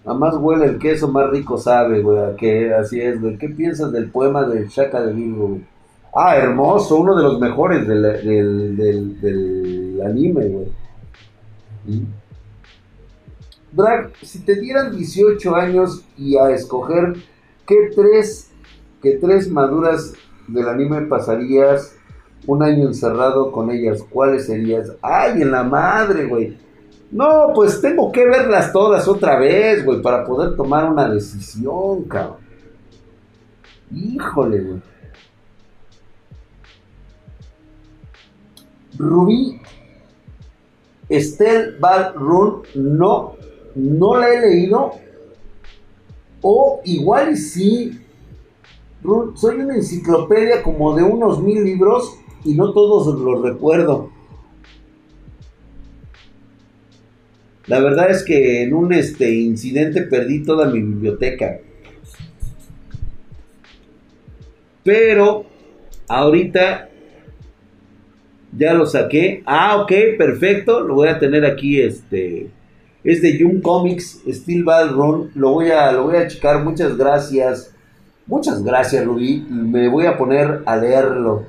A 0.07 0.15
más 0.15 0.35
huele 0.37 0.65
el 0.65 0.79
queso, 0.79 1.09
más 1.09 1.31
rico 1.31 1.59
sabe, 1.59 2.01
güey. 2.01 2.35
Que 2.37 2.73
así 2.73 3.01
es, 3.01 3.21
güey. 3.21 3.37
¿Qué 3.37 3.51
piensas 3.51 3.93
del 3.93 4.11
poema 4.11 4.45
de 4.45 4.67
Shaka 4.67 5.03
de 5.03 5.13
Virgo, 5.13 5.49
güey? 5.49 5.67
Ah, 6.15 6.37
hermoso, 6.37 6.97
uno 6.97 7.17
de 7.17 7.23
los 7.23 7.39
mejores 7.39 7.87
del, 7.87 8.05
anime, 10.05 10.49
güey. 10.49 10.67
Drag, 13.73 14.13
si 14.23 14.41
te 14.41 14.61
dieran 14.61 14.95
18 14.95 15.57
años 15.57 16.05
y 16.17 16.37
a 16.37 16.51
escoger 16.51 17.15
qué 17.67 17.91
tres, 17.95 18.51
qué 19.03 19.19
tres 19.21 19.51
maduras 19.51 20.13
del 20.47 20.69
anime 20.69 21.03
pasarías 21.03 21.97
un 22.47 22.63
año 22.63 22.87
encerrado 22.89 23.51
con 23.53 23.71
ellas, 23.71 24.05
¿cuáles 24.11 24.47
serías? 24.47 24.93
¡Ay, 25.01 25.43
en 25.43 25.51
la 25.51 25.63
madre, 25.63 26.27
güey! 26.27 26.59
No, 27.11 27.53
pues 27.55 27.81
tengo 27.81 28.11
que 28.11 28.27
verlas 28.27 28.73
todas 28.73 29.07
otra 29.07 29.39
vez, 29.39 29.85
güey, 29.85 30.03
para 30.03 30.25
poder 30.25 30.57
tomar 30.57 30.91
una 30.91 31.09
decisión, 31.09 32.05
cabrón. 32.05 32.39
Híjole, 33.91 34.61
güey. 34.61 34.83
Rubí 38.99 39.61
Estelle 41.09 41.77
Run, 42.15 42.63
no, 42.75 43.37
no 43.75 44.17
la 44.17 44.29
he 44.29 44.41
leído. 44.41 44.93
O 46.41 46.81
igual 46.85 47.33
y 47.33 47.37
sí. 47.37 48.01
soy 49.35 49.57
una 49.57 49.77
enciclopedia 49.77 50.63
como 50.63 50.97
de 50.97 51.03
unos 51.03 51.43
mil 51.43 51.65
libros 51.65 52.19
y 52.45 52.55
no 52.55 52.73
todos 52.73 53.19
los 53.19 53.43
recuerdo. 53.43 54.11
La 57.67 57.81
verdad 57.81 58.11
es 58.11 58.25
que 58.25 58.65
en 58.65 58.75
un 58.75 58.93
este, 58.93 59.33
incidente 59.33 60.03
perdí 60.03 60.43
toda 60.43 60.67
mi 60.67 60.81
biblioteca. 60.81 61.61
Pero 64.83 65.47
ahorita 66.09 66.89
ya 68.57 68.75
lo 68.75 68.87
saqué. 68.87 69.43
Ah, 69.47 69.81
ok, 69.81 69.93
perfecto. 70.19 70.81
Lo 70.81 70.95
voy 70.95 71.09
a 71.09 71.19
tener 71.19 71.45
aquí. 71.45 71.81
Este. 71.81 72.51
Es 73.05 73.21
de 73.21 73.37
Young 73.37 73.61
Comics, 73.61 74.23
Steel 74.29 74.65
Ball 74.65 74.93
Run. 74.93 75.31
Lo 75.35 75.53
voy 75.53 75.71
a, 75.71 75.91
lo 75.93 76.05
voy 76.05 76.17
a 76.17 76.29
checar. 76.29 76.63
Muchas 76.63 76.97
gracias. 76.97 77.75
Muchas 78.27 78.63
gracias, 78.63 79.05
Rubí. 79.05 79.45
Me 79.51 79.89
voy 79.89 80.07
a 80.07 80.17
poner 80.17 80.63
a 80.65 80.77
leerlo. 80.77 81.45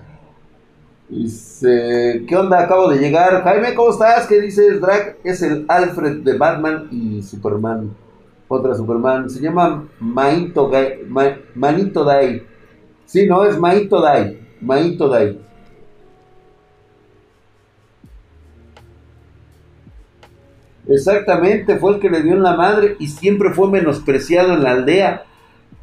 Dice, 1.10 2.24
¿qué 2.28 2.36
onda? 2.36 2.62
Acabo 2.62 2.89
de 2.89 2.97
llegar. 2.97 3.43
Jaime, 3.43 3.76
¿cómo 3.76 3.91
estás? 3.91 4.26
¿Qué 4.26 4.41
dices? 4.41 4.82
Drag 4.82 5.18
es 5.24 5.43
el 5.43 5.66
Alfred 5.68 6.24
de 6.24 6.38
Batman 6.38 6.88
y 6.91 7.22
Superman. 7.22 7.91
Otra 8.47 8.74
Superman. 8.74 9.30
Se 9.30 9.39
llama 9.39 9.88
Maito, 9.99 10.72
Manito 11.54 12.04
Dai. 12.04 12.43
Sí, 13.06 13.28
no, 13.28 13.45
es 13.45 13.60
Maito 13.60 14.01
Dai. 14.01 14.39
Maito 14.60 15.08
Dai. 15.08 15.39
Exactamente, 20.88 21.78
fue 21.78 21.94
el 21.94 22.00
que 22.00 22.10
le 22.10 22.22
dio 22.22 22.34
en 22.34 22.44
la 22.44 22.56
madre 22.56 22.96
y 23.00 23.08
siempre 23.08 23.52
fue 23.52 23.70
menospreciado 23.70 24.54
en 24.54 24.64
la 24.64 24.72
aldea. 24.72 25.24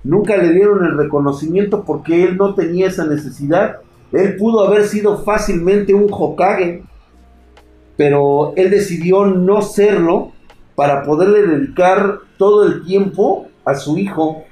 Nunca 0.05 0.37
le 0.37 0.53
dieron 0.53 0.85
el 0.85 0.97
reconocimiento 0.97 1.85
porque 1.85 2.25
él 2.25 2.37
no 2.37 2.55
tenía 2.55 2.89
esa 2.89 3.07
necesidad. 3.07 3.79
Él 4.13 4.37
pudo 4.37 4.67
haber 4.67 4.85
sido 4.85 5.19
fácilmente 5.19 5.95
un 5.95 6.09
Hokage, 6.11 6.83
pero 7.97 8.53
él 8.57 8.71
decidió 8.71 9.27
no 9.27 9.63
serlo 9.63 10.33
para 10.75 11.03
poderle 11.03 11.47
dedicar 11.47 12.21
todo 12.39 12.67
el 12.67 12.85
tiempo 12.85 13.49
a 13.65 13.75
su 13.75 13.99
hijo, 13.99 14.45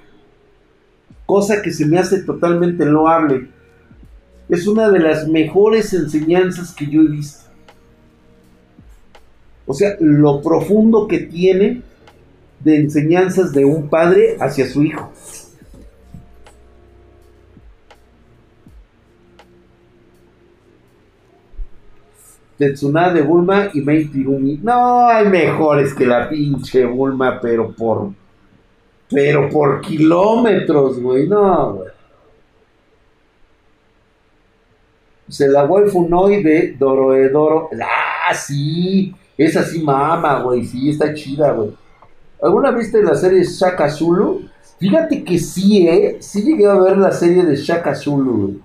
cosa 1.26 1.62
que 1.62 1.72
se 1.72 1.86
me 1.86 1.99
hace 1.99 2.22
totalmente 2.22 2.84
loable. 2.84 3.49
Es 4.49 4.66
una 4.66 4.90
de 4.90 4.99
las 4.99 5.28
mejores 5.28 5.92
enseñanzas 5.92 6.74
que 6.74 6.86
yo 6.86 7.03
he 7.03 7.09
visto. 7.09 7.47
O 9.68 9.74
sea, 9.74 9.96
lo 10.00 10.40
profundo 10.40 11.06
que 11.06 11.18
tiene 11.18 11.82
de 12.60 12.76
enseñanzas 12.76 13.52
de 13.52 13.66
un 13.66 13.90
padre 13.90 14.38
hacia 14.40 14.66
su 14.66 14.82
hijo. 14.82 15.12
Tetsunade 22.56 23.20
de 23.20 23.26
Bulma 23.26 23.68
y 23.74 23.82
Mei 23.82 24.06
Tirumi. 24.06 24.58
No, 24.62 25.06
hay 25.06 25.28
mejores 25.28 25.92
que 25.92 26.06
la 26.06 26.30
pinche 26.30 26.86
Bulma, 26.86 27.38
pero 27.38 27.70
por. 27.70 28.10
Pero 29.10 29.50
por 29.50 29.82
kilómetros, 29.82 30.98
güey. 30.98 31.28
No, 31.28 31.74
güey. 31.74 31.90
Se 35.28 35.46
la 35.46 35.66
waifu 35.66 36.08
Noi 36.08 36.42
de 36.42 36.74
Doroedoro. 36.78 37.68
Ah, 37.82 38.32
sí. 38.32 39.14
Esa 39.39 39.62
sí 39.62 39.80
mama, 39.80 40.41
güey. 40.43 40.64
Sí, 40.64 40.91
está 40.91 41.14
chida, 41.14 41.53
güey. 41.53 41.70
¿Alguna 42.43 42.72
viste 42.72 43.03
la 43.03 43.14
serie 43.14 43.45
Shaka 43.45 43.89
Zulu? 43.89 44.43
Fíjate 44.78 45.24
que 45.24 45.39
sí, 45.39 45.89
¿eh? 45.89 46.18
Sí 46.20 46.43
llegué 46.43 46.66
a 46.66 46.74
ver 46.74 46.99
la 46.99 47.12
serie 47.12 47.45
de 47.45 47.57
Shaka 47.57 47.95
Zulu, 47.95 48.61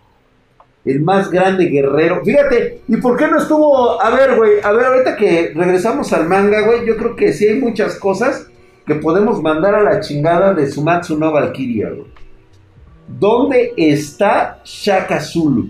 El 0.85 1.01
más 1.01 1.29
grande 1.31 1.65
guerrero. 1.65 2.21
Fíjate, 2.23 2.81
¿y 2.87 2.97
por 2.97 3.17
qué 3.17 3.27
no 3.27 3.37
estuvo? 3.37 3.99
A 4.01 4.09
ver, 4.11 4.35
güey, 4.35 4.61
a 4.63 4.71
ver, 4.71 4.85
ahorita 4.85 5.15
que 5.15 5.53
regresamos 5.55 6.11
al 6.13 6.27
manga, 6.27 6.61
güey, 6.61 6.85
yo 6.85 6.97
creo 6.97 7.15
que 7.15 7.33
sí 7.33 7.47
hay 7.47 7.59
muchas 7.59 7.95
cosas 7.95 8.47
que 8.85 8.95
podemos 8.95 9.41
mandar 9.41 9.73
a 9.75 9.83
la 9.83 10.01
chingada 10.01 10.53
de 10.53 10.69
Sumatsu 10.69 11.17
no 11.17 11.31
Valkyria, 11.31 11.89
güey. 11.89 12.11
¿Dónde 13.07 13.73
está 13.75 14.61
Shaka 14.63 15.19
Zulu? 15.19 15.69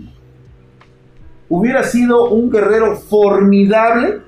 Hubiera 1.48 1.84
sido 1.84 2.30
un 2.30 2.50
guerrero 2.50 2.96
formidable 2.96 4.20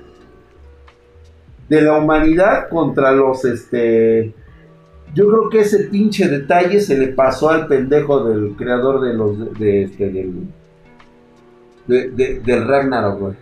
de 1.69 1.81
la 1.81 1.97
humanidad 1.97 2.69
contra 2.69 3.11
los, 3.11 3.43
este, 3.45 4.33
yo 5.13 5.27
creo 5.27 5.49
que 5.49 5.59
ese 5.59 5.85
pinche 5.85 6.27
detalle 6.27 6.79
se 6.79 6.97
le 6.97 7.07
pasó 7.07 7.49
al 7.49 7.67
pendejo 7.67 8.23
del 8.23 8.55
creador 8.55 9.01
de 9.01 9.13
los, 9.13 9.59
de, 9.59 9.83
este, 9.83 10.09
del, 10.09 10.47
de, 11.87 12.59
Ragnarok. 12.65 13.35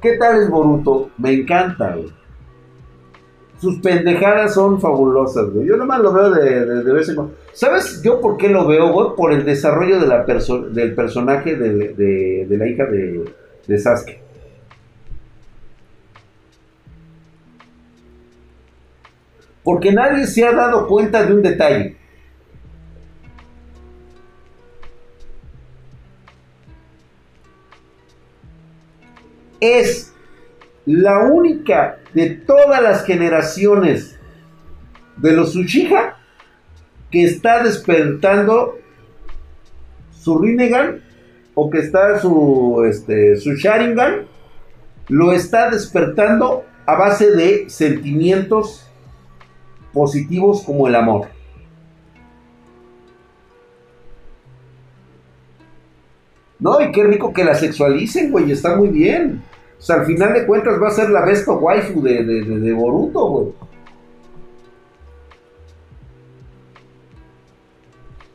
¿Qué 0.00 0.16
tal 0.18 0.42
es 0.42 0.50
Boruto? 0.50 1.10
Me 1.16 1.32
encanta. 1.32 1.96
Sus 3.58 3.80
pendejadas 3.80 4.52
son 4.52 4.80
fabulosas, 4.80 5.48
güey. 5.50 5.66
Yo 5.66 5.76
nomás 5.76 6.00
lo 6.00 6.12
veo 6.12 6.30
de, 6.30 6.82
de, 6.82 6.92
vez 6.92 7.08
en 7.08 7.14
cuando. 7.14 7.34
¿Sabes 7.52 8.02
yo 8.02 8.20
por 8.20 8.36
qué 8.36 8.48
lo 8.48 8.66
veo? 8.66 9.14
Por 9.14 9.32
el 9.32 9.44
desarrollo 9.44 10.00
de 10.00 10.06
la 10.06 10.24
del 10.24 10.94
personaje 10.94 11.56
de, 11.56 12.46
de 12.46 12.56
la 12.58 12.66
hija 12.68 12.84
de 12.84 13.78
Sasuke. 13.78 14.23
Porque 19.64 19.92
nadie 19.92 20.26
se 20.26 20.44
ha 20.46 20.52
dado 20.52 20.86
cuenta 20.86 21.24
de 21.24 21.34
un 21.34 21.42
detalle. 21.42 21.96
Es 29.58 30.12
la 30.84 31.20
única 31.20 31.98
de 32.12 32.30
todas 32.30 32.82
las 32.82 33.04
generaciones 33.04 34.18
de 35.16 35.32
los 35.32 35.56
Uchiha 35.56 36.16
que 37.10 37.24
está 37.24 37.62
despertando 37.62 38.78
su 40.12 40.38
Rinnegan 40.38 41.02
o 41.54 41.70
que 41.70 41.78
está 41.78 42.18
su, 42.18 42.84
este, 42.86 43.36
su 43.36 43.54
Sharingan, 43.54 44.26
lo 45.08 45.32
está 45.32 45.70
despertando 45.70 46.64
a 46.86 46.96
base 46.96 47.30
de 47.30 47.70
sentimientos 47.70 48.90
positivos 49.94 50.62
como 50.62 50.86
el 50.88 50.94
amor. 50.96 51.28
No, 56.58 56.80
y 56.80 56.90
qué 56.92 57.04
rico 57.04 57.32
que 57.32 57.44
la 57.44 57.54
sexualicen, 57.54 58.30
güey, 58.30 58.50
está 58.50 58.76
muy 58.76 58.88
bien. 58.88 59.42
O 59.78 59.82
sea, 59.82 59.96
al 59.96 60.06
final 60.06 60.32
de 60.32 60.46
cuentas 60.46 60.80
va 60.82 60.88
a 60.88 60.92
ser 60.92 61.10
la 61.10 61.24
Vespa 61.24 61.52
waifu 61.52 62.00
de, 62.02 62.24
de, 62.24 62.42
de, 62.42 62.72
Boruto, 62.72 63.28
güey. 63.28 63.52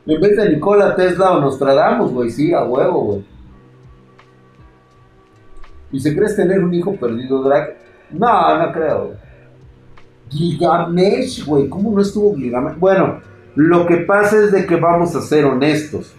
En 0.06 0.22
vez 0.22 0.38
de 0.38 0.50
Nikola 0.50 0.96
Tesla 0.96 1.32
o 1.32 1.42
Nostradamus, 1.42 2.12
güey, 2.12 2.30
sí, 2.30 2.54
a 2.54 2.64
huevo, 2.64 3.02
güey. 3.02 3.26
¿Y 5.92 6.00
se 6.00 6.16
crees 6.16 6.36
tener 6.36 6.64
un 6.64 6.74
hijo 6.74 6.96
perdido, 6.96 7.42
Drag? 7.42 7.78
No, 8.12 8.58
no 8.64 8.72
creo, 8.72 9.06
güey. 9.06 9.29
Gilgamesh, 10.30 11.46
güey, 11.46 11.68
¿cómo 11.68 11.92
no 11.92 12.02
estuvo 12.02 12.36
Gilgamesh? 12.36 12.78
Bueno, 12.78 13.20
lo 13.56 13.86
que 13.86 13.98
pasa 13.98 14.44
es 14.44 14.52
de 14.52 14.66
que 14.66 14.76
vamos 14.76 15.16
a 15.16 15.22
ser 15.22 15.46
honestos. 15.46 16.14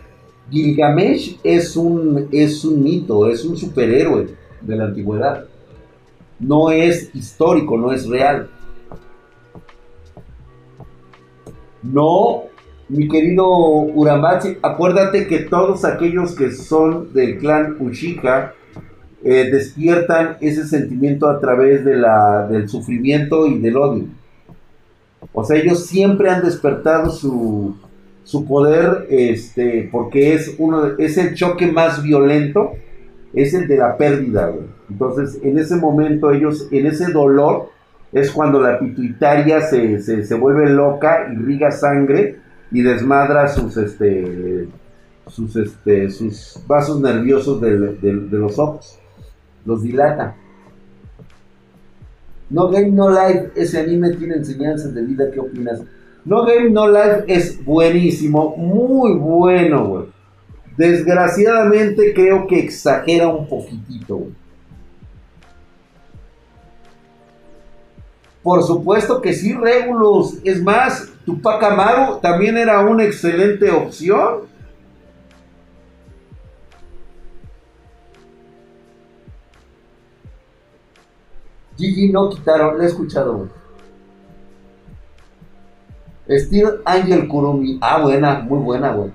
Gilgamesh 0.51 1.39
es 1.45 1.77
un, 1.77 2.29
es 2.33 2.65
un 2.65 2.83
mito, 2.83 3.29
es 3.29 3.45
un 3.45 3.57
superhéroe 3.57 4.29
de 4.61 4.77
la 4.77 4.85
antigüedad. 4.85 5.45
No 6.39 6.71
es 6.71 7.15
histórico, 7.15 7.77
no 7.77 7.93
es 7.93 8.09
real. 8.09 8.49
No 11.83 12.45
Mi 12.89 13.09
querido 13.09 13.47
Urambachi, 13.47 14.59
acuérdate 14.63 15.29
que 15.29 15.41
todos 15.41 15.85
aquellos 15.85 16.35
que 16.35 16.51
son 16.51 17.13
del 17.13 17.39
clan 17.39 17.77
Ushika 17.79 18.55
eh, 19.23 19.51
despiertan 19.51 20.37
ese 20.41 20.67
sentimiento 20.67 21.29
a 21.29 21.41
través 21.41 21.85
de 21.85 21.97
la, 21.97 22.47
del 22.49 22.69
sufrimiento 22.69 23.47
y 23.47 23.59
del 23.59 23.77
odio. 23.77 24.05
O 25.33 25.45
sea, 25.45 25.59
ellos 25.59 25.87
siempre 25.87 26.31
han 26.31 26.43
despertado 26.43 27.11
su, 27.11 27.77
su 28.25 28.47
poder, 28.47 29.07
este, 29.11 29.89
porque 29.93 30.35
es 30.35 30.55
uno, 30.59 30.97
es 30.99 31.19
el 31.19 31.35
choque 31.35 31.67
más 31.71 32.03
violento, 32.03 32.73
es 33.35 33.55
el 33.55 33.69
de 33.69 33.77
la 33.77 33.97
pérdida, 33.97 34.53
Entonces, 34.89 35.39
en 35.43 35.59
ese 35.59 35.77
momento, 35.77 36.33
ellos, 36.33 36.69
en 36.71 36.87
ese 36.87 37.13
dolor, 37.13 37.71
es 38.13 38.31
cuando 38.31 38.61
la 38.61 38.79
pituitaria 38.79 39.61
se, 39.61 40.01
se, 40.01 40.35
vuelve 40.35 40.71
loca, 40.71 41.29
irriga 41.33 41.71
sangre 41.71 42.37
y 42.73 42.83
desmadra 42.83 43.49
sus, 43.49 43.77
este, 43.77 44.67
sus, 45.29 45.55
este, 45.57 46.11
sus 46.11 46.59
vasos 46.67 47.01
nerviosos 47.01 47.61
de, 47.61 47.79
de 47.79 48.39
los 48.39 48.59
ojos, 48.59 49.00
los 49.65 49.83
dilata. 49.83 50.37
No 52.49 52.69
Game 52.69 52.91
No 52.91 53.09
Life, 53.09 53.53
ese 53.55 53.79
anime 53.81 54.11
tiene 54.11 54.35
enseñanzas 54.35 54.93
de 54.93 55.03
vida, 55.03 55.31
¿qué 55.31 55.41
opinas? 55.41 55.83
No 56.25 56.45
Game 56.45 56.71
No 56.71 56.89
Life 56.89 57.25
es 57.29 57.65
buenísimo, 57.65 58.57
muy 58.57 59.15
bueno, 59.15 59.87
güey. 59.87 60.05
Desgraciadamente 60.77 62.13
creo 62.15 62.47
que 62.47 62.59
exagera 62.59 63.29
un 63.29 63.47
poquitito. 63.47 64.29
Por 68.43 68.63
supuesto 68.63 69.21
que 69.21 69.35
sí, 69.35 69.53
Regulus. 69.53 70.39
Es 70.45 70.63
más, 70.63 71.13
Tupac 71.27 71.63
Amaru 71.63 72.21
también 72.21 72.57
era 72.57 72.81
una 72.81 73.05
excelente 73.05 73.71
opción. 73.71 74.50
Gigi 81.81 82.11
no 82.11 82.29
quitaron, 82.29 82.79
le 82.79 82.85
he 82.85 82.87
escuchado, 82.89 83.37
güey. 83.39 83.61
Steel 86.39 86.83
Angel 86.85 87.27
Kurumi. 87.27 87.79
Ah, 87.81 88.01
buena, 88.01 88.41
muy 88.41 88.59
buena, 88.61 88.93
güey. 88.93 89.11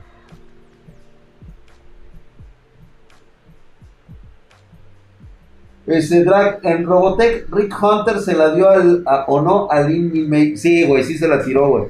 Ese 5.87 6.23
drag 6.23 6.59
en 6.63 6.83
Robotech, 6.83 7.45
Rick 7.51 7.75
Hunter 7.81 8.19
se 8.19 8.35
la 8.35 8.53
dio 8.53 8.67
al, 8.69 9.03
o 9.27 9.41
no 9.41 9.69
a 9.69 9.81
Lin 9.81 10.27
May. 10.27 10.57
Sí, 10.57 10.83
güey, 10.83 11.03
sí 11.03 11.17
se 11.17 11.27
la 11.27 11.43
tiró, 11.43 11.69
güey. 11.69 11.85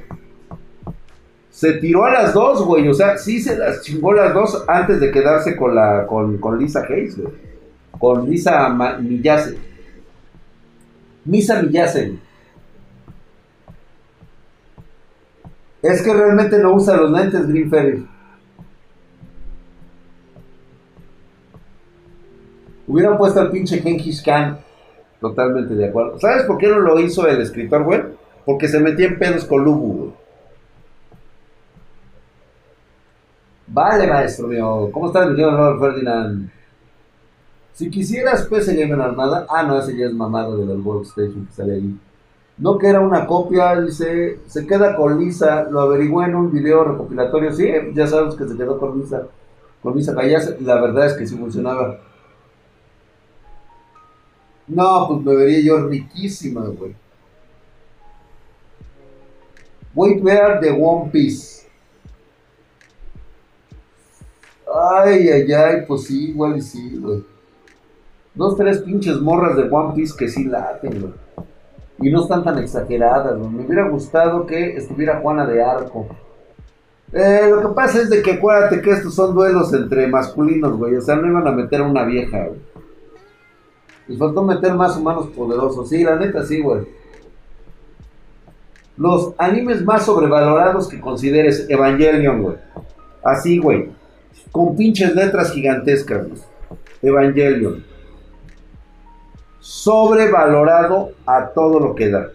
Se 1.50 1.72
tiró 1.74 2.04
a 2.04 2.12
las 2.12 2.34
dos, 2.34 2.62
güey. 2.62 2.86
O 2.88 2.94
sea, 2.94 3.16
sí 3.16 3.40
se 3.40 3.56
las 3.56 3.80
chingó 3.80 4.12
las 4.12 4.34
dos 4.34 4.64
antes 4.68 5.00
de 5.00 5.10
quedarse 5.10 5.56
con 5.56 5.74
la 5.74 6.06
con, 6.06 6.36
con 6.36 6.58
Lisa 6.58 6.84
Hayes, 6.86 7.18
güey. 7.18 7.32
Con 7.98 8.28
Lisa 8.28 8.68
Miyase. 8.68 9.56
Misa 11.26 11.62
Miyase. 11.62 12.18
Es 15.82 16.02
que 16.02 16.12
realmente 16.12 16.58
no 16.58 16.74
usa 16.74 16.96
los 16.96 17.10
lentes 17.10 17.46
Green 17.46 17.70
Ferry. 17.70 18.08
Hubieran 22.86 23.18
puesto 23.18 23.40
al 23.40 23.50
pinche 23.50 23.78
Genghis 23.78 24.22
Khan. 24.22 24.58
Totalmente 25.20 25.74
de 25.74 25.88
acuerdo. 25.88 26.18
¿Sabes 26.18 26.44
por 26.44 26.58
qué 26.58 26.68
no 26.68 26.78
lo 26.78 26.98
hizo 27.00 27.26
el 27.26 27.40
escritor, 27.40 27.84
güey? 27.84 28.02
Porque 28.44 28.68
se 28.68 28.80
metía 28.80 29.06
en 29.06 29.18
pedos 29.18 29.44
con 29.44 29.64
Lubu, 29.64 29.92
güey. 29.92 30.12
Vale, 33.68 34.06
maestro 34.06 34.46
mío. 34.46 34.88
¿Cómo 34.92 35.08
está 35.08 35.26
mi 35.26 35.36
Ferdinand? 35.36 36.50
Si 37.76 37.90
quisieras 37.90 38.46
pues 38.48 38.66
en 38.68 38.98
armada. 38.98 39.46
Ah, 39.50 39.62
no, 39.62 39.78
ese 39.78 39.94
ya 39.94 40.06
es 40.06 40.14
mamado 40.14 40.56
del 40.56 40.80
Workstation 40.80 41.44
que 41.44 41.52
sale 41.52 41.74
ahí. 41.74 42.00
No 42.56 42.78
que 42.78 42.88
era 42.88 43.00
una 43.00 43.26
copia, 43.26 43.78
dice, 43.78 44.40
se 44.46 44.66
queda 44.66 44.96
con 44.96 45.18
Lisa, 45.18 45.64
lo 45.64 45.80
averigué 45.80 46.24
en 46.24 46.36
un 46.36 46.50
video 46.50 46.84
recopilatorio, 46.84 47.52
sí, 47.52 47.70
ya 47.92 48.06
sabes 48.06 48.34
que 48.34 48.48
se 48.48 48.56
quedó 48.56 48.78
con 48.78 48.98
Lisa, 48.98 49.26
con 49.82 49.94
Lisa 49.94 50.14
Callas, 50.14 50.58
la 50.62 50.80
verdad 50.80 51.04
es 51.04 51.12
que 51.18 51.26
sí 51.26 51.36
funcionaba. 51.36 52.00
No, 54.68 55.08
pues 55.08 55.20
me 55.22 55.34
vería 55.34 55.60
yo 55.60 55.86
riquísima, 55.86 56.62
güey. 56.62 56.96
Voy 59.92 60.18
ver 60.20 60.60
de 60.60 60.70
One 60.70 61.10
Piece. 61.12 61.68
Ay, 64.74 65.28
ay, 65.28 65.52
ay, 65.52 65.84
pues 65.86 66.04
sí, 66.04 66.30
igual 66.30 66.56
y 66.56 66.62
sí, 66.62 66.96
güey. 66.98 67.35
Dos, 68.36 68.56
tres 68.56 68.78
pinches 68.78 69.20
morras 69.20 69.56
de 69.56 69.68
One 69.68 69.94
Piece 69.94 70.14
que 70.16 70.28
sí 70.28 70.44
laten, 70.44 71.00
güey 71.00 71.12
y 71.98 72.10
no 72.10 72.22
están 72.22 72.44
tan 72.44 72.58
exageradas. 72.58 73.38
Me 73.38 73.64
hubiera 73.64 73.88
gustado 73.88 74.46
que 74.46 74.76
estuviera 74.76 75.20
Juana 75.20 75.46
de 75.46 75.62
Arco. 75.62 76.06
Eh, 77.12 77.48
lo 77.48 77.60
que 77.60 77.74
pasa 77.74 78.02
es 78.02 78.10
de 78.10 78.20
que 78.20 78.32
acuérdate 78.32 78.82
que 78.82 78.90
estos 78.90 79.14
son 79.14 79.34
duelos 79.34 79.72
entre 79.72 80.06
masculinos, 80.06 80.76
güey. 80.76 80.96
O 80.96 81.00
sea, 81.00 81.16
no 81.16 81.26
iban 81.26 81.46
a 81.46 81.52
meter 81.52 81.80
a 81.80 81.84
una 81.84 82.04
vieja, 82.04 82.46
güey. 82.46 82.60
Les 84.08 84.18
faltó 84.18 84.42
meter 84.42 84.74
más 84.74 84.96
humanos 84.96 85.28
poderosos. 85.34 85.88
Sí, 85.88 86.04
la 86.04 86.16
neta, 86.16 86.44
sí, 86.44 86.60
güey. 86.60 86.82
Los 88.96 89.34
animes 89.38 89.84
más 89.84 90.04
sobrevalorados 90.04 90.88
que 90.88 91.00
consideres 91.00 91.68
Evangelion, 91.68 92.42
güey. 92.42 92.56
Así, 93.22 93.58
güey. 93.58 93.90
Con 94.52 94.76
pinches 94.76 95.14
letras 95.14 95.52
gigantescas, 95.52 96.26
güey. 96.28 96.40
Evangelion 97.02 97.95
sobrevalorado 99.66 101.10
a 101.26 101.48
todo 101.48 101.80
lo 101.80 101.96
que 101.96 102.08
da. 102.08 102.28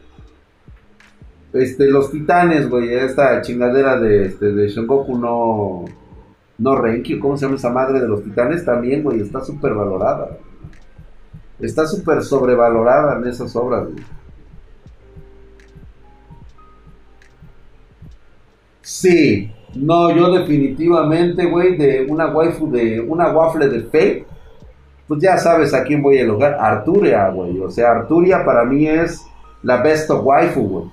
Este, 1.53 1.85
los 1.89 2.11
titanes, 2.11 2.69
güey, 2.69 2.93
esta 2.93 3.41
chingadera 3.41 3.97
de, 3.97 4.25
este, 4.25 4.51
de 4.51 4.85
Goku 4.85 5.17
no, 5.17 5.85
no 6.57 6.75
Renki, 6.75 7.19
¿cómo 7.19 7.37
se 7.37 7.45
llama 7.45 7.55
esa 7.55 7.69
madre 7.69 8.01
de 8.01 8.07
los 8.09 8.21
titanes? 8.21 8.65
También, 8.65 9.01
güey, 9.01 9.21
está 9.21 9.39
súper 9.39 9.73
valorada. 9.73 10.39
Está 11.57 11.87
súper 11.87 12.21
sobrevalorada 12.21 13.17
en 13.17 13.25
esas 13.25 13.55
obras, 13.55 13.85
güey. 13.85 14.03
Sí, 18.81 19.53
no, 19.75 20.13
yo 20.13 20.33
definitivamente, 20.37 21.45
güey, 21.45 21.77
de 21.77 22.05
una 22.09 22.27
waifu 22.27 22.69
de 22.69 22.99
una 22.99 23.31
waffle 23.31 23.69
de 23.69 23.83
fe 23.83 24.25
pues 25.11 25.23
ya 25.23 25.37
sabes 25.37 25.73
a 25.73 25.83
quién 25.83 26.01
voy 26.01 26.19
a 26.19 26.21
elogiar. 26.21 26.53
Arturia, 26.53 27.27
güey. 27.31 27.59
O 27.59 27.69
sea, 27.69 27.91
Arturia 27.91 28.45
para 28.45 28.63
mí 28.63 28.87
es 28.87 29.21
la 29.61 29.81
best 29.81 30.09
of 30.09 30.25
waifu, 30.25 30.61
güey. 30.61 30.85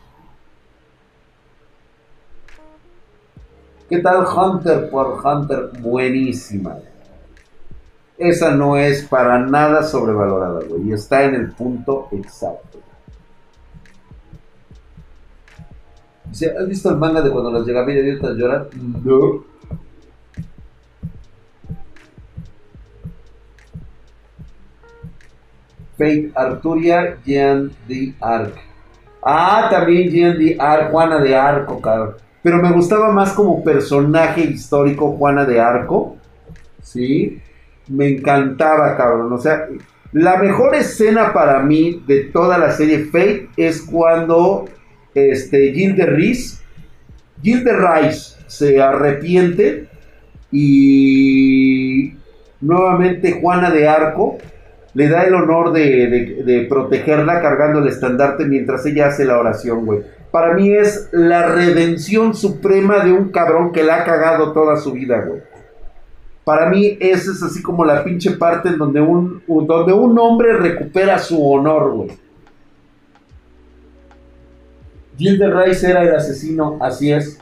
¿Qué 3.89 3.99
tal 3.99 4.27
Hunter 4.27 4.91
por 4.91 5.25
Hunter? 5.25 5.71
Buenísima. 5.79 6.79
Esa 8.17 8.51
no 8.51 8.77
es 8.77 9.05
para 9.05 9.39
nada 9.39 9.85
sobrevalorada, 9.85 10.65
güey. 10.69 10.89
Y 10.89 10.95
está 10.95 11.23
en 11.23 11.37
el 11.37 11.53
punto 11.53 12.09
exacto. 12.11 12.81
¿Has 16.33 16.69
visto 16.69 16.91
el 16.91 16.97
manga 16.97 17.23
de 17.23 17.31
cuando 17.31 17.53
las 17.53 17.65
llega 17.65 17.83
a 17.83 18.33
lloran? 18.33 18.67
No. 19.05 19.45
Fate 25.99 26.31
Arturia 26.35 27.19
Jean 27.27 27.71
de 27.89 28.15
Arc. 28.21 28.55
Ah, 29.23 29.69
también 29.71 30.11
Jean 30.11 30.39
de 30.39 30.57
Arc, 30.59 30.91
Juana 30.91 31.19
de 31.19 31.37
Arco, 31.37 31.81
cabrón. 31.81 32.15
Pero 32.43 32.63
me 32.63 32.71
gustaba 32.71 33.11
más 33.13 33.33
como 33.33 33.63
personaje 33.65 34.43
histórico 34.43 35.13
Juana 35.13 35.45
de 35.45 35.61
Arco. 35.61 36.17
¿Sí? 36.81 37.43
Me 37.89 38.09
encantaba, 38.09 38.97
cabrón. 38.97 39.33
O 39.33 39.39
sea, 39.39 39.67
la 40.13 40.39
mejor 40.39 40.75
escena 40.75 41.33
para 41.33 41.61
mí 41.63 42.03
de 42.07 42.25
toda 42.25 42.57
la 42.57 42.73
serie 42.73 43.07
Fate 43.07 43.49
es 43.57 43.83
cuando 43.83 44.67
este, 45.15 45.73
de 45.73 46.07
Riz, 46.07 46.63
Gil 47.43 47.65
de 47.65 47.73
Rice 47.77 48.37
se 48.47 48.81
arrepiente 48.81 49.89
y 50.51 52.15
nuevamente 52.61 53.39
Juana 53.41 53.71
de 53.71 53.87
Arco 53.87 54.39
le 54.99 55.09
da 55.09 55.23
el 55.23 55.35
honor 55.35 55.73
de, 55.73 56.67
protegerla 56.69 57.41
cargando 57.41 57.79
el 57.79 57.87
estandarte 57.87 58.45
mientras 58.47 58.85
ella 58.85 59.07
hace 59.07 59.25
la 59.25 59.39
oración, 59.39 59.87
güey. 59.87 60.01
Para 60.33 60.55
mí 60.55 60.73
es 60.73 61.09
la 61.13 61.47
redención 61.47 62.35
suprema 62.35 63.05
de 63.05 63.13
un 63.13 63.29
cabrón 63.29 63.71
que 63.71 63.85
la 63.85 63.99
ha 63.99 64.05
cagado 64.05 64.53
toda 64.53 64.77
su 64.77 64.91
vida, 64.91 65.21
güey. 65.21 65.41
Para 66.43 66.69
mí 66.69 66.99
esa 66.99 67.31
es 67.31 67.41
así 67.45 67.63
como 67.63 67.85
la 67.85 68.03
pinche 68.03 68.33
parte 68.33 68.71
en 68.71 68.79
donde 68.79 69.01
un, 69.01 69.41
donde 69.47 69.93
un 69.93 70.19
hombre 70.19 70.55
recupera 70.55 71.21
su 71.21 71.49
honor, 71.49 71.93
güey. 71.93 72.11
Gil 75.17 75.39
de 75.39 75.49
Rice 75.49 75.89
era 75.89 76.03
el 76.03 76.13
asesino, 76.13 76.77
así 76.81 77.13
es. 77.13 77.41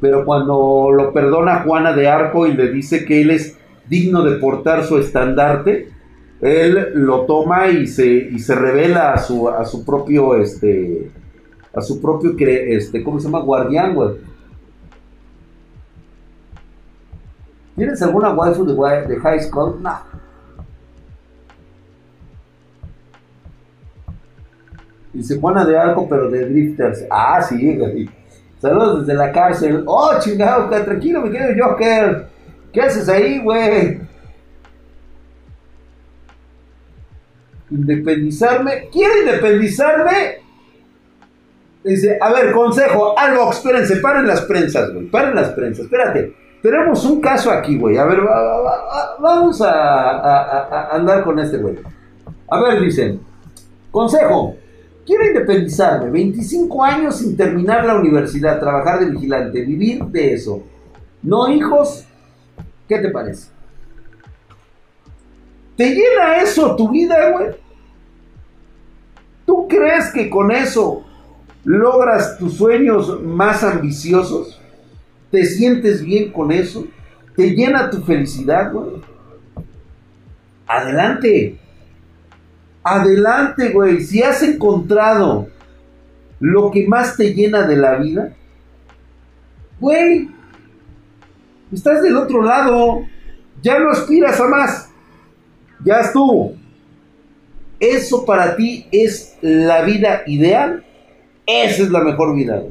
Pero 0.00 0.24
cuando 0.24 0.90
lo 0.92 1.12
perdona 1.12 1.62
Juana 1.62 1.92
de 1.92 2.08
Arco 2.08 2.48
y 2.48 2.54
le 2.54 2.72
dice 2.72 3.04
que 3.04 3.22
él 3.22 3.30
es 3.30 3.56
digno 3.92 4.22
de 4.22 4.38
portar 4.38 4.84
su 4.84 4.96
estandarte, 4.96 5.90
él 6.40 6.92
lo 6.94 7.26
toma 7.26 7.68
y 7.68 7.86
se, 7.86 8.06
y 8.06 8.38
se 8.38 8.54
revela 8.54 9.12
a 9.12 9.18
su, 9.18 9.50
a 9.50 9.66
su 9.66 9.84
propio, 9.84 10.34
este, 10.36 11.10
a 11.74 11.82
su 11.82 12.00
propio, 12.00 12.34
este, 12.38 13.04
¿cómo 13.04 13.20
se 13.20 13.26
llama? 13.26 13.40
Guardián. 13.40 13.94
¿Tienes 17.76 18.00
alguna 18.00 18.32
waifu 18.32 18.64
de, 18.64 19.20
High 19.20 19.40
School? 19.40 19.82
No. 19.82 19.98
Dice 25.12 25.38
Juana 25.38 25.66
de 25.66 25.76
Arco, 25.76 26.08
pero 26.08 26.30
de 26.30 26.48
Drifters. 26.48 27.04
Ah, 27.10 27.42
sí. 27.42 28.08
Saludos 28.58 29.00
desde 29.00 29.18
la 29.18 29.30
cárcel. 29.30 29.84
Oh, 29.86 30.12
chingado, 30.18 30.70
tranquilo, 30.70 31.20
mi 31.20 31.30
querido 31.30 31.68
Joker. 31.68 32.31
¿Qué 32.72 32.80
haces 32.80 33.08
ahí, 33.08 33.38
güey? 33.42 34.00
independizarme. 37.72 38.88
¿Quiere 38.92 39.20
independizarme? 39.20 40.42
Dice, 41.84 42.18
a 42.20 42.32
ver, 42.32 42.52
consejo, 42.52 43.18
algo, 43.18 43.50
espérense, 43.50 43.96
paren 43.96 44.26
las 44.26 44.42
prensas, 44.42 44.92
güey, 44.92 45.06
paren 45.06 45.34
las 45.34 45.48
prensas, 45.50 45.86
espérate. 45.86 46.36
Tenemos 46.62 47.04
un 47.04 47.20
caso 47.20 47.50
aquí, 47.50 47.76
güey. 47.76 47.96
A 47.98 48.04
ver, 48.04 48.20
vamos 49.18 49.60
a, 49.62 50.88
andar 50.92 51.24
con 51.24 51.40
este, 51.40 51.56
güey. 51.56 51.76
A 52.48 52.60
ver, 52.60 52.80
dicen, 52.80 53.20
consejo, 53.90 54.54
quiero 55.04 55.26
independizarme, 55.26 56.10
25 56.10 56.84
años 56.84 57.16
sin 57.16 57.36
terminar 57.36 57.84
la 57.84 57.96
universidad, 57.96 58.60
trabajar 58.60 59.00
de 59.00 59.06
vigilante, 59.06 59.62
vivir 59.62 60.04
de 60.04 60.34
eso. 60.34 60.62
No 61.24 61.48
hijos, 61.48 62.06
¿qué 62.92 63.00
te 63.00 63.10
parece? 63.10 63.48
¿Te 65.76 65.88
llena 65.88 66.42
eso 66.42 66.76
tu 66.76 66.90
vida, 66.90 67.30
güey? 67.30 67.50
¿Tú 69.46 69.66
crees 69.66 70.12
que 70.12 70.28
con 70.28 70.52
eso 70.52 71.04
logras 71.64 72.38
tus 72.38 72.54
sueños 72.54 73.22
más 73.22 73.64
ambiciosos? 73.64 74.60
¿Te 75.30 75.44
sientes 75.46 76.04
bien 76.04 76.30
con 76.30 76.52
eso? 76.52 76.86
¿Te 77.34 77.50
llena 77.50 77.88
tu 77.88 78.02
felicidad, 78.02 78.70
güey? 78.70 79.02
Adelante. 80.66 81.58
Adelante, 82.82 83.70
güey. 83.70 84.02
Si 84.02 84.22
has 84.22 84.42
encontrado 84.42 85.48
lo 86.40 86.70
que 86.70 86.86
más 86.86 87.16
te 87.16 87.32
llena 87.32 87.62
de 87.62 87.76
la 87.76 87.94
vida, 87.96 88.34
güey, 89.80 90.28
estás 91.72 92.02
del 92.02 92.16
otro 92.16 92.42
lado. 92.42 93.02
Ya 93.62 93.78
no 93.78 93.90
aspiras 93.90 94.40
a 94.40 94.48
más. 94.48 94.90
Ya 95.84 96.00
estuvo 96.00 96.54
eso 97.82 98.24
para 98.24 98.54
ti 98.54 98.86
es 98.92 99.36
la 99.40 99.82
vida 99.82 100.22
ideal, 100.26 100.84
esa 101.44 101.82
es 101.82 101.90
la 101.90 101.98
mejor 102.04 102.32
vida. 102.36 102.62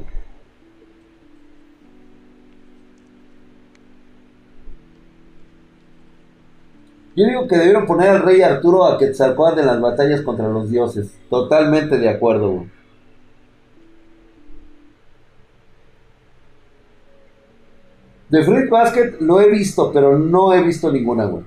Yo 7.14 7.26
digo 7.26 7.46
que 7.46 7.58
debieron 7.58 7.84
poner 7.84 8.08
al 8.08 8.22
rey 8.22 8.40
Arturo 8.40 8.86
a 8.86 8.96
Quetzalcóatl 8.96 9.60
en 9.60 9.66
las 9.66 9.82
batallas 9.82 10.22
contra 10.22 10.48
los 10.48 10.70
dioses. 10.70 11.12
Totalmente 11.28 11.98
de 11.98 12.08
acuerdo, 12.08 12.64
De 18.32 18.42
Fruit 18.42 18.70
Basket 18.70 19.20
lo 19.20 19.42
he 19.42 19.50
visto, 19.50 19.92
pero 19.92 20.18
no 20.18 20.54
he 20.54 20.62
visto 20.62 20.90
ninguna, 20.90 21.26
güey. 21.26 21.44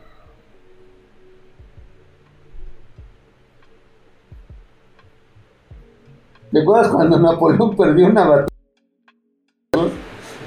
¿Te 6.52 6.62
acuerdas 6.62 6.90
cuando 6.90 7.20
Napoleón 7.20 7.76
perdió 7.76 8.06
una 8.06 8.28
batalla? 8.28 8.48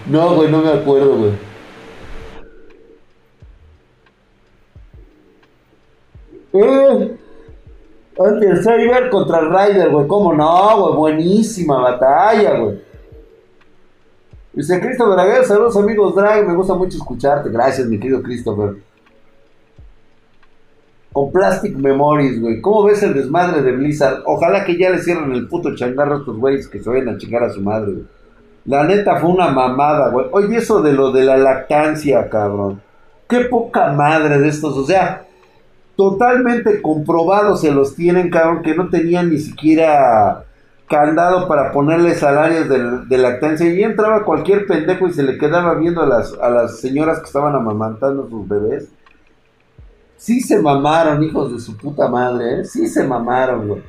No, 0.06 0.36
güey, 0.36 0.48
no 0.48 0.62
me 0.62 0.70
acuerdo, 0.70 1.16
güey. 1.16 1.32
Eh, 6.52 7.18
el 8.16 8.62
Cyber 8.62 9.10
contra 9.10 9.40
Ryder, 9.40 9.90
güey. 9.90 10.06
¿Cómo 10.06 10.32
no, 10.32 10.82
güey? 10.82 10.94
Buenísima 10.94 11.80
batalla, 11.80 12.60
güey. 12.60 12.87
Dice 14.58 14.80
Christopher 14.80 15.20
Aguirre, 15.20 15.44
saludos 15.44 15.76
amigos 15.76 16.16
drag, 16.16 16.44
me 16.44 16.52
gusta 16.52 16.74
mucho 16.74 16.98
escucharte. 16.98 17.48
Gracias, 17.48 17.86
mi 17.86 17.96
querido 17.96 18.20
Christopher 18.20 18.74
con 21.12 21.30
Plastic 21.30 21.76
Memories, 21.76 22.40
güey. 22.40 22.60
¿Cómo 22.60 22.82
ves 22.82 23.00
el 23.04 23.14
desmadre 23.14 23.62
de 23.62 23.70
Blizzard? 23.70 24.22
Ojalá 24.26 24.64
que 24.64 24.76
ya 24.76 24.90
le 24.90 24.98
cierren 24.98 25.30
el 25.30 25.46
puto 25.46 25.76
changarro 25.76 26.16
a 26.16 26.18
estos 26.18 26.36
güeyes 26.36 26.66
que 26.66 26.80
se 26.80 26.90
vayan 26.90 27.08
a 27.08 27.18
chingar 27.18 27.44
a 27.44 27.50
su 27.50 27.60
madre, 27.60 27.92
güey. 27.92 28.04
La 28.64 28.82
neta 28.82 29.16
fue 29.18 29.30
una 29.30 29.48
mamada, 29.48 30.10
güey. 30.10 30.26
Oye, 30.32 30.56
eso 30.56 30.82
de 30.82 30.92
lo 30.92 31.12
de 31.12 31.22
la 31.22 31.36
lactancia, 31.36 32.28
cabrón. 32.28 32.82
Qué 33.28 33.42
poca 33.42 33.92
madre 33.92 34.40
de 34.40 34.48
estos, 34.48 34.76
o 34.76 34.84
sea, 34.84 35.24
totalmente 35.94 36.82
comprobados 36.82 37.60
se 37.60 37.70
los 37.70 37.94
tienen, 37.94 38.28
cabrón, 38.28 38.62
que 38.62 38.74
no 38.74 38.88
tenían 38.88 39.30
ni 39.30 39.38
siquiera 39.38 40.46
candado 40.88 41.46
para 41.48 41.70
ponerle 41.72 42.14
salarios 42.14 42.68
de, 42.68 43.18
lactancia 43.18 43.68
y 43.68 43.82
entraba 43.82 44.24
cualquier 44.24 44.66
pendejo 44.66 45.06
y 45.06 45.12
se 45.12 45.22
le 45.22 45.38
quedaba 45.38 45.74
viendo 45.74 46.02
a 46.02 46.06
las, 46.06 46.32
a 46.40 46.48
las 46.50 46.80
señoras 46.80 47.18
que 47.18 47.26
estaban 47.26 47.54
amamantando 47.54 48.28
sus 48.28 48.48
bebés 48.48 48.88
Sí 50.18 50.40
se 50.40 50.60
mamaron, 50.60 51.22
hijos 51.22 51.52
de 51.52 51.60
su 51.60 51.76
puta 51.76 52.08
madre, 52.08 52.60
¿eh? 52.60 52.64
Sí 52.64 52.88
se 52.88 53.04
mamaron, 53.04 53.68
güey. 53.68 53.82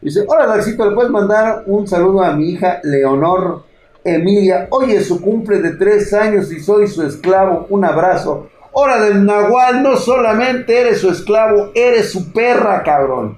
Dice, 0.00 0.24
hola, 0.26 0.46
Daxito, 0.46 0.88
¿le 0.88 0.94
puedes 0.94 1.10
mandar 1.10 1.64
un 1.66 1.86
saludo 1.86 2.22
a 2.22 2.32
mi 2.32 2.48
hija 2.48 2.80
Leonor 2.82 3.62
Emilia? 4.02 4.66
Hoy 4.70 4.92
es 4.92 5.06
su 5.06 5.20
cumple 5.20 5.60
de 5.60 5.72
tres 5.72 6.14
años 6.14 6.50
y 6.50 6.58
soy 6.58 6.88
su 6.88 7.02
esclavo. 7.02 7.66
Un 7.68 7.84
abrazo. 7.84 8.48
Hora 8.72 8.98
del 9.02 9.26
Nahual, 9.26 9.82
no 9.82 9.98
solamente 9.98 10.80
eres 10.80 11.02
su 11.02 11.10
esclavo, 11.10 11.70
eres 11.74 12.10
su 12.10 12.32
perra, 12.32 12.82
cabrón. 12.82 13.36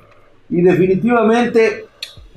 Y 0.49 0.63
definitivamente, 0.63 1.87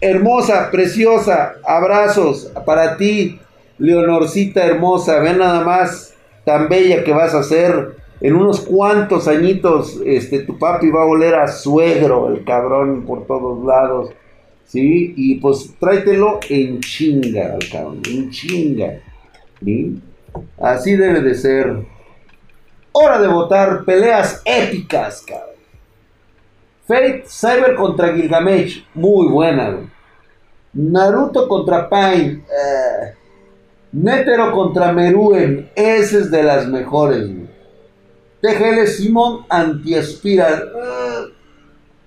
hermosa, 0.02 0.70
preciosa, 0.72 1.56
abrazos 1.66 2.52
para 2.66 2.98
ti, 2.98 3.40
Leonorcita 3.80 4.66
hermosa. 4.66 5.20
Ven 5.20 5.38
nada 5.38 5.64
más 5.64 6.14
tan 6.46 6.68
bella 6.68 7.04
que 7.04 7.14
vas 7.14 7.34
a 7.34 7.44
ser 7.44 7.96
en 8.20 8.36
unos 8.36 8.62
cuantos 8.62 9.28
añitos, 9.28 10.02
este, 10.06 10.40
tu 10.40 10.58
papi 10.58 10.90
va 10.90 11.04
a 11.04 11.06
oler 11.06 11.36
a 11.36 11.48
suegro, 11.48 12.30
el 12.30 12.44
cabrón, 12.44 13.06
por 13.06 13.28
todos 13.28 13.64
lados, 13.64 14.10
¿sí? 14.66 15.14
Y 15.16 15.36
pues 15.36 15.76
tráetelo 15.80 16.40
en 16.50 16.80
chinga, 16.80 17.54
al 17.54 17.70
cabrón, 17.70 18.02
en 18.10 18.32
chinga, 18.32 19.02
¿sí? 19.64 20.02
Así 20.60 20.96
debe 20.96 21.22
de 21.22 21.36
ser. 21.36 21.76
Hora 22.92 23.22
de 23.22 23.28
votar 23.28 23.86
peleas 23.86 24.42
épicas, 24.46 25.24
cabrón. 25.28 25.47
Fate 26.88 27.26
Cyber 27.28 27.76
contra 27.76 28.14
Gilgamesh, 28.14 28.86
muy 28.94 29.28
buena, 29.28 29.78
Naruto 30.74 31.48
contra 31.48 31.90
Pain, 31.90 32.44
eh. 32.48 33.14
Netero 33.92 34.52
contra 34.52 34.92
Meruen, 34.92 35.70
esa 35.76 36.18
es 36.20 36.32
de 36.32 36.44
las 36.44 36.68
mejores, 36.68 37.28
güey. 37.28 37.48
TGL 38.42 38.88
Simón 38.88 39.46
Antiespiral. 39.50 40.72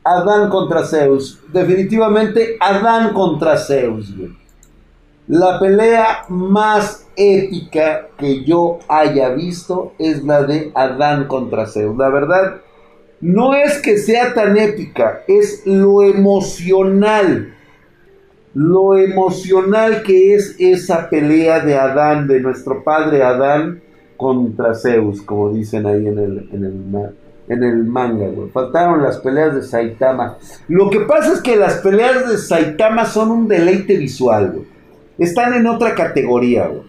Adán 0.04 0.48
contra 0.48 0.84
Zeus. 0.84 1.38
Definitivamente 1.52 2.56
Adán 2.60 3.12
contra 3.12 3.56
Zeus. 3.58 4.12
La 5.26 5.58
pelea 5.60 6.24
más 6.28 7.06
épica 7.16 8.08
que 8.16 8.44
yo 8.44 8.78
haya 8.88 9.30
visto 9.30 9.92
es 9.98 10.24
la 10.24 10.42
de 10.42 10.72
Adán 10.74 11.26
contra 11.26 11.66
Zeus. 11.66 11.96
La 11.96 12.08
verdad, 12.08 12.60
no 13.20 13.54
es 13.54 13.82
que 13.82 13.98
sea 13.98 14.32
tan 14.34 14.56
épica, 14.56 15.22
es 15.28 15.62
lo 15.66 16.02
emocional. 16.02 17.54
Lo 18.54 18.96
emocional 18.96 20.02
que 20.02 20.34
es 20.34 20.56
esa 20.58 21.08
pelea 21.08 21.60
de 21.60 21.76
Adán, 21.76 22.26
de 22.26 22.40
nuestro 22.40 22.82
padre 22.82 23.22
Adán, 23.22 23.82
contra 24.16 24.74
Zeus, 24.74 25.22
como 25.22 25.52
dicen 25.52 25.86
ahí 25.86 26.06
en 26.06 26.18
el, 26.18 26.48
en 26.52 26.64
el, 26.64 27.10
en 27.48 27.62
el 27.62 27.84
manga, 27.84 28.26
güey. 28.28 28.48
Faltaron 28.50 29.02
las 29.02 29.18
peleas 29.18 29.54
de 29.54 29.62
Saitama. 29.62 30.36
Lo 30.68 30.90
que 30.90 31.00
pasa 31.00 31.34
es 31.34 31.40
que 31.40 31.56
las 31.56 31.74
peleas 31.76 32.28
de 32.28 32.38
Saitama 32.38 33.04
son 33.04 33.30
un 33.30 33.48
deleite 33.48 33.96
visual, 33.96 34.52
güey. 34.52 34.66
Están 35.18 35.54
en 35.54 35.66
otra 35.66 35.94
categoría, 35.94 36.66
güey. 36.66 36.82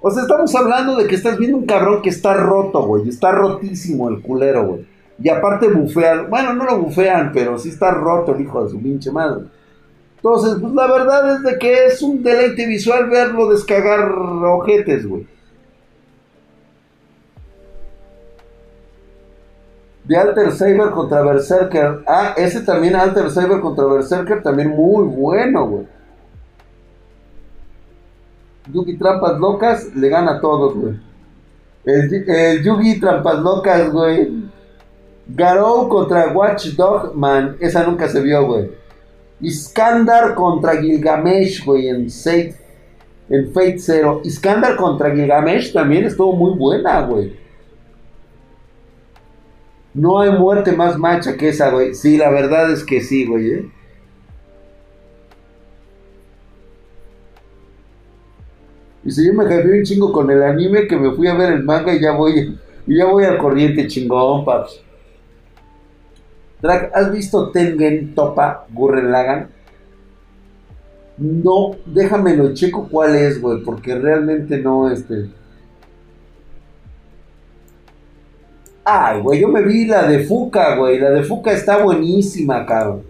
O 0.00 0.10
sea, 0.10 0.22
estamos 0.22 0.54
hablando 0.54 0.96
de 0.96 1.06
que 1.06 1.14
estás 1.14 1.38
viendo 1.38 1.56
un 1.56 1.66
cabrón 1.66 2.02
que 2.02 2.10
está 2.10 2.34
roto, 2.34 2.86
güey. 2.86 3.08
Está 3.08 3.32
rotísimo 3.32 4.08
el 4.08 4.20
culero, 4.20 4.66
güey. 4.66 4.93
Y 5.22 5.28
aparte 5.28 5.68
bufean. 5.68 6.28
Bueno, 6.28 6.54
no 6.54 6.64
lo 6.64 6.78
bufean, 6.78 7.30
pero 7.32 7.58
sí 7.58 7.68
está 7.68 7.90
roto 7.90 8.34
el 8.34 8.42
hijo 8.42 8.64
de 8.64 8.70
su 8.70 8.80
pinche 8.80 9.10
madre. 9.12 9.44
Entonces, 10.16 10.56
pues 10.60 10.72
la 10.72 10.86
verdad 10.90 11.36
es 11.36 11.42
de 11.42 11.58
que 11.58 11.86
es 11.86 12.02
un 12.02 12.22
deleite 12.22 12.66
visual 12.66 13.10
verlo 13.10 13.50
descagar 13.50 14.10
ojetes, 14.10 15.06
güey. 15.06 15.26
De 20.04 20.16
Alter 20.16 20.52
Saber 20.52 20.90
contra 20.90 21.22
Berserker. 21.22 22.02
Ah, 22.06 22.34
ese 22.36 22.60
también 22.62 22.96
Alter 22.96 23.30
Saber 23.30 23.60
contra 23.60 23.84
Berserker 23.84 24.42
también 24.42 24.70
muy 24.70 25.04
bueno, 25.06 25.66
güey. 25.66 25.86
Yugi 28.72 28.96
Trampas 28.96 29.38
Locas 29.38 29.94
le 29.94 30.08
gana 30.08 30.36
a 30.36 30.40
todos, 30.40 30.74
güey. 30.74 30.94
El, 31.84 32.62
Yugi 32.62 32.98
Trampas 32.98 33.40
Locas, 33.40 33.90
güey. 33.90 34.44
Garou 35.26 35.88
contra 35.88 36.32
Watchdog, 36.32 37.14
man. 37.14 37.56
Esa 37.60 37.84
nunca 37.84 38.08
se 38.08 38.20
vio, 38.20 38.46
güey. 38.46 38.70
Iskandar 39.40 40.34
contra 40.34 40.80
Gilgamesh, 40.80 41.64
güey, 41.64 41.88
en 41.88 42.10
Fate, 42.10 42.54
en 43.28 43.52
Fate 43.52 43.78
Zero. 43.78 44.20
Iskandar 44.24 44.76
contra 44.76 45.14
Gilgamesh 45.14 45.72
también 45.72 46.04
estuvo 46.04 46.34
muy 46.34 46.56
buena, 46.56 47.00
güey. 47.02 47.36
No 49.94 50.20
hay 50.20 50.30
muerte 50.30 50.72
más 50.72 50.98
macha 50.98 51.36
que 51.36 51.48
esa, 51.48 51.70
güey. 51.70 51.94
Sí, 51.94 52.16
la 52.16 52.30
verdad 52.30 52.72
es 52.72 52.84
que 52.84 53.00
sí, 53.00 53.26
güey, 53.26 53.50
¿eh? 53.52 53.70
Y 59.04 59.10
si 59.10 59.26
yo 59.26 59.34
me 59.34 59.46
cambié 59.46 59.78
un 59.78 59.84
chingo 59.84 60.12
con 60.12 60.30
el 60.30 60.42
anime 60.42 60.86
que 60.86 60.96
me 60.96 61.12
fui 61.12 61.28
a 61.28 61.34
ver 61.34 61.52
el 61.52 61.62
manga 61.62 61.94
y 61.94 62.00
ya 62.00 62.12
voy, 62.12 62.58
y 62.86 62.96
ya 62.96 63.04
voy 63.04 63.24
al 63.24 63.38
corriente 63.38 63.86
chingón, 63.86 64.44
paps. 64.44 64.83
¿Has 66.64 67.12
visto 67.12 67.50
Tengen 67.50 68.14
Topa 68.14 68.66
Gurren 68.72 69.10
Lagan? 69.12 69.48
No, 71.18 71.76
déjamelo 71.86 72.54
checo 72.54 72.88
cuál 72.90 73.14
es, 73.14 73.40
güey, 73.40 73.62
porque 73.62 73.94
realmente 73.94 74.58
no, 74.58 74.90
este... 74.90 75.30
Ay, 78.84 79.20
güey, 79.20 79.40
yo 79.40 79.48
me 79.48 79.62
vi 79.62 79.86
la 79.86 80.06
de 80.06 80.24
Fuca, 80.24 80.76
güey. 80.76 80.98
La 80.98 81.10
de 81.10 81.22
Fuca 81.22 81.52
está 81.52 81.82
buenísima, 81.82 82.66
cabrón. 82.66 83.02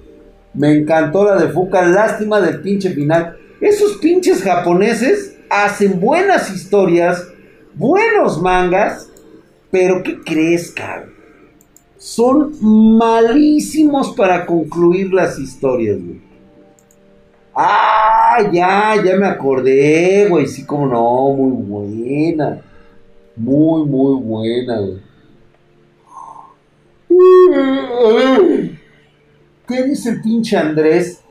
Me 0.52 0.72
encantó 0.72 1.24
la 1.24 1.34
de 1.34 1.48
Fuca. 1.48 1.82
Lástima 1.82 2.40
del 2.40 2.60
pinche 2.60 2.90
final. 2.90 3.36
Esos 3.60 3.96
pinches 3.96 4.42
japoneses 4.42 5.36
hacen 5.50 5.98
buenas 6.00 6.54
historias, 6.54 7.26
buenos 7.74 8.40
mangas, 8.40 9.10
pero 9.70 10.02
¿qué 10.02 10.20
crees, 10.20 10.70
cabrón? 10.70 11.13
Son 12.04 12.52
malísimos 12.60 14.12
para 14.14 14.44
concluir 14.44 15.10
las 15.14 15.38
historias, 15.38 15.96
güey. 16.04 16.20
Ah, 17.54 18.40
ya, 18.52 19.02
ya 19.02 19.16
me 19.16 19.26
acordé, 19.26 20.28
güey. 20.28 20.46
Sí, 20.46 20.66
como 20.66 20.86
no, 20.86 21.34
muy 21.34 21.62
buena. 21.62 22.60
Muy, 23.34 23.86
muy 23.86 24.22
buena, 24.22 24.80
güey. 24.80 25.00
¿Qué 29.66 29.82
dice 29.84 30.10
el 30.10 30.20
pinche 30.20 30.58
Andrés? 30.58 31.22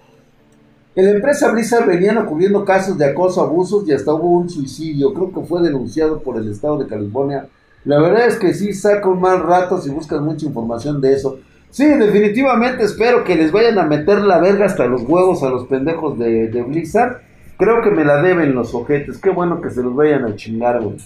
En 0.95 1.05
la 1.05 1.11
empresa 1.11 1.51
Blizzard 1.51 1.85
venían 1.85 2.17
ocurriendo 2.17 2.65
casos 2.65 2.97
de 2.97 3.05
acoso, 3.05 3.41
abusos 3.41 3.87
y 3.87 3.91
hasta 3.91 4.11
hubo 4.11 4.39
un 4.39 4.49
suicidio. 4.49 5.13
Creo 5.13 5.31
que 5.31 5.41
fue 5.41 5.61
denunciado 5.61 6.23
por 6.23 6.37
el 6.37 6.49
estado 6.49 6.79
de 6.79 6.87
California. 6.87 7.47
La 7.85 7.99
verdad 7.99 8.27
es 8.27 8.37
que 8.37 8.53
sí, 8.53 8.73
saca 8.73 9.09
un 9.09 9.19
mal 9.19 9.43
rato 9.43 9.79
si 9.79 9.91
mucha 9.91 10.45
información 10.45 11.01
de 11.01 11.13
eso. 11.13 11.39
Sí, 11.69 11.85
definitivamente 11.85 12.83
espero 12.83 13.23
que 13.23 13.35
les 13.35 13.51
vayan 13.51 13.79
a 13.79 13.83
meter 13.83 14.21
la 14.21 14.39
verga 14.39 14.65
hasta 14.65 14.85
los 14.85 15.01
huevos 15.01 15.43
a 15.43 15.49
los 15.49 15.65
pendejos 15.65 16.17
de, 16.19 16.47
de 16.47 16.61
Blizzard. 16.61 17.21
Creo 17.57 17.81
que 17.81 17.89
me 17.89 18.05
la 18.05 18.21
deben 18.21 18.53
los 18.53 18.73
ojetes. 18.73 19.17
Qué 19.17 19.29
bueno 19.29 19.59
que 19.59 19.69
se 19.69 19.81
los 19.81 19.95
vayan 19.95 20.23
a 20.25 20.35
chingar, 20.35 20.81
güey. 20.81 20.97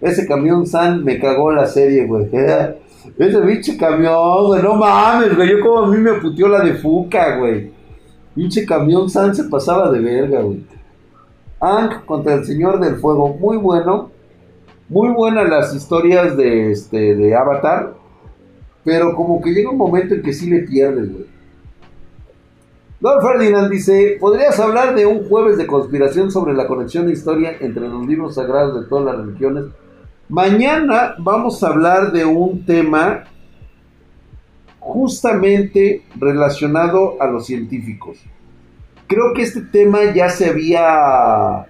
Ese 0.00 0.26
camión 0.26 0.66
San 0.66 1.04
me 1.04 1.18
cagó 1.18 1.50
la 1.50 1.66
serie, 1.66 2.06
güey. 2.06 2.28
Ese 3.18 3.38
pinche 3.40 3.76
camión, 3.76 4.46
güey. 4.46 4.62
No 4.62 4.74
mames, 4.74 5.34
güey. 5.34 5.50
Yo 5.50 5.60
como 5.60 5.80
a 5.80 5.86
mí 5.88 5.98
me 5.98 6.14
puteó 6.14 6.48
la 6.48 6.60
de 6.60 6.74
Fuca, 6.74 7.36
güey. 7.38 7.72
Pinche 8.34 8.64
camión 8.64 9.08
San 9.10 9.34
se 9.34 9.44
pasaba 9.44 9.90
de 9.90 10.00
verga, 10.00 10.40
güey. 10.42 10.64
Ang 11.60 12.04
contra 12.04 12.34
el 12.34 12.44
Señor 12.44 12.78
del 12.78 12.96
Fuego. 12.96 13.34
Muy 13.40 13.56
bueno. 13.56 14.10
Muy 14.88 15.08
buenas 15.10 15.48
las 15.48 15.74
historias 15.74 16.36
de, 16.36 16.70
este, 16.70 17.16
de 17.16 17.34
Avatar. 17.34 17.94
Pero 18.84 19.16
como 19.16 19.40
que 19.40 19.50
llega 19.50 19.70
un 19.70 19.78
momento 19.78 20.14
en 20.14 20.22
que 20.22 20.32
sí 20.32 20.48
le 20.48 20.60
pierdes, 20.60 21.12
güey. 21.12 21.26
Lord 23.00 23.22
Ferdinand 23.22 23.70
dice, 23.70 24.16
¿podrías 24.18 24.58
hablar 24.58 24.94
de 24.94 25.04
un 25.04 25.28
jueves 25.28 25.58
de 25.58 25.66
conspiración 25.66 26.30
sobre 26.30 26.54
la 26.54 26.66
conexión 26.66 27.06
de 27.06 27.12
historia 27.12 27.56
entre 27.60 27.88
los 27.88 28.06
libros 28.06 28.36
sagrados 28.36 28.80
de 28.80 28.88
todas 28.88 29.04
las 29.04 29.26
religiones 29.26 29.66
Mañana 30.28 31.14
vamos 31.18 31.62
a 31.62 31.68
hablar 31.68 32.10
de 32.10 32.24
un 32.24 32.66
tema 32.66 33.24
justamente 34.80 36.04
relacionado 36.18 37.14
a 37.20 37.28
los 37.28 37.46
científicos. 37.46 38.18
Creo 39.06 39.34
que 39.34 39.42
este 39.42 39.60
tema 39.60 40.12
ya 40.12 40.28
se 40.28 40.50
había 40.50 41.66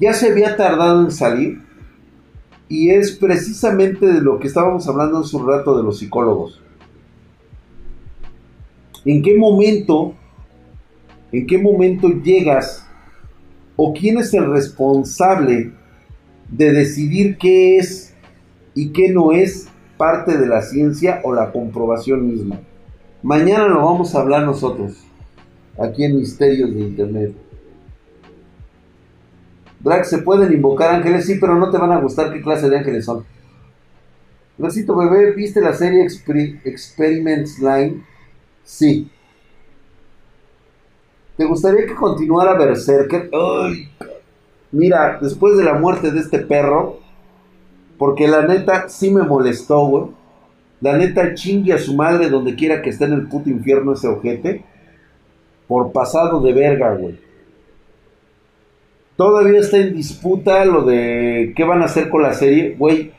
ya 0.00 0.12
se 0.12 0.32
había 0.32 0.56
tardado 0.56 1.02
en 1.02 1.12
salir 1.12 1.62
y 2.70 2.88
es 2.88 3.12
precisamente 3.12 4.06
de 4.06 4.22
lo 4.22 4.38
que 4.38 4.46
estábamos 4.46 4.88
hablando 4.88 5.18
hace 5.18 5.36
un 5.36 5.46
rato 5.46 5.76
de 5.76 5.82
los 5.82 5.98
psicólogos. 5.98 6.62
¿En 9.04 9.22
qué 9.22 9.36
momento 9.36 10.14
en 11.32 11.46
qué 11.46 11.58
momento 11.58 12.08
llegas 12.08 12.86
o 13.76 13.92
quién 13.92 14.18
es 14.18 14.34
el 14.34 14.50
responsable 14.50 15.72
de 16.50 16.72
decidir 16.72 17.38
qué 17.38 17.78
es 17.78 18.14
y 18.74 18.90
qué 18.90 19.10
no 19.10 19.32
es 19.32 19.68
parte 19.96 20.36
de 20.36 20.46
la 20.46 20.62
ciencia 20.62 21.20
o 21.24 21.34
la 21.34 21.52
comprobación 21.52 22.28
misma. 22.28 22.60
Mañana 23.22 23.68
lo 23.68 23.84
vamos 23.84 24.14
a 24.14 24.20
hablar 24.20 24.44
nosotros, 24.44 24.96
aquí 25.78 26.04
en 26.04 26.16
Misterios 26.16 26.74
de 26.74 26.80
Internet. 26.80 27.34
Drag, 29.80 30.04
¿se 30.04 30.18
pueden 30.18 30.52
invocar 30.52 30.94
ángeles? 30.94 31.26
Sí, 31.26 31.36
pero 31.40 31.56
no 31.56 31.70
te 31.70 31.78
van 31.78 31.92
a 31.92 32.00
gustar 32.00 32.32
qué 32.32 32.42
clase 32.42 32.68
de 32.68 32.78
ángeles 32.78 33.04
son. 33.04 33.24
Rosito 34.58 34.94
bebé, 34.94 35.32
¿viste 35.32 35.60
la 35.60 35.72
serie 35.72 36.06
Experiments 36.64 37.58
Line? 37.58 38.04
Sí. 38.62 39.10
¿Te 41.38 41.46
gustaría 41.46 41.86
que 41.86 41.94
continuara 41.94 42.58
Berserker? 42.58 43.30
¡Ay! 43.32 43.88
Mira, 44.70 45.18
después 45.20 45.56
de 45.56 45.64
la 45.64 45.74
muerte 45.74 46.10
de 46.10 46.20
este 46.20 46.40
perro, 46.40 47.00
porque 47.96 48.28
la 48.28 48.46
neta 48.46 48.88
sí 48.90 49.10
me 49.10 49.22
molestó, 49.22 49.86
güey. 49.86 50.04
La 50.82 50.96
neta 50.96 51.34
chingue 51.34 51.72
a 51.72 51.78
su 51.78 51.94
madre 51.94 52.28
donde 52.28 52.54
quiera 52.54 52.82
que 52.82 52.90
esté 52.90 53.06
en 53.06 53.14
el 53.14 53.28
puto 53.28 53.48
infierno 53.48 53.94
ese 53.94 54.08
ojete. 54.08 54.62
Por 55.66 55.92
pasado 55.92 56.40
de 56.40 56.52
verga, 56.52 56.94
güey. 56.94 57.18
Todavía 59.20 59.60
está 59.60 59.76
en 59.76 59.92
disputa 59.92 60.64
lo 60.64 60.82
de 60.82 61.52
qué 61.54 61.62
van 61.64 61.82
a 61.82 61.84
hacer 61.84 62.08
con 62.08 62.22
la 62.22 62.32
serie, 62.32 62.74
güey. 62.78 63.12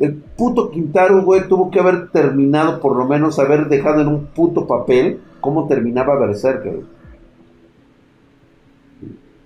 El 0.00 0.14
puto 0.14 0.72
Quintaro, 0.72 1.22
güey, 1.22 1.46
tuvo 1.46 1.70
que 1.70 1.78
haber 1.78 2.10
terminado, 2.10 2.80
por 2.80 2.96
lo 2.96 3.06
menos 3.06 3.38
haber 3.38 3.68
dejado 3.68 4.00
en 4.00 4.08
un 4.08 4.26
puto 4.26 4.66
papel 4.66 5.20
cómo 5.40 5.68
terminaba 5.68 6.18
Berserker. 6.18 6.80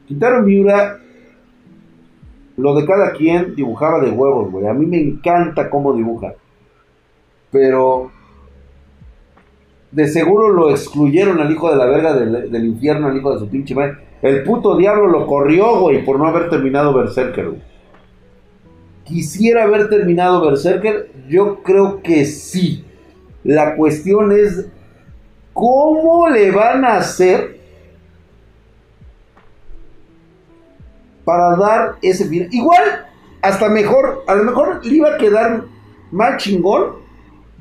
Quintaro 0.07 0.43
Miura, 0.43 1.01
lo 2.57 2.75
de 2.77 2.87
cada 2.87 3.13
quien 3.13 3.55
dibujaba 3.55 4.01
de 4.01 4.11
huevos, 4.11 4.51
güey. 4.51 4.67
A 4.67 4.73
mí 4.73 4.87
me 4.87 5.03
encanta 5.03 5.69
cómo 5.69 5.93
dibuja. 5.93 6.33
Pero 7.51 8.11
de 9.93 10.09
seguro 10.09 10.49
lo 10.49 10.71
excluyeron 10.71 11.41
al 11.41 11.53
hijo 11.53 11.71
de 11.71 11.77
la 11.77 11.85
verga 11.85 12.15
del, 12.15 12.65
infierno, 12.65 13.09
al 13.09 13.19
hijo 13.19 13.35
de 13.35 13.39
su 13.41 13.51
pinche 13.51 13.75
madre. 13.75 14.14
El 14.25 14.43
puto 14.43 14.75
diablo 14.79 15.07
lo 15.07 15.27
corrió, 15.27 15.81
güey, 15.81 16.03
por 16.03 16.19
no 16.19 16.27
haber 16.27 16.49
terminado 16.49 16.95
Berserker, 16.95 17.47
güey. 17.51 17.61
Quisiera 19.05 19.65
haber 19.65 19.91
terminado 19.91 20.41
Berserker, 20.41 21.11
yo 21.29 21.63
creo 21.63 22.01
que 22.01 22.25
sí. 22.25 22.87
La 23.45 23.77
cuestión 23.77 24.33
es 24.33 24.67
cómo 25.53 26.27
le 26.31 26.51
van 26.53 26.87
a 26.87 26.97
hacer 26.97 27.61
para 31.27 31.55
dar 31.57 31.97
ese 32.01 32.25
final. 32.25 32.49
Igual, 32.51 33.05
hasta 33.43 33.69
mejor, 33.69 34.25
a 34.27 34.35
lo 34.37 34.45
mejor 34.45 34.87
le 34.87 34.95
iba 34.95 35.17
a 35.17 35.19
quedar 35.19 35.65
más 36.11 36.43
chingón, 36.43 36.95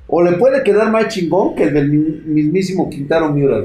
o 0.08 0.24
le 0.24 0.32
puede 0.38 0.64
quedar 0.64 0.90
más 0.90 1.10
chingón 1.10 1.56
que 1.56 1.64
el 1.64 1.74
del 1.74 1.90
mismísimo 1.90 2.90
Quintaro 2.90 3.34
Miura, 3.34 3.62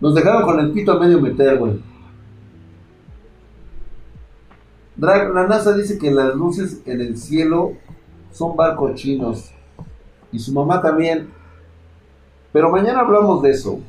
Nos 0.00 0.14
dejaron 0.14 0.42
con 0.42 0.60
el 0.60 0.70
pito 0.70 0.92
a 0.92 1.00
medio 1.00 1.20
meter, 1.20 1.58
güey. 1.58 1.80
La 4.96 5.46
NASA 5.46 5.76
dice 5.76 5.98
que 5.98 6.10
las 6.10 6.34
luces 6.34 6.82
en 6.84 7.00
el 7.00 7.16
cielo 7.16 7.72
son 8.32 8.56
barcos 8.56 8.94
chinos. 8.94 9.52
Y 10.32 10.38
su 10.38 10.52
mamá 10.52 10.80
también. 10.80 11.28
Pero 12.52 12.70
mañana 12.70 13.00
hablamos 13.00 13.42
de 13.42 13.50
eso. 13.50 13.80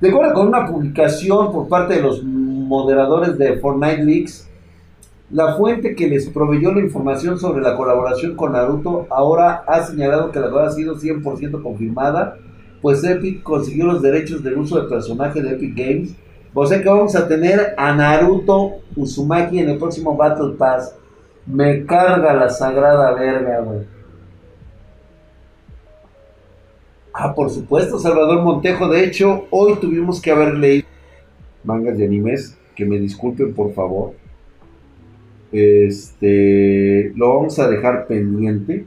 De 0.00 0.08
acuerdo 0.08 0.32
con 0.34 0.48
una 0.48 0.66
publicación 0.66 1.52
por 1.52 1.68
parte 1.68 1.94
de 1.94 2.02
los 2.02 2.22
moderadores 2.24 3.36
de 3.36 3.58
Fortnite 3.58 4.02
Leaks, 4.02 4.49
la 5.30 5.54
fuente 5.54 5.94
que 5.94 6.08
les 6.08 6.28
proveyó 6.28 6.72
la 6.72 6.80
información 6.80 7.38
sobre 7.38 7.62
la 7.62 7.76
colaboración 7.76 8.34
con 8.34 8.52
Naruto 8.52 9.06
ahora 9.10 9.62
ha 9.66 9.82
señalado 9.82 10.32
que 10.32 10.40
la 10.40 10.50
cosa 10.50 10.66
ha 10.66 10.72
sido 10.72 10.96
100% 10.96 11.62
confirmada, 11.62 12.36
pues 12.82 13.04
Epic 13.04 13.42
consiguió 13.42 13.86
los 13.86 14.02
derechos 14.02 14.42
del 14.42 14.58
uso 14.58 14.78
del 14.78 14.88
personaje 14.88 15.40
de 15.40 15.52
Epic 15.52 15.76
Games. 15.76 16.16
O 16.52 16.66
sea 16.66 16.82
que 16.82 16.88
vamos 16.88 17.14
a 17.14 17.28
tener 17.28 17.74
a 17.76 17.94
Naruto 17.94 18.80
Uzumaki 18.96 19.60
en 19.60 19.70
el 19.70 19.78
próximo 19.78 20.16
Battle 20.16 20.54
Pass. 20.58 20.96
Me 21.46 21.84
carga 21.84 22.34
la 22.34 22.50
sagrada 22.50 23.12
verga, 23.12 23.60
güey. 23.60 23.86
Ah, 27.12 27.34
por 27.34 27.50
supuesto, 27.50 27.98
Salvador 27.98 28.42
Montejo. 28.42 28.88
De 28.88 29.04
hecho, 29.04 29.46
hoy 29.50 29.76
tuvimos 29.76 30.20
que 30.20 30.30
haber 30.32 30.54
leído 30.54 30.88
mangas 31.62 31.98
de 31.98 32.04
animes. 32.04 32.56
Que 32.74 32.84
me 32.84 32.98
disculpen, 32.98 33.52
por 33.54 33.72
favor. 33.74 34.19
Este, 35.52 37.12
lo 37.16 37.36
vamos 37.36 37.58
a 37.58 37.68
dejar 37.68 38.06
pendiente. 38.06 38.86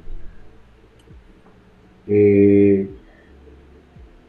Eh, 2.07 2.87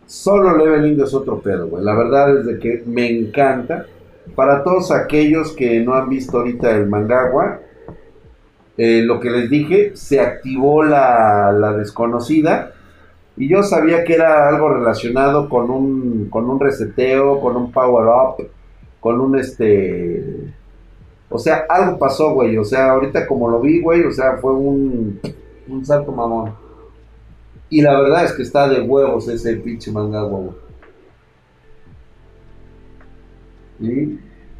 solo 0.06 0.56
Leveling 0.56 1.00
es 1.00 1.14
otro 1.14 1.40
pedo, 1.40 1.68
güey. 1.68 1.84
La 1.84 1.94
verdad 1.94 2.38
es 2.38 2.46
de 2.46 2.58
que 2.58 2.82
me 2.86 3.10
encanta. 3.10 3.86
Para 4.34 4.64
todos 4.64 4.90
aquellos 4.90 5.52
que 5.52 5.80
no 5.80 5.94
han 5.94 6.08
visto 6.08 6.38
ahorita 6.38 6.74
el 6.76 6.86
mangagua, 6.86 7.60
eh, 8.76 9.02
lo 9.02 9.20
que 9.20 9.30
les 9.30 9.50
dije, 9.50 9.92
se 9.94 10.18
activó 10.18 10.82
la, 10.82 11.52
la 11.52 11.76
desconocida 11.76 12.72
y 13.36 13.48
yo 13.48 13.62
sabía 13.62 14.04
que 14.04 14.14
era 14.14 14.48
algo 14.48 14.68
relacionado 14.68 15.48
con 15.48 15.70
un, 15.70 16.28
con 16.30 16.48
un 16.48 16.60
reseteo, 16.60 17.40
con 17.40 17.56
un 17.56 17.72
power 17.72 18.06
up, 18.06 18.48
con 19.00 19.20
un 19.20 19.38
este... 19.38 20.52
O 21.34 21.38
sea, 21.40 21.66
algo 21.68 21.98
pasó, 21.98 22.32
güey. 22.32 22.56
O 22.56 22.64
sea, 22.64 22.92
ahorita 22.92 23.26
como 23.26 23.50
lo 23.50 23.60
vi, 23.60 23.82
güey, 23.82 24.04
o 24.04 24.12
sea, 24.12 24.36
fue 24.36 24.52
un, 24.52 25.18
un 25.66 25.84
salto 25.84 26.12
mamón. 26.12 26.54
Y 27.68 27.82
la 27.82 28.00
verdad 28.00 28.24
es 28.24 28.34
que 28.34 28.42
está 28.42 28.68
de 28.68 28.82
huevos 28.82 29.26
ese 29.26 29.56
pinche 29.56 29.90
manga, 29.90 30.22
güey. 30.22 30.50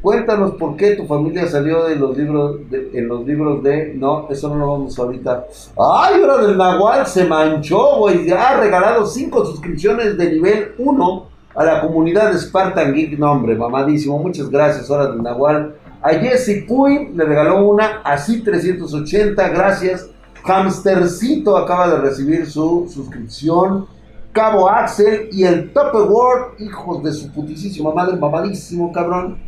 Cuéntanos 0.01 0.55
por 0.55 0.75
qué 0.75 0.97
tu 0.97 1.05
familia 1.05 1.47
salió 1.47 1.85
de 1.85 1.95
los 1.95 2.17
libros 2.17 2.69
de, 2.69 2.89
en 2.93 3.07
los 3.07 3.25
libros 3.25 3.63
de. 3.63 3.93
No, 3.95 4.27
eso 4.29 4.49
no 4.49 4.57
lo 4.57 4.71
vamos 4.73 4.99
ahorita. 4.99 5.45
¡Ay, 5.77 6.21
ahora 6.21 6.45
del 6.45 6.57
Nahual 6.57 7.07
se 7.07 7.23
manchó, 7.23 7.99
güey! 7.99 8.29
Ha 8.31 8.59
regalado 8.59 9.05
cinco 9.05 9.45
suscripciones 9.45 10.17
de 10.17 10.33
nivel 10.33 10.73
1 10.77 11.27
a 11.55 11.63
la 11.63 11.79
comunidad 11.79 12.33
de 12.33 12.39
Spartan 12.39 12.93
Geek. 12.93 13.17
Nombre, 13.17 13.55
mamadísimo. 13.55 14.19
Muchas 14.19 14.49
gracias, 14.49 14.91
hora 14.91 15.07
del 15.07 15.23
Nahual. 15.23 15.73
A 16.05 16.13
Jesse 16.19 16.63
Puy 16.67 17.09
le 17.15 17.25
regaló 17.25 17.67
una, 17.67 18.01
así 18.03 18.43
380. 18.43 19.49
Gracias. 19.49 20.07
Hamstercito 20.43 21.57
acaba 21.57 21.89
de 21.89 21.97
recibir 21.97 22.45
su 22.45 22.87
suscripción. 22.93 23.87
Cabo 24.31 24.69
Axel 24.69 25.29
y 25.31 25.45
el 25.45 25.73
Top 25.73 25.95
Award, 25.95 26.59
hijos 26.59 27.01
de 27.01 27.11
su 27.11 27.31
putísima 27.31 27.91
madre, 27.91 28.17
mamadísimo, 28.17 28.91
cabrón. 28.91 29.39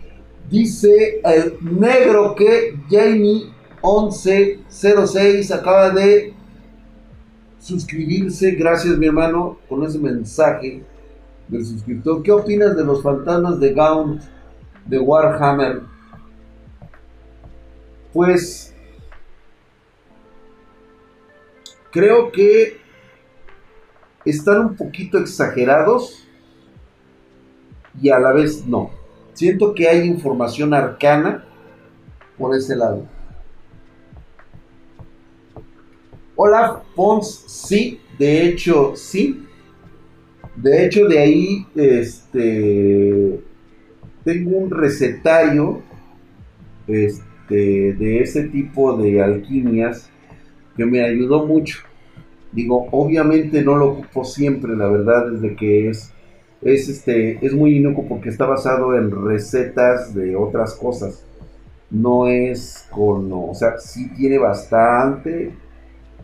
Dice 0.50 1.22
el 1.24 1.60
negro 1.62 2.34
que 2.34 2.76
Jamie 2.90 3.52
1106 3.84 5.52
acaba 5.52 5.92
de 5.92 6.34
suscribirse. 7.60 8.54
Gracias, 8.54 8.98
mi 8.98 9.06
hermano, 9.06 9.60
con 9.70 9.84
ese 9.84 10.00
mensaje 10.00 10.84
del 11.50 11.64
suscriptor. 11.64 12.24
¿Qué 12.24 12.32
opinas 12.32 12.76
de 12.76 12.84
los 12.84 13.04
fantasmas 13.04 13.60
de 13.60 13.74
Gaunt 13.74 14.24
de 14.88 14.98
Warhammer? 14.98 15.97
Pues 18.18 18.74
creo 21.92 22.32
que 22.32 22.78
están 24.26 24.60
un 24.60 24.76
poquito 24.76 25.20
exagerados 25.20 26.28
y 28.02 28.10
a 28.10 28.18
la 28.18 28.32
vez 28.32 28.66
no. 28.66 28.90
Siento 29.34 29.76
que 29.76 29.88
hay 29.88 30.08
información 30.08 30.74
arcana 30.74 31.46
por 32.40 32.56
ese 32.56 32.76
lado. 32.76 33.06
Hola, 36.36 36.82
Pons, 36.96 37.44
sí, 37.46 38.02
de 38.18 38.48
hecho, 38.48 38.94
sí. 38.96 39.46
De 40.56 40.86
hecho, 40.88 41.06
de 41.06 41.20
ahí, 41.20 41.68
este, 41.76 43.40
tengo 44.24 44.58
un 44.58 44.72
recetario, 44.72 45.84
este, 46.88 47.27
de 47.56 48.20
ese 48.22 48.44
tipo 48.44 48.98
de 48.98 49.22
alquimias 49.22 50.10
que 50.76 50.86
me 50.86 51.04
ayudó 51.04 51.46
mucho. 51.46 51.80
Digo, 52.52 52.88
obviamente 52.92 53.62
no 53.62 53.76
lo 53.76 53.90
ocupo 53.90 54.24
siempre, 54.24 54.76
la 54.76 54.88
verdad, 54.88 55.32
desde 55.32 55.56
que 55.56 55.90
es 55.90 56.14
es, 56.62 56.90
este, 56.90 57.46
es 57.46 57.54
muy 57.54 57.78
inocuo 57.78 58.06
porque 58.08 58.30
está 58.30 58.46
basado 58.46 58.96
en 58.98 59.12
recetas 59.26 60.14
de 60.14 60.36
otras 60.36 60.74
cosas. 60.76 61.24
No 61.90 62.28
es 62.28 62.86
con, 62.92 63.32
o 63.32 63.54
sea, 63.54 63.78
sí 63.78 64.10
tiene 64.16 64.38
bastante. 64.38 65.54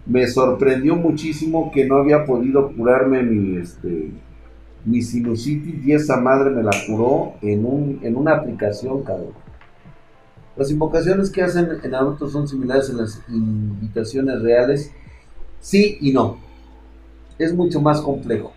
Me 0.05 0.28
sorprendió 0.28 0.95
muchísimo 0.95 1.71
que 1.71 1.86
no 1.86 1.97
había 1.97 2.26
podido 2.26 2.71
curarme 2.74 3.24
mi, 3.24 3.57
este, 3.57 4.11
mi 4.86 5.01
sinusitis 5.01 5.86
y 5.86 5.93
esa 5.93 6.17
madre 6.17 6.49
me 6.49 6.63
la 6.63 6.71
curó 6.88 7.34
en, 7.41 7.65
un, 7.65 7.99
en 8.03 8.15
una 8.17 8.36
aplicación, 8.36 9.03
cabrón. 9.03 9.32
Las 10.56 10.70
invocaciones 10.70 11.32
que 11.32 11.41
hacen 11.41 11.80
en 11.84 11.95
adultos 11.95 12.32
son 12.32 12.47
similares 12.47 12.89
en 12.89 12.97
las 12.97 13.22
invitaciones 13.28 14.41
reales. 14.41 14.91
Sí 15.60 15.97
y 16.01 16.12
no. 16.12 16.38
Es 17.39 17.54
mucho 17.54 17.82
más 17.82 18.01
complejo. 18.01 18.54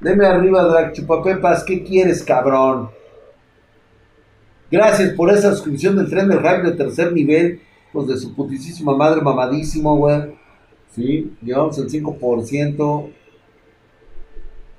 Deme 0.00 0.26
arriba, 0.26 0.62
Drag 0.64 0.92
Chupapepas. 0.92 1.64
¿Qué 1.64 1.82
quieres, 1.82 2.22
cabrón? 2.22 2.90
Gracias 4.70 5.10
por 5.14 5.30
esa 5.30 5.52
suscripción 5.52 5.96
del 5.96 6.10
tren 6.10 6.28
del 6.28 6.40
hype 6.40 6.62
de 6.62 6.72
tercer 6.72 7.12
nivel. 7.12 7.60
Pues 7.92 8.08
de 8.08 8.18
su 8.18 8.34
putísima 8.34 8.94
madre, 8.94 9.22
mamadísimo, 9.22 9.96
güey. 9.96 10.34
Sí, 10.94 11.34
llevamos 11.40 11.78
el 11.78 11.88
5%. 11.88 13.10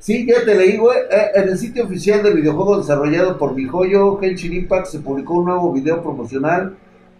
Sí, 0.05 0.23
ya 0.27 0.45
te 0.45 0.53
leí, 0.53 0.77
güey. 0.77 0.99
Eh, 1.09 1.31
en 1.33 1.49
el 1.49 1.57
sitio 1.57 1.83
oficial 1.83 2.21
del 2.21 2.35
videojuego 2.35 2.77
desarrollado 2.77 3.39
por 3.39 3.55
mi 3.55 3.65
joyo, 3.65 4.21
Henshin 4.21 4.53
Impact, 4.53 4.85
se 4.85 4.99
publicó 4.99 5.39
un 5.39 5.45
nuevo 5.45 5.73
video 5.73 6.03
promocional 6.03 6.77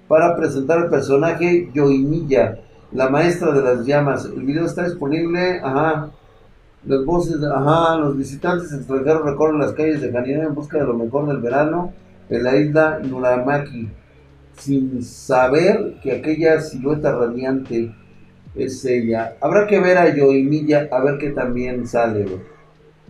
para 0.08 0.36
presentar 0.36 0.78
al 0.78 0.90
personaje 0.92 1.68
Yoimiya, 1.74 2.60
la 2.92 3.10
maestra 3.10 3.54
de 3.54 3.64
las 3.64 3.88
llamas. 3.88 4.26
El 4.26 4.44
video 4.44 4.68
está 4.68 4.84
disponible, 4.84 5.62
ajá, 5.64 6.12
las 6.86 7.04
voces, 7.06 7.38
ajá, 7.44 7.98
los 7.98 8.16
visitantes 8.16 8.72
extranjeros 8.72 9.26
recorren 9.26 9.58
las 9.58 9.72
calles 9.72 10.00
de 10.02 10.12
Janina 10.12 10.44
en 10.44 10.54
busca 10.54 10.78
de 10.78 10.84
lo 10.84 10.94
mejor 10.94 11.26
del 11.26 11.40
verano 11.40 11.92
en 12.30 12.44
la 12.44 12.56
isla 12.56 13.00
Nuramaki, 13.00 13.90
sin 14.58 15.02
saber 15.02 15.96
que 16.04 16.12
aquella 16.12 16.62
silueta 16.62 17.16
radiante 17.16 17.96
es 18.54 18.86
ella. 18.86 19.38
Habrá 19.42 19.66
que 19.66 19.80
ver 19.80 19.98
a 19.98 20.16
Yoimilla 20.16 20.88
a 20.92 21.04
ver 21.04 21.18
qué 21.18 21.32
también 21.32 21.88
sale, 21.88 22.28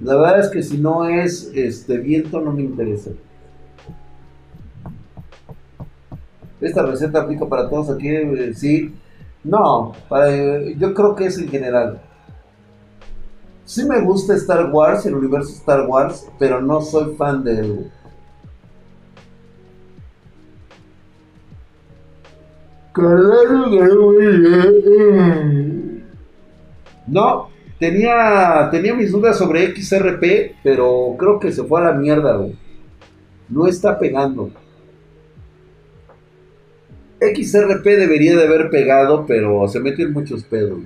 La 0.01 0.15
verdad 0.15 0.39
es 0.41 0.49
que 0.49 0.61
si 0.61 0.77
no 0.77 1.07
es 1.07 1.51
este 1.53 1.97
viento 1.97 2.41
no 2.41 2.51
me 2.51 2.63
interesa. 2.63 3.11
Esta 6.59 6.85
receta 6.85 7.21
aplica 7.21 7.47
para 7.47 7.69
todos 7.69 7.89
aquí, 7.89 8.09
eh, 8.09 8.53
sí. 8.53 8.93
No, 9.43 9.93
para, 10.09 10.61
yo 10.77 10.93
creo 10.93 11.15
que 11.15 11.25
es 11.27 11.37
en 11.37 11.47
general. 11.49 12.01
Sí 13.65 13.83
me 13.85 14.01
gusta 14.01 14.35
Star 14.35 14.69
Wars, 14.71 15.05
el 15.05 15.15
universo 15.15 15.49
Star 15.51 15.87
Wars, 15.87 16.27
pero 16.39 16.61
no 16.61 16.81
soy 16.81 17.15
fan 17.15 17.43
de 17.43 17.59
él. 17.59 17.91
No, 27.07 27.49
tenía, 27.79 28.69
tenía 28.71 28.93
mis 28.93 29.11
dudas 29.11 29.37
sobre 29.37 29.75
XRP, 29.75 30.55
pero 30.63 31.15
creo 31.17 31.39
que 31.39 31.51
se 31.51 31.63
fue 31.63 31.81
a 31.81 31.85
la 31.85 31.93
mierda, 31.93 32.37
güey. 32.37 32.55
No 33.49 33.67
está 33.67 33.99
pegando. 33.99 34.51
XRP 37.19 37.83
debería 37.83 38.35
de 38.35 38.43
haber 38.45 38.69
pegado, 38.69 39.25
pero 39.25 39.67
se 39.67 39.79
meten 39.79 40.13
muchos 40.13 40.43
pedos. 40.43 40.79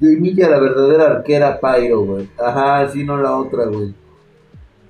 Milla, 0.00 0.48
la 0.48 0.60
verdadera 0.60 1.06
arquera 1.06 1.58
Pyro, 1.60 2.04
güey. 2.04 2.28
Ajá, 2.38 2.88
sí, 2.88 3.04
no 3.04 3.20
la 3.20 3.36
otra, 3.36 3.66
güey. 3.66 3.94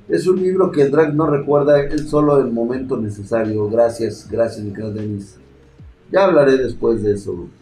Es 0.09 0.27
un 0.27 0.43
libro 0.43 0.71
que 0.71 0.83
el 0.83 0.91
drag 0.91 1.15
no 1.15 1.27
recuerda, 1.27 1.83
es 1.83 2.09
solo 2.09 2.41
el 2.41 2.51
momento 2.51 2.97
necesario. 2.97 3.69
Gracias, 3.69 4.29
gracias, 4.31 4.65
mi 4.65 4.73
Denis. 4.73 5.39
Ya 6.11 6.25
hablaré 6.25 6.57
después 6.57 7.03
de 7.03 7.15
eso, 7.15 7.35
güey. 7.35 7.58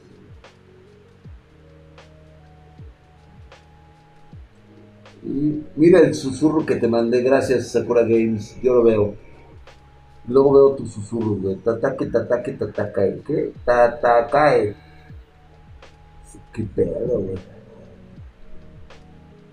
Mira 5.76 6.00
el 6.00 6.14
susurro 6.14 6.64
que 6.64 6.76
te 6.76 6.88
mandé, 6.88 7.22
gracias 7.22 7.68
Sakura 7.68 8.02
Games, 8.02 8.56
yo 8.62 8.74
lo 8.74 8.82
veo. 8.82 9.14
Luego 10.28 10.52
veo 10.52 10.76
tu 10.76 10.86
susurro, 10.86 11.36
güey. 11.36 11.56
Tataque, 11.56 12.06
tataque, 12.06 12.52
tatakae. 12.52 13.20
¿Qué? 13.26 13.52
Tatakae. 13.64 14.74
Qué 16.52 16.62
pedo, 16.74 17.20
güey. 17.20 17.36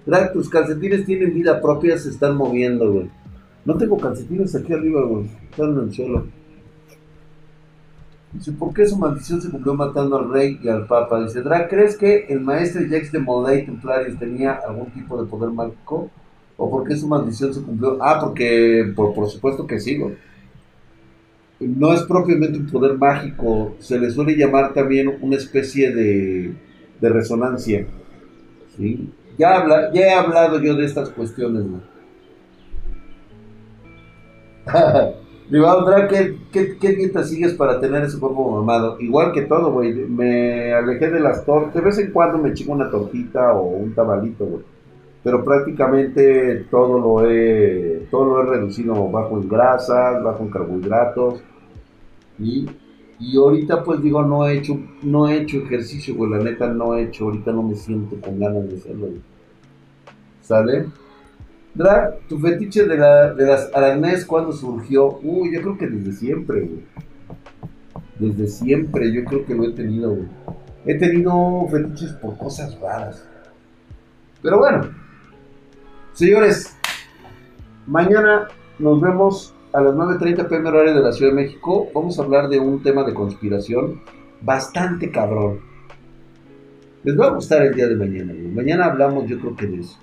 Drag, 0.05 0.33
tus 0.33 0.49
calcetines 0.49 1.05
tienen 1.05 1.33
vida 1.33 1.61
propia, 1.61 1.97
se 1.97 2.09
están 2.09 2.35
moviendo, 2.35 2.91
güey. 2.91 3.09
No 3.65 3.77
tengo 3.77 3.97
calcetines 3.97 4.55
aquí 4.55 4.73
arriba, 4.73 5.05
güey. 5.05 5.29
Están 5.51 5.77
en 5.77 5.79
el 5.79 5.93
suelo. 5.93 6.25
Dice, 8.33 8.51
¿por 8.51 8.73
qué 8.73 8.87
su 8.87 8.97
maldición 8.97 9.41
se 9.41 9.51
cumplió 9.51 9.75
matando 9.75 10.17
al 10.17 10.31
rey 10.31 10.59
y 10.61 10.67
al 10.67 10.87
papa? 10.87 11.23
Dice, 11.23 11.43
¿crees 11.69 11.95
que 11.95 12.25
el 12.29 12.41
maestro 12.41 12.81
Jax 12.89 13.11
de 13.11 13.19
Molay 13.19 13.63
Templarios 13.65 14.17
tenía 14.17 14.53
algún 14.53 14.87
tipo 14.87 15.21
de 15.21 15.29
poder 15.29 15.51
mágico? 15.51 16.09
¿O 16.57 16.69
por 16.69 16.87
qué 16.87 16.95
su 16.95 17.07
maldición 17.07 17.53
se 17.53 17.61
cumplió? 17.61 17.97
Ah, 18.01 18.19
porque, 18.19 18.91
por, 18.95 19.13
por 19.13 19.29
supuesto 19.29 19.67
que 19.67 19.79
sí. 19.79 20.01
No 21.59 21.93
es 21.93 22.01
propiamente 22.03 22.57
un 22.57 22.67
poder 22.67 22.97
mágico, 22.97 23.75
se 23.79 23.99
le 23.99 24.09
suele 24.09 24.35
llamar 24.35 24.73
también 24.73 25.17
una 25.21 25.37
especie 25.37 25.93
de, 25.93 26.53
de 26.99 27.09
resonancia. 27.09 27.85
¿sí? 28.75 29.09
Ya, 29.37 29.57
habla, 29.57 29.91
ya 29.93 30.01
he 30.01 30.11
hablado 30.11 30.59
yo 30.59 30.75
de 30.75 30.85
estas 30.85 31.09
cuestiones, 31.09 31.63
güey. 31.69 31.81
¿qué, 36.09 36.37
qué, 36.51 36.77
qué 36.79 36.93
dieta 36.93 37.23
sigues 37.23 37.53
para 37.53 37.79
tener 37.79 38.03
ese 38.03 38.19
cuerpo 38.19 38.49
mamado? 38.51 38.99
Igual 38.99 39.31
que 39.31 39.43
todo, 39.43 39.71
güey. 39.71 39.93
Me 39.93 40.73
alejé 40.73 41.09
de 41.11 41.19
las 41.19 41.45
tortas. 41.45 41.75
De 41.75 41.81
vez 41.81 41.97
en 41.99 42.11
cuando 42.11 42.39
me 42.39 42.53
chico 42.53 42.71
una 42.71 42.89
tortita 42.89 43.53
o 43.53 43.67
un 43.67 43.93
tabalito, 43.93 44.45
güey. 44.45 44.63
Pero 45.23 45.43
prácticamente 45.45 46.65
todo 46.71 46.99
lo 46.99 47.29
he, 47.29 48.07
todo 48.09 48.25
lo 48.25 48.41
he 48.41 48.57
reducido 48.57 49.09
bajo 49.09 49.39
en 49.39 49.47
grasas, 49.47 50.23
bajo 50.23 50.43
en 50.43 50.49
carbohidratos. 50.49 51.43
Y, 52.39 52.67
y 53.19 53.37
ahorita 53.37 53.83
pues 53.83 54.01
digo, 54.01 54.23
no 54.23 54.47
he 54.47 54.57
hecho, 54.57 54.77
no 55.03 55.29
he 55.29 55.37
hecho 55.37 55.57
ejercicio, 55.57 56.15
güey. 56.15 56.31
La 56.31 56.39
neta 56.39 56.67
no 56.67 56.95
he 56.95 57.03
hecho, 57.03 57.25
ahorita 57.25 57.51
no 57.51 57.61
me 57.61 57.75
siento 57.75 58.19
con 58.19 58.39
ganas 58.39 58.67
de 58.69 58.75
hacerlo, 58.77 59.07
¿Sale? 60.41 60.87
Drag, 61.75 62.19
tu 62.27 62.37
fetiche 62.39 62.85
de, 62.85 62.97
la, 62.97 63.33
de 63.33 63.45
las 63.45 63.71
aranés, 63.73 64.25
¿cuándo 64.25 64.51
surgió? 64.51 65.19
Uy, 65.23 65.53
yo 65.53 65.61
creo 65.61 65.77
que 65.77 65.87
desde 65.87 66.13
siempre, 66.13 66.61
güey. 66.61 66.83
Desde 68.19 68.47
siempre, 68.47 69.11
yo 69.11 69.23
creo 69.25 69.45
que 69.45 69.55
lo 69.55 69.65
he 69.65 69.71
tenido, 69.71 70.11
güey. 70.11 70.27
He 70.85 70.95
tenido 70.99 71.67
fetiches 71.71 72.11
por 72.13 72.37
cosas 72.37 72.79
raras. 72.79 73.27
Pero 74.43 74.59
bueno, 74.59 74.89
señores, 76.13 76.77
mañana 77.87 78.49
nos 78.77 79.01
vemos 79.01 79.55
a 79.71 79.81
las 79.81 79.95
9.30 79.95 80.47
pm 80.47 80.69
horario 80.69 80.93
de 80.93 81.01
la 81.01 81.11
Ciudad 81.11 81.31
de 81.31 81.41
México. 81.41 81.87
Vamos 81.95 82.19
a 82.19 82.23
hablar 82.23 82.49
de 82.49 82.59
un 82.59 82.83
tema 82.83 83.03
de 83.03 83.13
conspiración 83.13 84.01
bastante 84.41 85.09
cabrón. 85.09 85.59
Les 87.03 87.19
va 87.19 87.27
a 87.27 87.31
gustar 87.31 87.63
el 87.63 87.73
día 87.73 87.87
de 87.87 87.95
mañana, 87.95 88.33
güey. 88.33 88.47
Mañana 88.47 88.85
hablamos, 88.85 89.27
yo 89.27 89.39
creo 89.39 89.55
que 89.55 89.65
de 89.65 89.79
eso. 89.79 89.97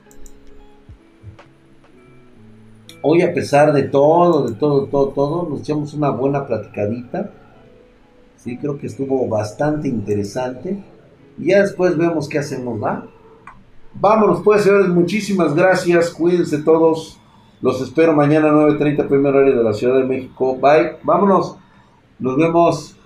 Hoy 3.02 3.22
a 3.22 3.32
pesar 3.32 3.72
de 3.72 3.84
todo, 3.84 4.48
de 4.48 4.54
todo, 4.54 4.86
todo, 4.86 5.08
todo, 5.08 5.48
nos 5.48 5.60
echamos 5.60 5.94
una 5.94 6.10
buena 6.10 6.46
platicadita. 6.46 7.30
Sí, 8.36 8.58
creo 8.58 8.78
que 8.78 8.86
estuvo 8.86 9.26
bastante 9.28 9.88
interesante. 9.88 10.82
Y 11.38 11.46
ya 11.46 11.62
después 11.62 11.96
vemos 11.96 12.28
qué 12.28 12.38
hacemos, 12.38 12.82
¿va? 12.82 13.06
Vámonos 13.94 14.42
pues, 14.42 14.62
señores, 14.62 14.88
muchísimas 14.88 15.54
gracias. 15.54 16.10
Cuídense 16.10 16.58
todos. 16.58 17.18
Los 17.62 17.80
espero 17.80 18.14
mañana 18.14 18.48
9.30 18.48 19.08
primer 19.08 19.34
horario 19.34 19.58
de 19.58 19.64
la 19.64 19.72
Ciudad 19.72 19.96
de 19.96 20.04
México. 20.04 20.56
Bye. 20.56 20.96
Vámonos. 21.02 21.56
Nos 22.18 22.36
vemos. 22.36 22.96